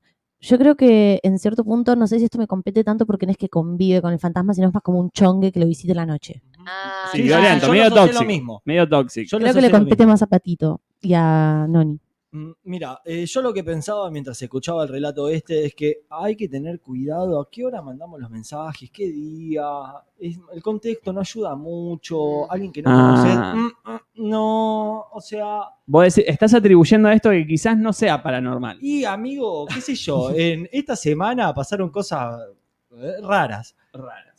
[0.48, 3.32] yo creo que en cierto punto, no sé si esto me compete tanto porque no
[3.32, 5.92] es que convive con el fantasma, sino es más como un chongue que lo visite
[5.92, 6.42] en la noche.
[6.68, 8.22] Ah, Sí, Sí, violento, yo medio tóxico.
[8.22, 8.62] lo mismo.
[8.66, 9.28] Medio tóxico.
[9.30, 12.00] Yo lo Creo que le compete más a Patito y a Noni.
[12.36, 16.36] Mm, Mira, eh, yo lo que pensaba mientras escuchaba el relato este es que hay
[16.36, 19.64] que tener cuidado a qué hora mandamos los mensajes, qué día.
[20.20, 22.52] Es- el contexto no ayuda mucho.
[22.52, 23.16] Alguien que no Ah.
[23.16, 27.94] conoces, mm, mm, no, o sea, Vos decís- estás atribuyendo a esto que quizás no
[27.94, 28.80] sea paranormal.
[28.82, 32.38] y amigo, qué sé yo, en esta semana pasaron cosas
[32.98, 33.76] eh, raras.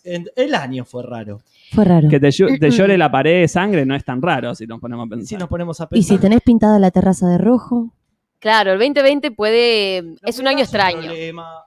[0.07, 1.41] El año fue raro.
[1.73, 2.09] Fue raro.
[2.09, 5.11] Que te, llore la pared de sangre no es tan raro si nos ponemos a
[5.11, 5.27] pensar.
[5.27, 7.93] Si nos ponemos a Y si tenés pintada la terraza de rojo,
[8.39, 10.15] Claro, el 2020 puede...
[10.23, 11.11] Es un año extraño.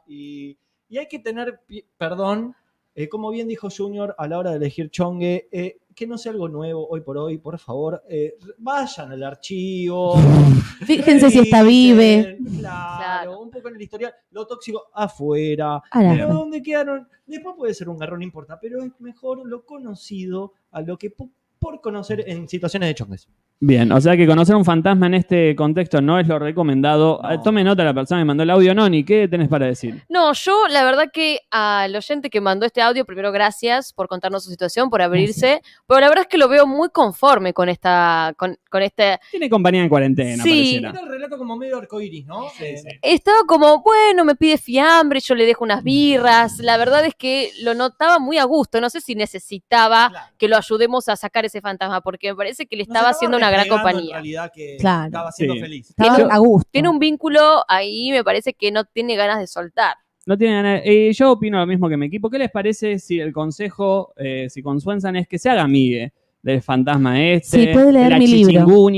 [0.08, 0.58] y,
[0.88, 1.60] y hay que tener,
[1.98, 2.56] perdón,
[2.96, 6.32] eh, como bien dijo Junior a la hora de elegir chongue, eh, que no sea
[6.32, 10.16] algo nuevo hoy por hoy, por favor, eh, vayan al archivo.
[10.86, 12.38] fíjense si está vive.
[12.58, 13.40] Claro, Claro.
[13.42, 15.82] un poco en el historial, lo tóxico afuera.
[15.92, 20.54] Pero donde quedaron, después puede ser un garrón, no importa, pero es mejor lo conocido
[20.72, 23.28] a lo que po- por conocer en situaciones de chongues.
[23.62, 27.20] Bien, o sea que conocer un fantasma en este contexto no es lo recomendado.
[27.26, 28.74] Ah, Tome nota la persona que mandó el audio.
[28.74, 30.02] Noni, ¿qué tenés para decir?
[30.08, 34.46] No, yo la verdad que al oyente que mandó este audio, primero gracias por contarnos
[34.46, 38.34] su situación, por abrirse, pero la verdad es que lo veo muy conforme con esta,
[38.38, 40.50] con, con este, Tiene compañía en cuarentena, Sí.
[40.80, 40.90] pareciera.
[40.92, 42.46] Era el relato como medio arcoíris, ¿no?
[42.62, 46.60] Eh, estaba como, bueno, me pide fiambre, yo le dejo unas birras.
[46.60, 48.80] La verdad es que lo notaba muy a gusto.
[48.80, 52.78] No sé si necesitaba que lo ayudemos a sacar ese fantasma, porque me parece que
[52.78, 54.14] le estaba haciendo una gran renegando En compañía.
[54.16, 55.06] realidad que Claro.
[55.06, 55.60] estaba siendo Sí.
[55.62, 55.90] feliz.
[55.90, 56.70] Estaba Tiene- a gusto.
[56.72, 59.96] Tiene un vínculo ahí, me parece que no tiene ganas de soltar.
[60.26, 62.30] No tiene ganas- eh, yo opino lo mismo que mi equipo.
[62.30, 66.62] ¿Qué les parece si el consejo, eh, si consuenzan, es que se haga amigue del
[66.62, 68.94] fantasma este, Sí, puede leer de la mi libro.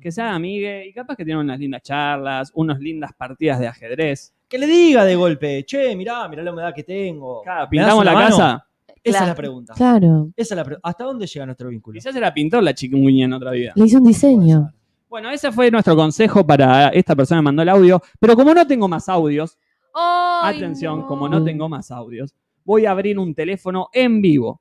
[0.00, 3.66] que se haga amigue y capaz que tiene unas lindas charlas, unas lindas partidas de
[3.66, 4.32] ajedrez.
[4.48, 7.42] Que le diga de golpe, che, mirá, mirá la humedad que tengo.
[7.44, 8.28] ¿Me das ¿Pintamos una la mano?
[8.36, 8.65] casa?
[9.10, 9.74] Esa es la pregunta.
[9.74, 10.30] Claro.
[10.36, 11.94] Esa es la pre- ¿Hasta dónde llega nuestro vínculo?
[11.96, 13.72] Quizás era pintor la chikungunya en otra vida.
[13.76, 14.72] Le hice un diseño.
[15.08, 18.02] Bueno, ese fue nuestro consejo para esta persona que mandó el audio.
[18.20, 19.56] Pero como no tengo más audios,
[19.94, 21.06] Ay, atención, no.
[21.06, 22.34] como no tengo más audios,
[22.64, 24.60] voy a abrir un teléfono en vivo.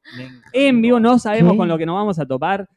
[0.54, 1.58] En vivo no sabemos ¿Qué?
[1.58, 2.70] con lo que nos vamos a topar.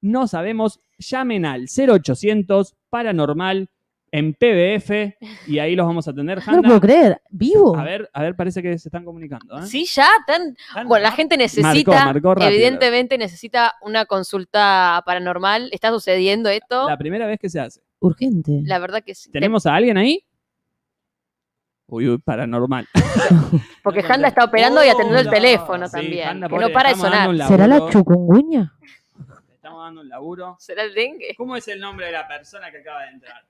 [0.00, 0.80] No sabemos.
[0.98, 3.68] Llamen al 0800 Paranormal
[4.12, 5.16] en PBF
[5.46, 6.38] y ahí los vamos a atender.
[6.38, 7.22] No lo Hanna, puedo creer.
[7.30, 7.76] ¿Vivo?
[7.76, 9.58] a ver, a ver, parece que se están comunicando.
[9.58, 9.66] ¿eh?
[9.66, 10.56] Sí, ya, Tan-
[10.86, 15.68] Bueno, la gente necesita, marcó evidentemente necesita una consulta paranormal.
[15.72, 16.84] ¿Está sucediendo esto?
[16.84, 17.80] La La, primera vez que se hace.
[18.00, 18.62] Urgente.
[18.64, 19.30] verdad que sí.
[19.30, 20.24] ¿Tenemos a alguien ahí?
[21.86, 22.86] Uy, uy, paranormal.
[23.82, 25.36] Porque Handa está operando y atendiendo el Hola.
[25.36, 26.28] teléfono Sí, también.
[26.28, 27.48] Handa, que pobre, no para de sonar.
[27.48, 28.74] ¿Será la chucunguña?
[29.48, 30.56] Le Estamos dando un laburo.
[30.58, 31.34] ¿Será el dengue?
[31.36, 33.44] ¿Cómo es el nombre de la persona que acaba de entrar?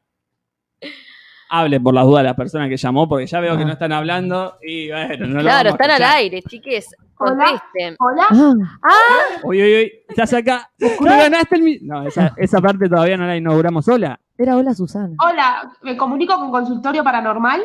[1.52, 3.66] Hable por las dudas la persona que llamó, porque ya veo que Ah.
[3.66, 6.16] no están hablando y bueno, no lo claro, vamos a están al escuchar.
[6.19, 6.94] aire, chiques.
[7.19, 7.44] Hola.
[7.44, 7.97] Contesten.
[7.98, 8.27] Hola.
[8.82, 10.70] Ah, Uy, uy, uy, estás acá.
[10.78, 14.19] Te ganaste el mi- No, esa, esa parte todavía no la inauguramos sola.
[14.39, 15.15] era hola Susana.
[15.23, 17.61] Hola, me comunico con consultorio paranormal.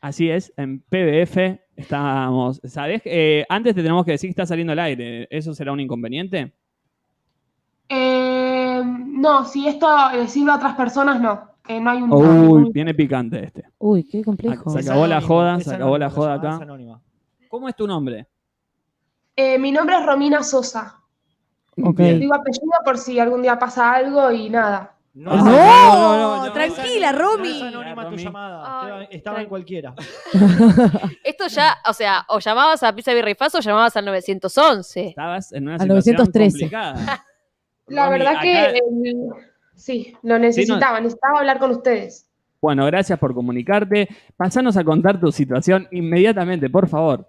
[0.00, 2.60] Así es, en PBF estábamos.
[2.64, 3.02] ¿Sabes?
[3.04, 5.28] Eh, antes te tenemos que decir que está saliendo al aire.
[5.30, 6.52] ¿Eso será un inconveniente?
[7.88, 11.53] Eh, no, si esto le sirve a otras personas, no.
[11.66, 12.12] Eh, no hay un.
[12.12, 13.64] Uy, viene picante este.
[13.78, 14.70] Uy, qué complejo.
[14.70, 16.60] Se acabó la joda, se acabó la joda acá.
[17.48, 18.26] ¿Cómo es tu nombre?
[19.36, 21.00] Eh, mi nombre es Romina Sosa.
[21.82, 21.96] Ok.
[21.98, 22.20] Bien.
[22.20, 24.90] Digo apellido por si algún día pasa algo y nada.
[25.14, 27.56] No, No, no, no, no, tranquila, no Romy.
[27.56, 28.98] es anónima tu llamada.
[28.98, 29.94] Ay, Estaba- en cualquiera.
[31.22, 35.08] Esto ya, o sea, o llamabas a Pizza Faz o llamabas al 911.
[35.08, 36.58] Estabas en una Al situación 913.
[36.58, 37.24] complicada.
[37.86, 38.82] La Romy, verdad acá- que eh,
[39.74, 42.28] sí, lo necesitaba, necesitaba hablar con ustedes.
[42.60, 44.08] Bueno, gracias por comunicarte.
[44.36, 47.26] Pasanos a contar tu situación inmediatamente, por favor.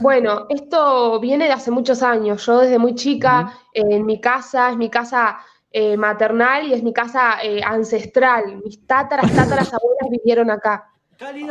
[0.00, 2.44] Bueno, esto viene de hace muchos años.
[2.46, 5.38] Yo desde muy chica, eh, en mi casa, es mi casa
[5.70, 8.62] eh, maternal y es mi casa eh, ancestral.
[8.64, 10.86] Mis tátaras, tátaras abuelas vivieron acá.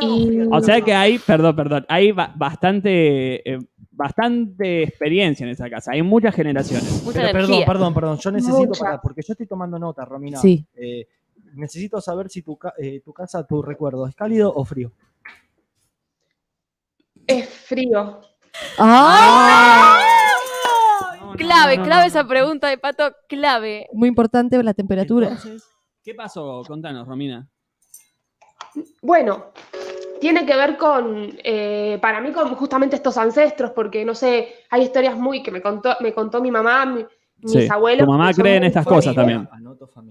[0.00, 3.58] Y- O sea que hay, perdón, perdón, hay ba- bastante, eh,
[3.96, 5.92] bastante experiencia en esa casa.
[5.92, 7.02] Hay muchas generaciones.
[7.02, 7.66] Mucha Pero perdón, energía.
[7.66, 8.18] perdón, perdón.
[8.18, 8.84] Yo necesito, Mucha.
[8.84, 10.38] parar, porque yo estoy tomando nota, Romina.
[10.38, 10.66] Sí.
[10.74, 11.08] Eh,
[11.54, 14.92] necesito saber si tu, ca- eh, tu casa, tu recuerdo, ¿es cálido o frío?
[17.26, 18.20] Es frío.
[18.78, 20.00] ¡Ah!
[21.20, 22.06] No, no, Clave, no, no, clave no.
[22.08, 23.86] esa pregunta de Pato, clave.
[23.92, 25.28] Muy importante la temperatura.
[25.28, 25.64] Entonces,
[26.02, 26.62] ¿Qué pasó?
[26.66, 27.48] Contanos, Romina.
[29.02, 29.46] Bueno,
[30.20, 34.82] tiene que ver con, eh, para mí, con justamente estos ancestros, porque no sé, hay
[34.82, 37.04] historias muy que me contó, me contó mi mamá, mi-
[37.42, 38.06] mis Sí, abuelos.
[38.06, 38.96] tu mamá cree en estas familia.
[39.12, 39.48] cosas también.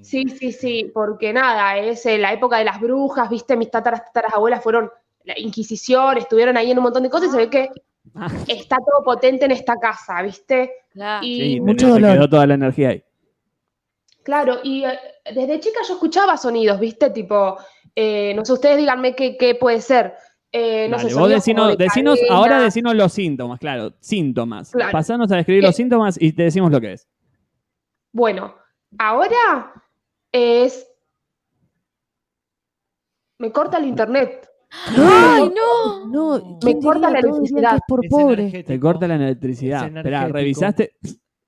[0.04, 4.06] Sí, sí, sí, porque nada, es eh, la época de las brujas, viste, mis tátaras,
[4.06, 4.92] tátaras abuelas fueron
[5.24, 7.70] la Inquisición, estuvieron ahí en un montón de cosas y se ve que
[8.14, 8.28] Ah.
[8.48, 10.72] está todo potente en esta casa, viste.
[10.92, 11.26] Claro.
[11.26, 12.14] Y Sí, mucho dolor.
[12.14, 13.04] quedó toda la energía ahí.
[14.24, 15.00] claro, y eh,
[15.34, 17.58] desde chica yo escuchaba sonidos, viste, tipo,
[17.96, 20.14] eh, no sé, ustedes díganme qué, qué puede ser.
[20.52, 24.72] Eh, no Dale, sé, vos decinos, de decinos- ahora decinos los síntomas, claro, síntomas.
[24.72, 24.92] Claro.
[24.92, 27.08] Pasanos a describir los síntomas y te decimos lo que es.
[28.14, 28.56] Bueno,
[28.98, 29.74] ahora
[30.32, 30.88] es...
[33.40, 34.48] Me corta el internet.
[34.98, 36.08] ¡Ay, no!
[36.08, 37.80] No, Me ¿quién corta la electricidad.
[37.88, 38.64] por pobre.
[38.64, 39.88] Te corta la electricidad.
[39.90, 40.28] Es Espera.
[40.30, 40.94] ¿revisaste?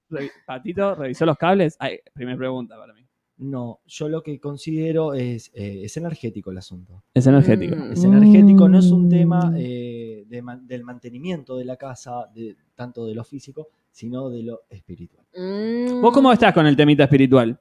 [0.10, 1.76] Revi- Patito, ¿revisó los cables?
[1.80, 2.97] Ay, primera pregunta para mí.
[3.40, 7.04] No, yo lo que considero es, eh, es energético el asunto.
[7.14, 7.76] Es energético.
[7.76, 7.92] Mm.
[7.94, 9.10] Es energético, no es un Mm.
[9.10, 14.30] tema eh, de man- del mantenimiento de la casa, de, tanto de lo físico, sino
[14.32, 15.24] de lo espiritual.
[15.36, 16.02] Mm.
[16.02, 17.60] ¿Vos cómo estás con el temita espiritual?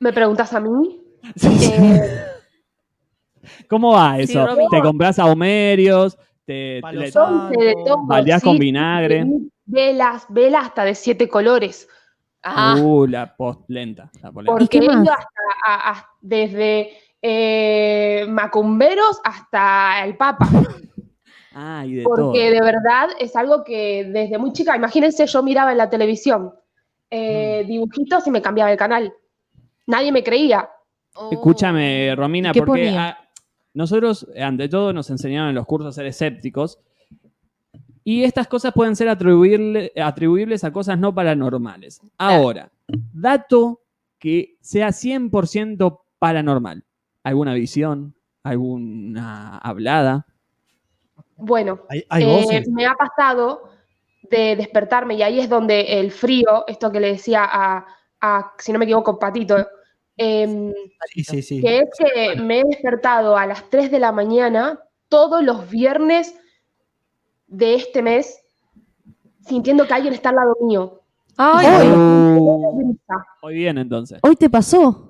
[0.00, 1.00] ¿Me preguntas a mí?
[1.62, 2.00] Eh,
[3.68, 4.44] ¿Cómo va Sí, eso?
[4.70, 5.18] ¿Te compras?
[6.44, 9.22] ¿Te, le- santo, de todo, baldeás con sí, vinagre?
[9.24, 11.88] sí, velas, velas hasta de siete colores.
[12.42, 14.10] Ah, Uh, la post lenta.
[14.22, 14.52] La polenta.
[14.52, 16.90] Porque he ido hasta, a- a- desde
[17.20, 20.48] eh, macumberos hasta el Papa.
[21.60, 22.14] Ah, y de todo.
[22.26, 26.52] Porque de verdad es algo que desde muy chica, imagínense, yo miraba en la televisión
[27.10, 27.66] eh, Mm.
[27.66, 29.12] dibujitos y me cambiaba el canal.
[29.86, 30.70] Nadie me creía.
[31.16, 31.30] oh.
[31.32, 32.96] Escúchame, Romina, ¿Y qué porque
[33.74, 36.78] nosotros, ante todo, nos enseñaron en los cursos a ser escépticos.
[38.10, 42.00] Y estas cosas pueden ser atribuible- atribuibles a cosas no paranormales.
[42.16, 42.72] Ahora,
[43.12, 43.82] dato
[44.18, 46.86] que sea 100% paranormal.
[47.22, 48.14] ¿Alguna visión?
[48.42, 50.26] ¿Alguna hablada?
[51.36, 53.68] Bueno, Hay, hay eh, me ha pasado
[54.30, 57.86] de despertarme y ahí es donde el frío, esto que le decía a,
[58.22, 59.68] a, si no me equivoco, Patito,
[60.16, 60.72] em,
[61.12, 61.60] Sí, sí, sí.
[61.60, 64.80] que es que me he despertado a las 3 de la mañana
[65.10, 66.34] todos los viernes
[67.48, 68.40] de este mes
[69.46, 71.00] sintiendo que alguien está al lado mío.
[71.36, 72.96] Ay, Uh,
[73.42, 74.18] hoy bien, entonces.
[74.22, 75.04] ¿Hoy te pasó?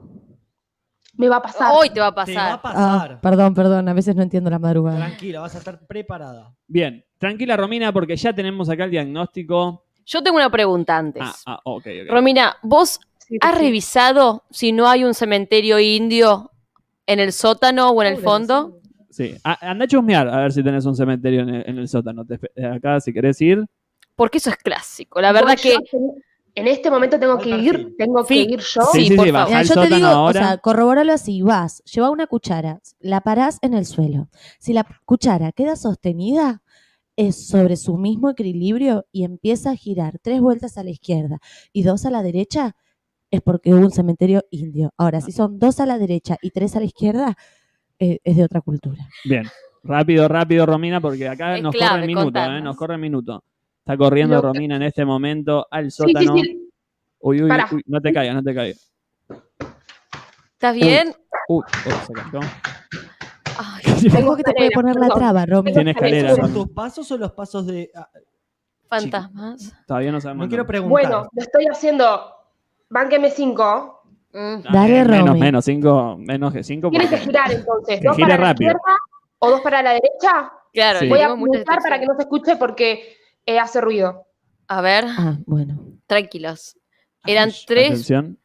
[1.17, 1.73] Me va a pasar.
[1.75, 2.63] hoy te va a Te va a pasar.
[2.63, 3.13] pasar.
[3.15, 4.99] Ah, perdón, perdón, a veces no entiendo la madrugada.
[4.99, 6.55] Tranquila, vas a estar preparada.
[6.67, 9.85] Bien, tranquila, Romina, porque ya tenemos acá el diagnóstico.
[10.07, 11.23] Yo tengo una pregunta antes.
[11.25, 12.11] Ah, ah, ok, ok.
[12.11, 13.61] Romina, ¿vos Sí, has sí.
[13.61, 16.51] revisado si no hay un cementerio indio
[17.07, 18.79] en el sótano o en el fondo?
[19.19, 21.89] Sí, A- anda a chusmear a ver si tenés un cementerio en el, en el
[21.89, 22.25] sótano.
[22.25, 23.67] Te acá, si querés ir.
[24.15, 25.21] Porque eso es clásico.
[25.21, 25.77] La verdad que
[26.55, 28.83] en este momento tengo que ir, tengo que ir yo.
[28.93, 31.43] Sí, Sí, sí, por sí, Mira, al yo te sótano digo, o sea, corrobóralo así,
[31.43, 34.29] vas, lleva una cuchara, la parás en el suelo.
[34.61, 36.63] Si la cuchara queda sostenida,
[37.17, 41.41] es sobre su mismo equilibrio y empieza a girar tres vueltas a la izquierda
[41.73, 42.77] y dos a la derecha,
[43.33, 44.93] es porque hubo un cementerio indio.
[44.97, 47.37] Ahora, si son dos a la derecha y tres a la izquierda,
[47.99, 49.07] eh, es de otra cultura.
[49.25, 49.45] Bien,
[49.83, 52.39] rápido, rápido, Romina, porque acá Es nos clave, corre el minuto.
[52.41, 52.61] ¿eh?
[52.61, 53.45] Nos corre el minuto.
[53.81, 56.37] Está corriendo Romina en este momento al Sí, sí, sótano.
[56.37, 56.71] sí.
[57.21, 58.93] Uy, uy, uy, no te caigas, no te caigas.
[60.53, 61.15] ¿Estás bien?
[61.49, 62.41] Uy, uy, se cayó.
[63.59, 63.83] Ay,
[64.25, 65.73] Ojo que te puede poner la traba, Romy.
[65.73, 66.35] Tiene escalera.
[66.37, 67.91] ¿Son tus pasos o los pasos de.?
[67.95, 68.09] ah,
[68.89, 69.75] fantasmas.
[69.87, 70.47] Todavía no sabemos.
[70.47, 70.91] no quiero preguntar.
[70.91, 72.35] Bueno, lo estoy haciendo.
[72.91, 73.98] Bánqueme 5.
[74.33, 74.63] Mm.
[74.73, 76.91] Dale, men- menos, menos, cinco, menos que cinco.
[76.91, 78.01] Tienes que girar entonces.
[78.01, 78.71] Que Dos gire para la rápido.
[78.71, 78.97] izquierda
[79.39, 80.53] o dos para la derecha.
[80.73, 81.09] Claro, Sí.
[81.09, 84.27] Voy a mutar para que no se escuche porque eh, hace ruido.
[84.69, 85.79] A ver, Ah, bueno.
[86.07, 86.77] tranquilos.
[87.27, 88.39] Eran Ay, tres atención.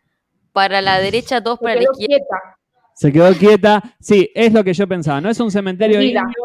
[0.54, 2.08] para la derecha, dos para la izquierda.
[2.16, 2.58] quieta.
[2.96, 3.84] Se quedó quieta.
[4.00, 5.20] Sí, es lo que yo pensaba.
[5.20, 6.22] No es un cementerio Erguida.
[6.22, 6.44] indio.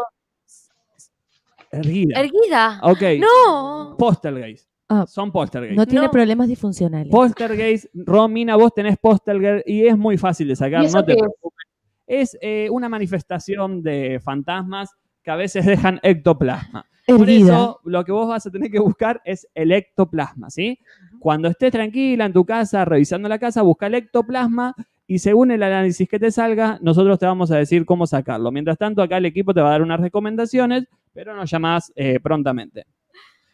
[1.71, 2.21] Erguida.
[2.21, 2.81] Erguida.
[2.83, 3.03] Ok.
[3.21, 3.97] No.
[3.99, 4.68] Poltergeist.
[4.89, 5.77] Ah, Son poltergeist.
[5.77, 6.11] no tiene No.
[6.11, 7.11] problemas disfuncionales.
[7.11, 11.13] Poltergeist, Romina, vos tenés poltergeist y es muy fácil de sacar, ¿Y eso no te
[11.13, 11.23] qué es?
[11.23, 11.67] preocupes.
[12.07, 14.91] Es eh, una manifestación de fantasmas
[15.23, 16.87] que a veces dejan ectoplasma.
[17.07, 20.79] Por eso, lo que vos vas a tener que buscar es el ectoplasma, ¿sí?
[21.19, 24.75] Cuando estés tranquila en tu casa, revisando la casa, busca el ectoplasma
[25.07, 28.51] y según el análisis que te salga, nosotros te vamos a decir cómo sacarlo.
[28.53, 30.85] Mientras tanto, acá el equipo te va a dar unas recomendaciones,
[31.15, 32.85] pero nos llamás eh, prontamente.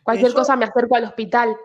[0.04, 1.56] Cualquier cosa me acerco al hospital.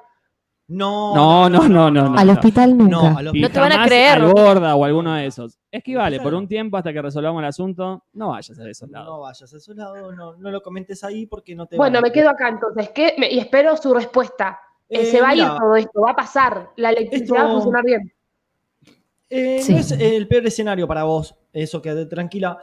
[0.72, 2.10] No, No, no, no, no.
[2.10, 2.34] no, Al no.
[2.34, 2.96] hospital nunca.
[3.12, 5.58] No, al Y No te van a creer, al gorda o alguno de esos.
[5.72, 8.04] Esquivale por un tiempo hasta que resolvamos el asunto.
[8.14, 9.08] No vayas a esos lados.
[9.08, 12.04] No vayas a esos lados, no, no lo comentes ahí porque no te Bueno, van
[12.04, 12.90] me quedo acá entonces.
[12.90, 13.16] ¿qué?
[13.18, 14.60] Me- y espero su respuesta.
[14.88, 16.70] Eh, Eh, se va a ir todo esto, va a pasar.
[16.76, 18.14] La electricidad va a funcionar bien.
[19.32, 19.74] Eh, Sí.
[19.74, 22.58] No es el peor escenario para vos, eso quédate tranquila.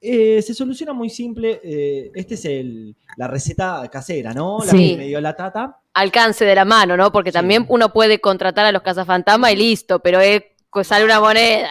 [0.00, 1.60] Eh, se soluciona muy simple.
[1.62, 4.58] eh, este es el, la receta casera, ¿no?
[4.64, 4.90] La Sí.
[4.92, 5.78] que me dio la tata.
[5.94, 7.10] Alcance de la mano, ¿no?
[7.10, 7.34] Porque Sí.
[7.34, 10.42] también uno puede contratar a los cazafantasmas y listo, pero es
[10.84, 11.68] sale una moneda.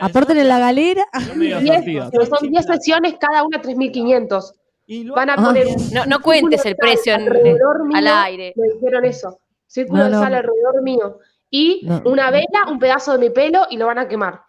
[0.00, 1.06] Aporten en la galera.
[1.26, 1.82] Son medio Diez,
[2.28, 4.52] son 10 sesiones, cada una 3.500.
[4.86, 5.44] Y lo- Van a Ah.
[5.44, 8.52] poner un No, no cuentes el precio en- alrededor mío, al aire.
[8.56, 9.38] Me dijeron eso.
[9.66, 10.20] Círculo No, de no.
[10.20, 11.18] sal alrededor mío.
[11.48, 12.02] Y No.
[12.04, 14.40] una vela, un pedazo de mi pelo y lo van a quemar.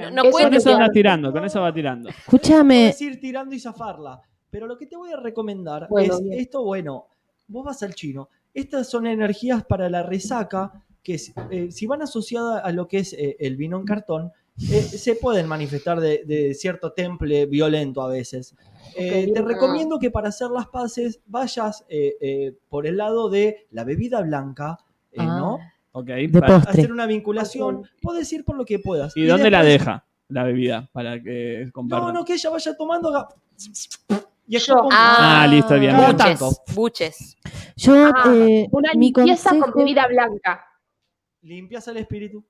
[0.00, 2.08] No, no Eso Con eso que- andas tirando, con eso va tirando.
[2.08, 2.80] Escúchame.
[2.94, 4.20] Puedes ir tirando y zafarla.
[4.50, 6.38] Pero lo que te voy a recomendar Bueno, es bien.
[6.40, 7.06] esto, bueno,
[7.48, 8.28] vos vas al chino.
[8.52, 12.98] Estas son energías para la resaca que si, eh, si van asociadas a lo que
[12.98, 14.30] es eh, el vino en cartón,
[14.70, 18.54] eh, se pueden manifestar de, de cierto temple violento a veces.
[18.94, 23.66] Eh, te recomiendo que para hacer las paces vayas eh, eh, por el lado de
[23.70, 24.78] la bebida blanca,
[25.12, 25.24] eh, Ah.
[25.38, 25.58] ¿no?
[25.92, 26.06] Ok.
[26.06, 26.70] De para- postre.
[26.72, 27.86] Hacer una vinculación.
[28.00, 29.16] Puedes ir por lo que puedas.
[29.16, 30.88] ¿Y dónde la deja la bebida?
[30.92, 32.08] Para que compartan.
[32.08, 33.08] No, no, que ella vaya tomando.
[33.10, 33.28] haga-
[34.46, 34.76] Y es Yo.
[34.76, 36.50] como- Ah, listo, bien, buches, tanto.
[36.74, 37.36] buches.
[37.76, 39.72] Yo, Ah, eh, una limpieza consejo.
[39.72, 40.66] con bebida blanca.
[41.42, 42.44] Limpias el espíritu,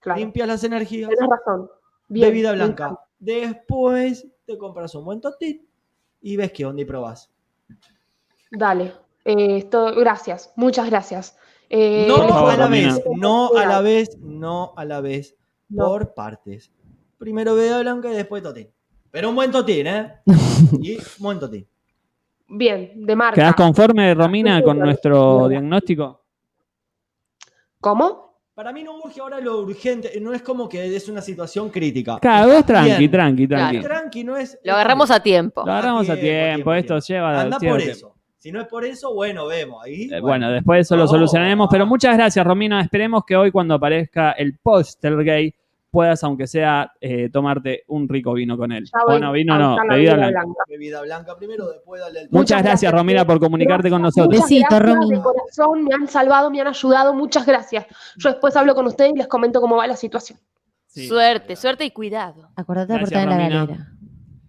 [0.00, 0.18] Claro.
[0.20, 1.68] limpias las energías, Tienes razón.
[2.08, 2.98] Bien, bebida blanca.
[3.18, 5.62] Después te compras un buen totit
[6.20, 7.30] y ves qué onda y probás.
[8.50, 8.92] Dale.
[9.24, 11.36] Eh, esto- gracias, muchas gracias.
[11.68, 15.36] Eh, No favor, a la vez, no a la vez, no a la vez,
[15.74, 16.70] por partes.
[17.18, 18.68] Primero Beba Blanca y después Totín.
[19.10, 20.14] Pero un buen Totín, ¿eh?
[20.80, 21.66] Y un buen Totín.
[22.48, 23.34] Bien, de marca.
[23.34, 26.22] ¿Quedás conforme, Romina, con nuestro diagnóstico?
[27.80, 28.26] ¿Cómo?
[28.54, 32.18] Para mí no urge ahora lo urgente, no es como que es una situación crítica.
[32.18, 33.10] Claro, vos tranqui, Bien.
[33.10, 33.80] tranqui, tranqui.
[33.82, 34.58] Tranqui no es.
[34.64, 35.62] Lo agarramos a tiempo.
[35.66, 38.15] Lo agarramos a tiempo, tiempo, tiempo, esto lleva Anda por eso.
[38.38, 39.82] Si no es por eso, bueno, vemos.
[39.84, 40.08] Ahí.
[40.12, 41.08] Eh, Bueno, después eso lo Oh.
[41.08, 42.80] solucionaremos, pero muchas gracias, Romina.
[42.80, 45.54] Esperemos que hoy cuando aparezca el póster gay
[45.90, 48.84] puedas, aunque sea, eh, tomarte un rico vino con él.
[48.92, 50.40] Voy Bueno, vino a no, bebida bebida blanca.
[50.42, 50.62] blanca.
[50.68, 54.28] Bebida blanca primero, después dale el Muchas gracias, Romina, por comunicarte con nosotros.
[54.28, 57.86] Muchas Besito, de corazón, me han salvado, me han ayudado, muchas gracias.
[58.18, 60.38] Yo después hablo con ustedes y les comento cómo va la situación.
[60.86, 61.08] Sí.
[61.08, 62.50] Suerte, suerte y cuidado.
[62.56, 63.64] Acordate de aportar en la Romina.
[63.66, 63.88] galera.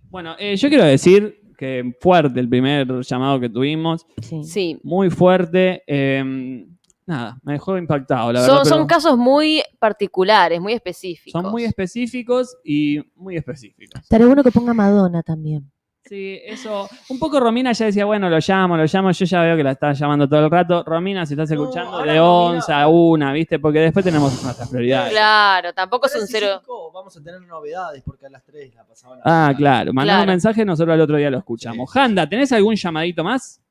[0.10, 4.44] Bueno, eh, yo quiero decir que fuerte el primer llamado que tuvimos, Sí.
[4.44, 4.80] Sí.
[4.84, 5.84] muy fuerte.
[5.88, 6.66] eh,
[7.06, 8.70] nada, me dejó impactado, la Son, verdad.
[8.70, 11.42] son casos muy particulares, muy específicos.
[11.42, 14.02] son muy específicos y muy específicos.
[14.02, 15.72] Estaría bueno que ponga Madonna también.
[16.08, 16.88] Sí, eso.
[17.10, 19.12] Un poco Romina ya decía, bueno, lo llamo, lo llamo.
[19.12, 20.84] Yo ya veo que la está llamando todo el rato.
[20.86, 23.60] Romina, si estás No, escuchando, de Romina- 11 a 1, ¿viste?
[23.60, 25.12] Porque después tenemos nuestras prioridades.
[25.12, 26.58] Claro, tampoco es un 3 y cero.
[26.62, 29.20] 5 vamos a tener novedades porque a las 3 la pasaban.
[29.26, 29.92] Ah, claro.
[29.94, 30.32] Mandá un Claro.
[30.32, 31.90] mensaje, nosotros al otro día lo escuchamos.
[31.90, 33.62] Sí, sí, Janda, ¿tenés algún llamadito más?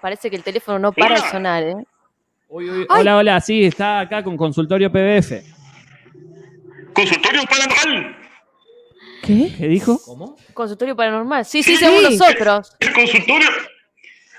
[0.00, 1.74] Parece que el teléfono no para de sonar, ¿eh?
[2.48, 5.42] Uy, uy, Hola, hola, sí, está acá con consultorio PBF.
[6.94, 8.16] Consultorio paranormal.
[9.22, 9.52] ¿Qué?
[9.56, 9.98] ¿Qué dijo?
[10.04, 10.36] ¿Cómo?
[10.54, 11.44] Consultorio paranormal.
[11.44, 12.76] Sí, sí, según nosotros.
[12.80, 13.48] El consultorio.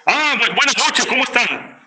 [0.06, 1.80] Ah, bu- buenas noches, ¿cómo están?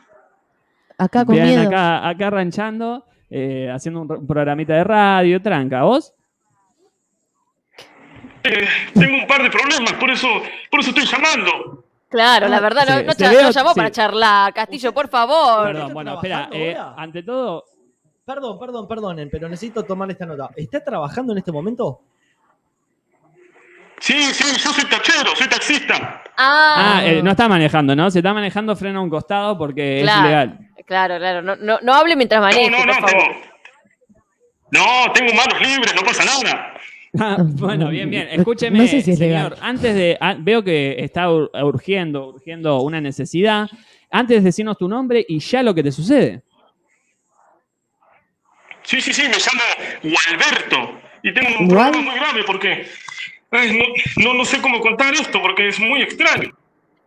[0.96, 1.68] Acá con Bien, miedo.
[1.68, 5.82] acá, acá ranchando, eh, haciendo un, un programita de radio, tranca.
[5.82, 6.14] ¿Vos?
[8.44, 10.28] Eh, tengo un par de problemas, por eso,
[10.70, 11.84] por eso estoy llamando.
[12.10, 13.74] Claro, la verdad, no, sí, no se cha- veo- no llamó sí.
[13.76, 14.54] para charlar.
[14.54, 15.64] Castillo, por favor.
[15.72, 16.48] Perdón, bueno, espera.
[16.52, 17.64] eh, ante todo,
[18.24, 20.48] Perdón, perdón, perdonen, pero necesito tomar esta nota.
[20.56, 22.00] ¿Está trabajando en este momento?
[24.04, 26.22] Sí, sí, yo soy tachero, soy taxista.
[26.36, 28.10] Ah, Ah, eh, no está manejando, ¿no?
[28.10, 30.18] Se está manejando freno a un costado porque Claro.
[30.20, 30.58] es ilegal.
[30.86, 31.40] claro, claro.
[31.40, 33.10] No, no, no hable mientras No, maneje, no, por no, favor.
[33.10, 33.24] tengo.
[34.72, 36.70] No, tengo manos libres, no pasa nada.
[37.18, 38.26] Ah, bueno, bien, bien.
[38.32, 39.52] Escúcheme, No sé si es señor.
[39.52, 39.58] legal.
[39.62, 40.18] Antes de.
[40.20, 43.68] ah, veo que está ur- urgiendo, urgiendo una necesidad.
[44.10, 46.42] Antes de decirnos tu nombre y ya lo que te sucede.
[48.82, 51.00] Sí, sí, sí, me llamo Gualberto.
[51.22, 51.92] Y tengo un ¿Gual?
[51.92, 52.86] problema muy grave porque
[53.54, 56.50] ay, no, no, no sé cómo contar esto porque es muy extraño.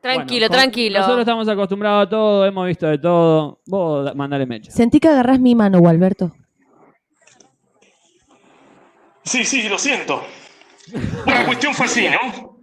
[0.01, 0.99] Tranquilo, Bueno, tranquilo.
[0.99, 3.59] Nosotros estamos acostumbrados a todo, hemos visto de todo.
[3.65, 4.71] Vos da- mandale mecha.
[4.71, 6.31] Sentí que agarrás mi mano, Gualberto.
[9.23, 10.23] Sí, sí, lo siento.
[11.25, 12.57] Bueno, la cuestión fue así, ¿no?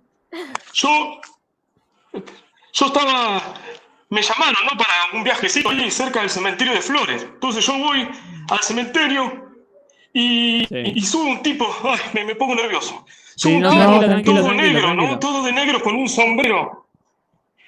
[0.73, 1.21] Yo.
[2.73, 3.43] Yo estaba.
[4.11, 4.77] Me llamaron, ¿no?
[4.79, 7.23] Para un viajecito ahí cerca del cementerio de Flores.
[7.25, 8.09] Entonces yo voy
[8.51, 9.51] al cementerio
[10.13, 10.77] y, Sí.
[10.95, 11.67] y sube un tipo.
[11.85, 13.05] Ay, me, me pongo nervioso.
[13.37, 15.11] Sí, no, tranquilo, todo tranquilo, negro, tranquilo.
[15.13, 15.19] ¿no?
[15.19, 16.87] Todo de negro con un sombrero.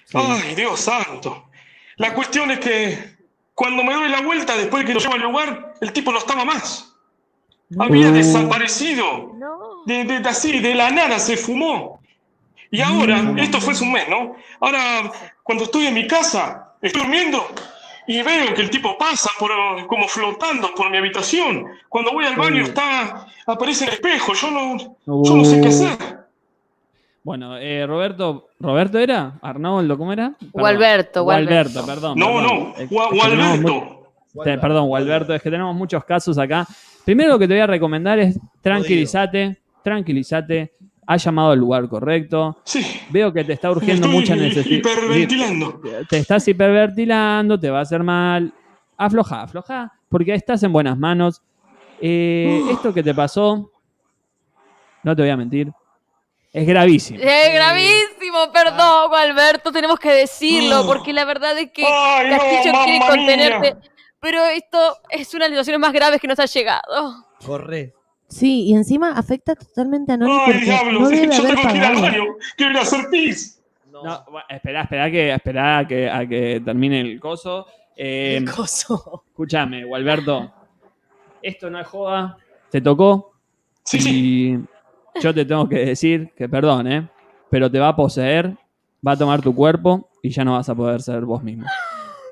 [0.05, 0.19] Sí.
[0.21, 1.49] Ay, Dios santo.
[1.97, 3.17] La cuestión es que
[3.55, 6.19] cuando me doy la vuelta, después de que lo llevo al lugar, el tipo no
[6.19, 6.95] estaba más.
[7.79, 8.13] Había Uh.
[8.13, 9.33] desaparecido.
[9.35, 9.83] No.
[9.87, 12.01] De, de- de así, de la nada se fumó.
[12.71, 14.37] Y ahora, esto fue hace un mes, ¿no?
[14.61, 15.11] Ahora,
[15.43, 17.49] cuando estoy en mi casa, estoy durmiendo
[18.09, 19.51] y veo que el tipo pasa por,
[19.87, 21.67] como flotando por mi habitación.
[21.89, 24.33] Cuando voy al baño está, aparece el espejo.
[24.35, 24.77] Yo no,
[25.25, 25.99] yo no sé qué hacer.
[27.23, 28.49] Bueno, eh, Roberto.
[28.61, 29.39] ¿Roberto era?
[29.43, 29.99] ¿Arnoldo?
[29.99, 30.31] ¿Cómo era?
[30.39, 30.51] Perdón.
[30.53, 32.19] Gualberto, Gualberto, perdón.
[32.19, 32.43] No, perdón.
[32.45, 34.13] no, Gua- Gualberto.
[34.45, 36.67] te- perdón, Gualberto, es que tenemos muchos casos acá.
[37.05, 40.73] Primero lo que te voy a recomendar es tranquilízate, tranquilízate.
[41.07, 42.59] Has llamado al lugar correcto.
[42.65, 44.79] Sí, Veo que te está urgiendo estoy mucha necesidad.
[44.79, 45.81] hiperventilando.
[46.09, 48.53] Te estás hiperventilando, te va a hacer mal.
[48.97, 51.43] Afloja, afloja, porque estás en buenas manos.
[52.01, 53.71] Eh, esto que te pasó,
[55.03, 55.71] no te voy a mentir,
[56.53, 57.21] es gravísimo.
[57.23, 62.75] Es gravísimo, perdón, Alberto, tenemos que decirlo, porque la verdad es que Ay, no, Castillo
[62.85, 63.91] quiere mamma contenerte, mía.
[64.21, 64.79] pero esto
[65.11, 67.27] es una de las situaciones más graves que nos ha llegado.
[67.45, 67.95] Corre.
[68.29, 71.77] Sí, y encima afecta totalmente a Noni Ay, diablo, no debe yo haber tengo que
[71.77, 72.25] ir al baño.
[72.57, 73.63] Quiero ir a hacer pis.
[73.91, 77.67] No, bueno, espera, espera que, espera a que, a que termine el coso.
[77.97, 79.25] Eh, El coso.
[79.29, 80.53] escúchame, Gualberto.
[81.41, 82.37] Esto no es joda,
[82.71, 83.33] te tocó.
[83.85, 84.59] Sí, sí.
[85.15, 87.09] Y yo te tengo que decir que perdón, ¿eh?
[87.49, 88.57] Pero te va a poseer,
[89.07, 91.67] va a tomar tu cuerpo y ya no vas a poder ser vos mismo.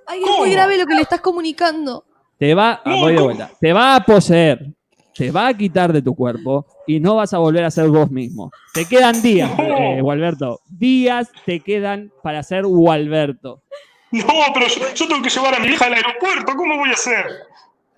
[0.06, 2.04] Ay, es muy grave lo que le estás comunicando.
[2.36, 3.50] Te va, ah, voy de vuelta.
[3.58, 4.74] Te va a poseer.
[5.14, 8.10] Te va a quitar de tu cuerpo y no vas a volver a ser vos
[8.10, 8.50] mismo.
[8.72, 10.60] Te quedan días, eh, Gualberto.
[10.68, 13.62] Días te quedan para ser Gualberto.
[14.10, 16.52] No, pero yo, yo tengo que llevar a mi hija al aeropuerto.
[16.56, 17.26] ¿Cómo voy a hacer?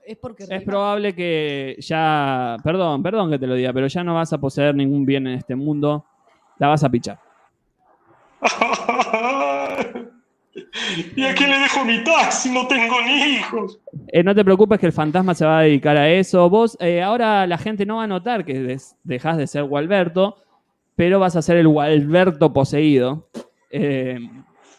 [0.06, 4.14] Es porque Es probable que ya, perdón, perdón que te lo diga, pero ya no
[4.14, 6.04] vas a poseer ningún bien en este mundo.
[6.58, 7.18] La vas a pichar.
[11.14, 12.50] ¿Y a quién le dejo mi taxi?
[12.50, 13.78] No tengo ni hijos.
[14.08, 16.48] Eh, no te preocupes que el fantasma se va a dedicar a eso.
[16.48, 20.36] Vos, eh, ahora la gente no va a notar que des- dejás de ser Gualberto,
[20.94, 23.28] pero vas a ser el Gualberto poseído.
[23.70, 24.18] eh,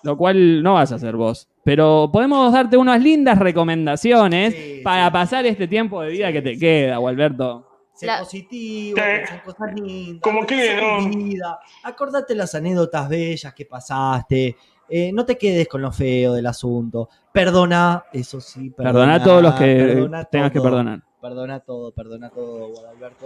[0.03, 1.49] lo cual no vas a ser vos.
[1.65, 6.97] Pero podemos darte unas lindas recomendaciones para pasar este tiempo de vida que te queda,
[6.97, 7.67] Gualberto.
[7.93, 8.97] Sé positivo,
[9.43, 10.21] cosas lindas.
[10.21, 11.09] ¿Cómo qué, sé no?
[11.09, 11.59] vida.
[11.83, 14.55] Acordate las anécdotas bellas que pasaste.
[14.89, 17.09] Eh, no te quedes con lo feo del asunto.
[17.31, 18.69] Perdona, eso sí.
[18.71, 21.01] Perdona a todos los que perdona tengas que perdonar.
[21.21, 23.25] Perdona todo, perdona todo, Guadalberto.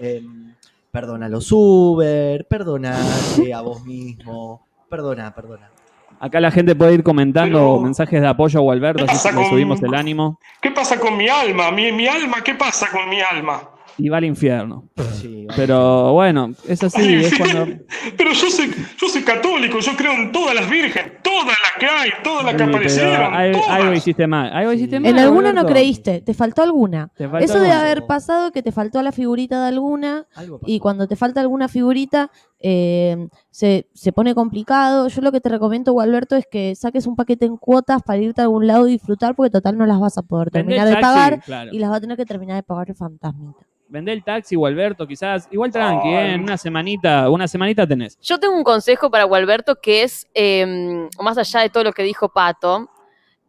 [0.00, 0.54] Em,
[0.90, 4.66] perdona a los Uber, perdonate a vos mismo.
[4.88, 5.70] Perdona, perdona.
[6.18, 9.30] Acá la gente puede ir comentando Pero- mensajes de apoyo a Gualberto, ¿Qué así pasa
[9.32, 11.70] le con- subimos el ánimo ¿Qué pasa con mi alma?
[11.70, 13.68] Mi, mi alma, ¿qué pasa con mi alma?
[13.98, 14.88] Y va al infierno.
[15.14, 17.66] Sí, Pero bueno, es así, es cuando...
[18.16, 21.86] Pero yo soy, yo soy católico, yo creo en todas las vírgenes, todas las que
[21.86, 23.74] hay, todas las que Sí, aparecieron, algo, todas.
[23.74, 24.52] algo hiciste mal.
[24.52, 25.10] Algo hiciste mal.
[25.10, 27.10] En alguna no creíste, te faltó alguna.
[27.16, 30.26] Te faltó Eso de haber pasado que te faltó la figurita de alguna
[30.66, 35.08] y cuando te falta alguna figurita eh, se, se pone complicado.
[35.08, 38.40] Yo lo que te recomiendo, Gualberto, es que saques un paquete en cuotas para irte
[38.40, 41.02] a algún lado y disfrutar porque total no las vas a poder terminar de taxi,
[41.02, 41.70] pagar claro.
[41.72, 43.60] y las va a tener que terminar de pagar el fantasmita.
[43.88, 45.48] Vendé el taxi, Gualberto, quizás.
[45.50, 46.34] Igual tranqui, ¿eh?
[46.34, 48.18] En una semanita, una semanita tenés.
[48.20, 52.02] Yo tengo un consejo para Gualberto que es, eh, más allá de todo lo que
[52.02, 52.90] dijo Pato,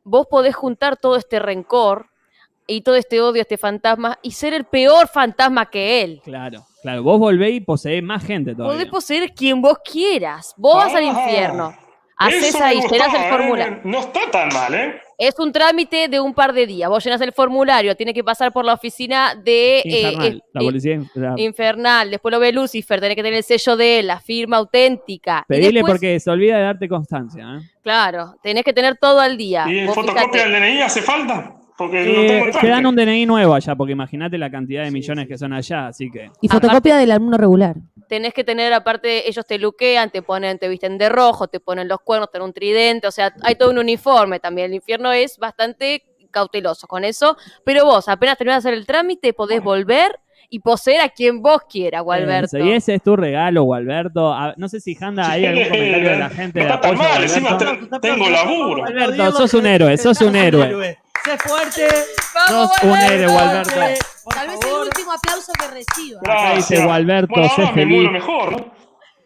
[0.04, 2.08] vos podés juntar todo este rencor
[2.68, 6.22] y todo este odio a este fantasma y ser el peor fantasma que él.
[6.24, 7.02] Claro, claro.
[7.02, 8.76] Vos volvés y poseés más gente todavía.
[8.78, 10.54] Podés poseer quien vos quieras.
[10.58, 11.74] Vos vas al Ah, infierno.
[12.20, 13.30] Haces Eso ahí, llenás el ¿eh?
[13.30, 13.80] formulario.
[13.84, 14.96] No está tan mal, ¿eh?
[15.20, 16.90] Es un trámite de un par de días.
[16.90, 20.62] Vos llenas el formulario, tiene que pasar por la oficina de eh, Infernal, eh, la
[20.62, 21.00] policía.
[21.16, 22.12] la- infernal.
[22.12, 25.46] Después lo ve Lucifer, tenés que tener el sello de él, la firma auténtica.
[25.48, 27.44] Pedile después- porque se olvida de darte constancia.
[27.44, 27.62] ¿eh?
[27.84, 29.66] Claro, tenés que tener todo al día.
[29.68, 30.50] ¿Y Vos fotocopia fíjate.
[30.52, 31.54] del DNI hace falta?
[31.78, 34.84] Porque no Eh, tengo el te dan un DNI nuevo allá, porque imagínate la cantidad
[34.84, 36.32] de millones que son allá, así que.
[36.42, 37.76] Y fotocopia del alumno regular.
[38.08, 41.88] Tenés que tener, aparte, ellos te luquean, te ponen, te visten de rojo, te ponen
[41.88, 44.68] los cuernos, te dan un tridente, o sea, hay todo un uniforme también.
[44.68, 49.34] El infierno es bastante cauteloso con eso, pero vos, apenas terminás de hacer el trámite,
[49.34, 50.20] podés volver
[50.50, 52.58] y poseer a quien vos quieras, Gualberto.
[52.58, 54.32] Eso, Y ese es tu regalo, Gualberto.
[54.34, 57.24] A- No sé si Janda hay algún comentario de la gente No está tan mal,
[57.24, 58.00] encima Gualberto.
[58.00, 58.78] tengo laburo.
[58.84, 60.98] Gualberto, sos un héroe, sos un héroe.
[61.26, 61.88] Sé fuerte.
[62.48, 63.72] Sos un héroe, Gualberto.
[64.34, 66.20] Tal vez el último aplauso que reciba.
[66.22, 68.12] Acá dice Gualberto, Bueno, sé ahora me feliz.
[68.12, 68.78] mejor, ¿no?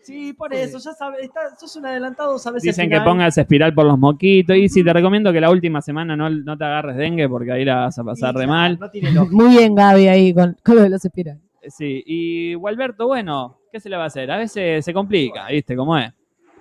[0.04, 3.86] Sí, por eso, ya sabes, está- sos un adelantado, sabes Dicen que pongas espiral por
[3.86, 4.56] los moquitos.
[4.58, 7.64] Y sí, te recomiendo que la última semana no, no te agarres dengue porque ahí
[7.64, 8.80] la vas a pasar re mal.
[8.80, 9.36] No tiene lógica.
[9.36, 11.42] Muy bien, Gaby, ahí con, con lo de los espirales.
[11.68, 14.32] Sí, y Gualberto, bueno, ¿qué se le va a hacer?
[14.32, 16.12] A veces se complica, ¿viste cómo es?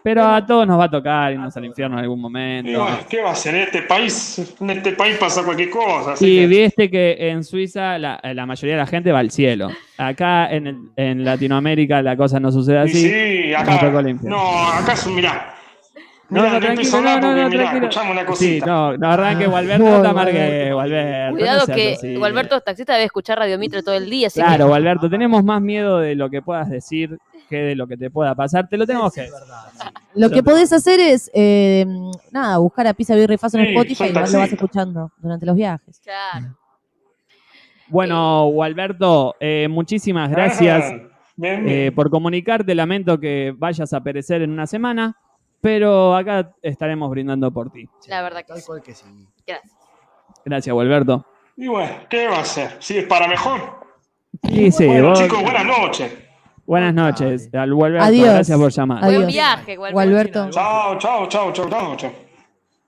[0.02, 2.70] Pero a todos nos va a tocar irnos al infierno en algún momento.
[2.80, 3.54] bueno, ¿qué va a ser?
[3.54, 6.12] En este país, en este país pasa cualquier cosa.
[6.12, 9.30] Así Y que- viste que en Suiza la, la mayoría de la gente va al
[9.30, 9.68] cielo.
[9.98, 13.10] Acá en, el- en Latinoamérica la cosa no sucede y así.
[13.10, 13.90] sí, acá.
[14.22, 15.54] No, acá es un mirá.
[16.30, 20.00] No, Mirá, no, a tranquilo, no, no, no, mirá, Sí, no, no arranque, Gualberto, no
[20.00, 21.36] te amargue, Gualberto.
[21.36, 22.16] Cuidado no que así.
[22.16, 24.28] Gualberto es taxista, debe escuchar Radio Mitre todo el día.
[24.28, 27.18] Así Claro, que Gualberto, tenemos más miedo de lo que puedas decir
[27.56, 28.68] de lo que te pueda pasar.
[28.68, 29.36] Te lo tenemos que decir.
[30.14, 31.84] Lo que podés hacer es, eh,
[32.30, 35.46] nada, buscar a Pisa Birra y Faso en Sí, Spotify y lo vas escuchando durante
[35.46, 36.00] los viajes.
[36.02, 36.56] Claro.
[37.88, 40.92] Bueno, Gualberto, eh, muchísimas gracias
[41.36, 42.74] Bien, eh, por comunicarte.
[42.74, 45.16] Lamento que vayas a perecer en una semana,
[45.60, 47.88] pero acá estaremos brindando por ti.
[48.08, 48.66] la verdad que Tal sí.
[48.66, 49.04] cual que sí.
[49.46, 49.72] Gracias.
[50.44, 51.26] Gracias, Gualberto.
[51.56, 52.76] Y bueno, ¿qué va a hacer?
[52.78, 53.80] Si es para mejor.
[54.48, 56.12] Sí, sí, bueno, vos- chicos, buenas noches.
[56.70, 57.50] Buenas noches.
[57.52, 58.28] Al Gualberto, Adiós.
[58.34, 59.00] gracias por llamar.
[59.04, 59.32] Buen Adiós.
[59.32, 60.50] viaje, Gualberto.
[60.50, 62.12] Chao, chao, chao, chao, chao, chao.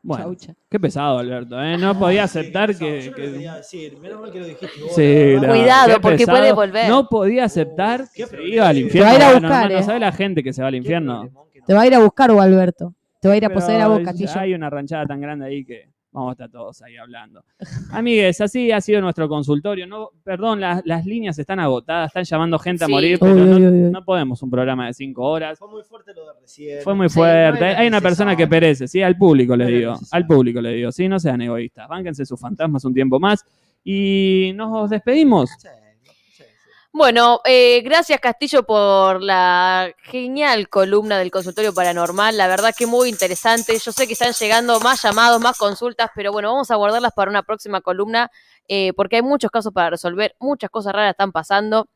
[0.05, 0.35] Bueno,
[0.69, 1.63] qué pesado, Alberto.
[1.63, 1.77] ¿eh?
[1.79, 3.03] No podía aceptar que.
[3.03, 4.95] Yo lo que- quería decir, menos mal que lo dijiste vos.
[4.97, 5.47] Sí, la verdad.
[5.47, 6.39] no, Cuidado, qué porque pesado.
[6.39, 6.89] puede volver.
[6.89, 9.09] No podía aceptar que se iba al Te infierno.
[9.09, 9.83] va a ir a Bueno, buscar, hermano, eh.
[9.85, 11.29] ¿sabe la gente que se va al infierno?
[11.67, 12.95] Te va a ir a buscar, Gualberto.
[13.21, 14.31] Te va a ir a Pero poseer a vos, Castillo.
[14.37, 17.43] Hay una ranchada tan grande ahí que vamos a estar todos ahí hablando.
[17.93, 19.87] Amigues, así ha sido nuestro consultorio.
[19.87, 24.05] No, perdón, las, las líneas están agotadas, están llamando gente a morir, pero no, no
[24.05, 25.59] podemos un programa de cinco horas.
[25.59, 26.83] Fue muy fuerte lo de recién.
[26.83, 27.73] Fue muy Sí, fuerte.
[27.73, 29.95] no Hay una persona que perece, sí, al público le No digo.
[30.11, 31.89] Al público le digo, sí, no sean egoístas.
[31.89, 33.45] Bánquense sus fantasmas un tiempo más.
[33.85, 35.51] Y nos despedimos.
[35.59, 35.69] Sí,
[36.95, 42.37] Bueno, eh, gracias Castillo por la genial columna del consultorio paranormal.
[42.37, 43.79] La verdad que muy interesante.
[43.79, 47.31] Yo sé que están llegando más llamados, más consultas, pero bueno, vamos a guardarlas para
[47.31, 48.31] una próxima columna
[48.69, 51.89] eh, porque hay muchos casos para resolver, muchas cosas raras están pasando.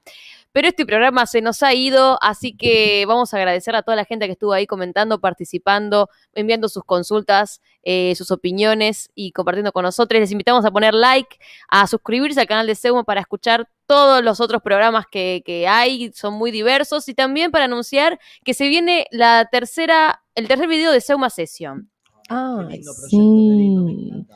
[0.52, 4.06] Pero este programa se nos ha ido, así que vamos a agradecer a toda la
[4.06, 9.82] gente que estuvo ahí comentando, participando, enviando sus consultas, eh, sus opiniones y compartiendo con
[9.82, 10.18] nosotros.
[10.20, 14.40] Les invitamos a poner like, a suscribirse al canal de Seuma para escuchar todos los
[14.40, 19.06] otros programas que, que hay, son muy diversos, y también para anunciar que se viene
[19.10, 21.90] la tercera, el tercer video de Seuma Session.
[22.28, 22.68] Ah,
[23.08, 24.26] sí.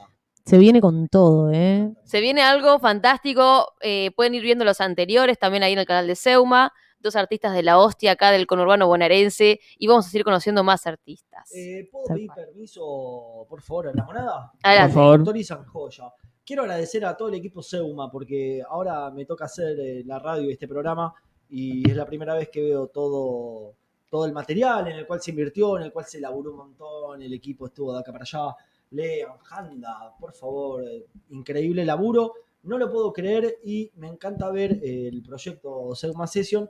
[0.47, 1.93] Se viene con todo, ¿eh?
[2.05, 3.75] Se viene algo fantástico.
[3.81, 6.73] eh, pueden ir viendo los anteriores también ahí en el canal de Seuma.
[6.99, 9.61] Dos artistas de la hostia acá del conurbano bonaerense.
[9.79, 11.51] Y vamos a seguir conociendo más artistas.
[11.55, 14.53] Eh, ¿Puedo pedir permiso, por favor, a la monada?
[14.63, 14.95] Adelante.
[14.95, 15.19] Por favor.
[15.21, 16.05] Autorizan joya.
[16.51, 20.51] Quiero agradecer a todo el equipo Seuma porque ahora me toca hacer eh, la radio
[20.51, 21.15] y este programa
[21.49, 23.77] y es la primera vez que veo todo,
[24.11, 27.23] todo el material en el cual se invirtió, en el cual se laburó un montón,
[27.23, 28.57] el equipo estuvo de acá para allá.
[28.91, 32.33] Lean, Handa, por favor, eh, increíble laburo.
[32.65, 36.69] No lo puedo creer y me encanta ver eh, el proyecto Seuma Session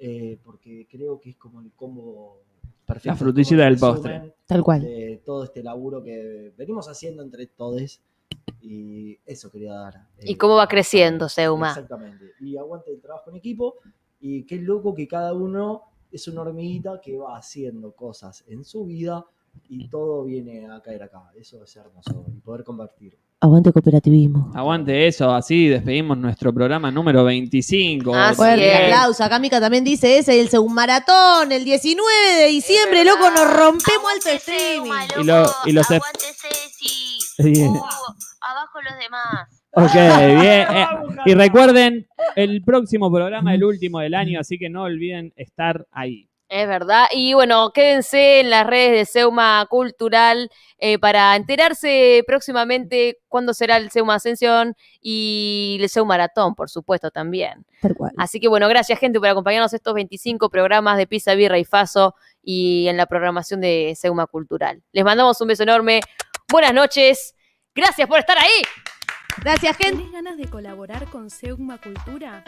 [0.00, 2.40] eh, porque creo que es como el combo
[2.84, 3.10] perfecto.
[3.10, 4.34] La frutillita del postre.
[4.44, 4.82] Tal cual.
[4.82, 8.00] de todo este laburo que venimos haciendo entre todos
[8.60, 10.06] y eso quería dar.
[10.22, 11.68] Y eh, cómo va creciendo Seuma.
[11.70, 12.32] Exactamente.
[12.40, 13.76] Y aguante el trabajo en equipo
[14.20, 18.84] y qué loco que cada uno es una hormiguita que va haciendo cosas en su
[18.84, 19.24] vida
[19.68, 21.30] y todo viene a caer acá.
[21.36, 23.18] Eso es hermoso y poder compartir.
[23.42, 24.52] Aguante cooperativismo.
[24.54, 28.14] Aguante eso, así despedimos nuestro programa número 25.
[28.14, 28.84] Así Fuerte es.
[28.92, 29.24] aplauso.
[29.24, 34.12] Acá Mica también dice ese, el segundo maratón, el 19 de diciembre, loco, nos rompemos
[34.14, 34.90] alto streaming.
[35.20, 36.02] Y, lo- y los ef-
[37.38, 37.72] Bien.
[38.50, 39.64] Abajo los demás.
[39.72, 39.92] Ok,
[40.40, 40.66] bien.
[40.76, 40.86] Eh,
[41.26, 42.06] y recuerden,
[42.36, 46.30] el próximo programa, el último del año, así que no olviden estar ahí.
[46.50, 47.06] Es verdad.
[47.12, 53.76] Y bueno, quédense en las redes de Seuma Cultural eh, para enterarse próximamente cuándo será
[53.76, 57.64] el Seuma Ascensión y el Seuma Maratón, por supuesto, también.
[57.80, 58.10] Tal cual.
[58.18, 62.16] Así que bueno, gracias gente por acompañarnos estos 25 programas de Pizza, Birra y Faso
[62.42, 64.82] y en la programación de Seuma Cultural.
[64.90, 66.00] Les mandamos un beso enorme.
[66.50, 67.36] Buenas noches.
[67.74, 68.62] Gracias por estar ahí.
[69.38, 69.98] Gracias, gente.
[69.98, 72.42] ¿Tenés ganas de colaborar con Seugma Cultura?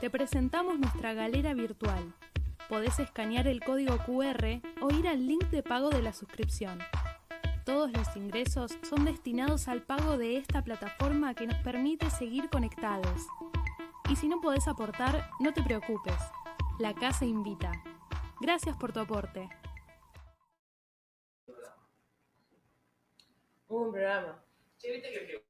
[0.00, 2.14] Te presentamos nuestra galera virtual.
[2.68, 6.78] Podés escanear el código QR o ir al link de pago de la suscripción.
[7.64, 13.26] Todos los ingresos son destinados al pago de esta plataforma que nos permite seguir conectados.
[14.08, 16.14] Y si no podés aportar, no te preocupes.
[16.78, 17.72] La casa invita.
[18.40, 19.48] Gracias por tu aporte.
[23.74, 24.40] Programa.
[24.78, 25.44] Che, viste que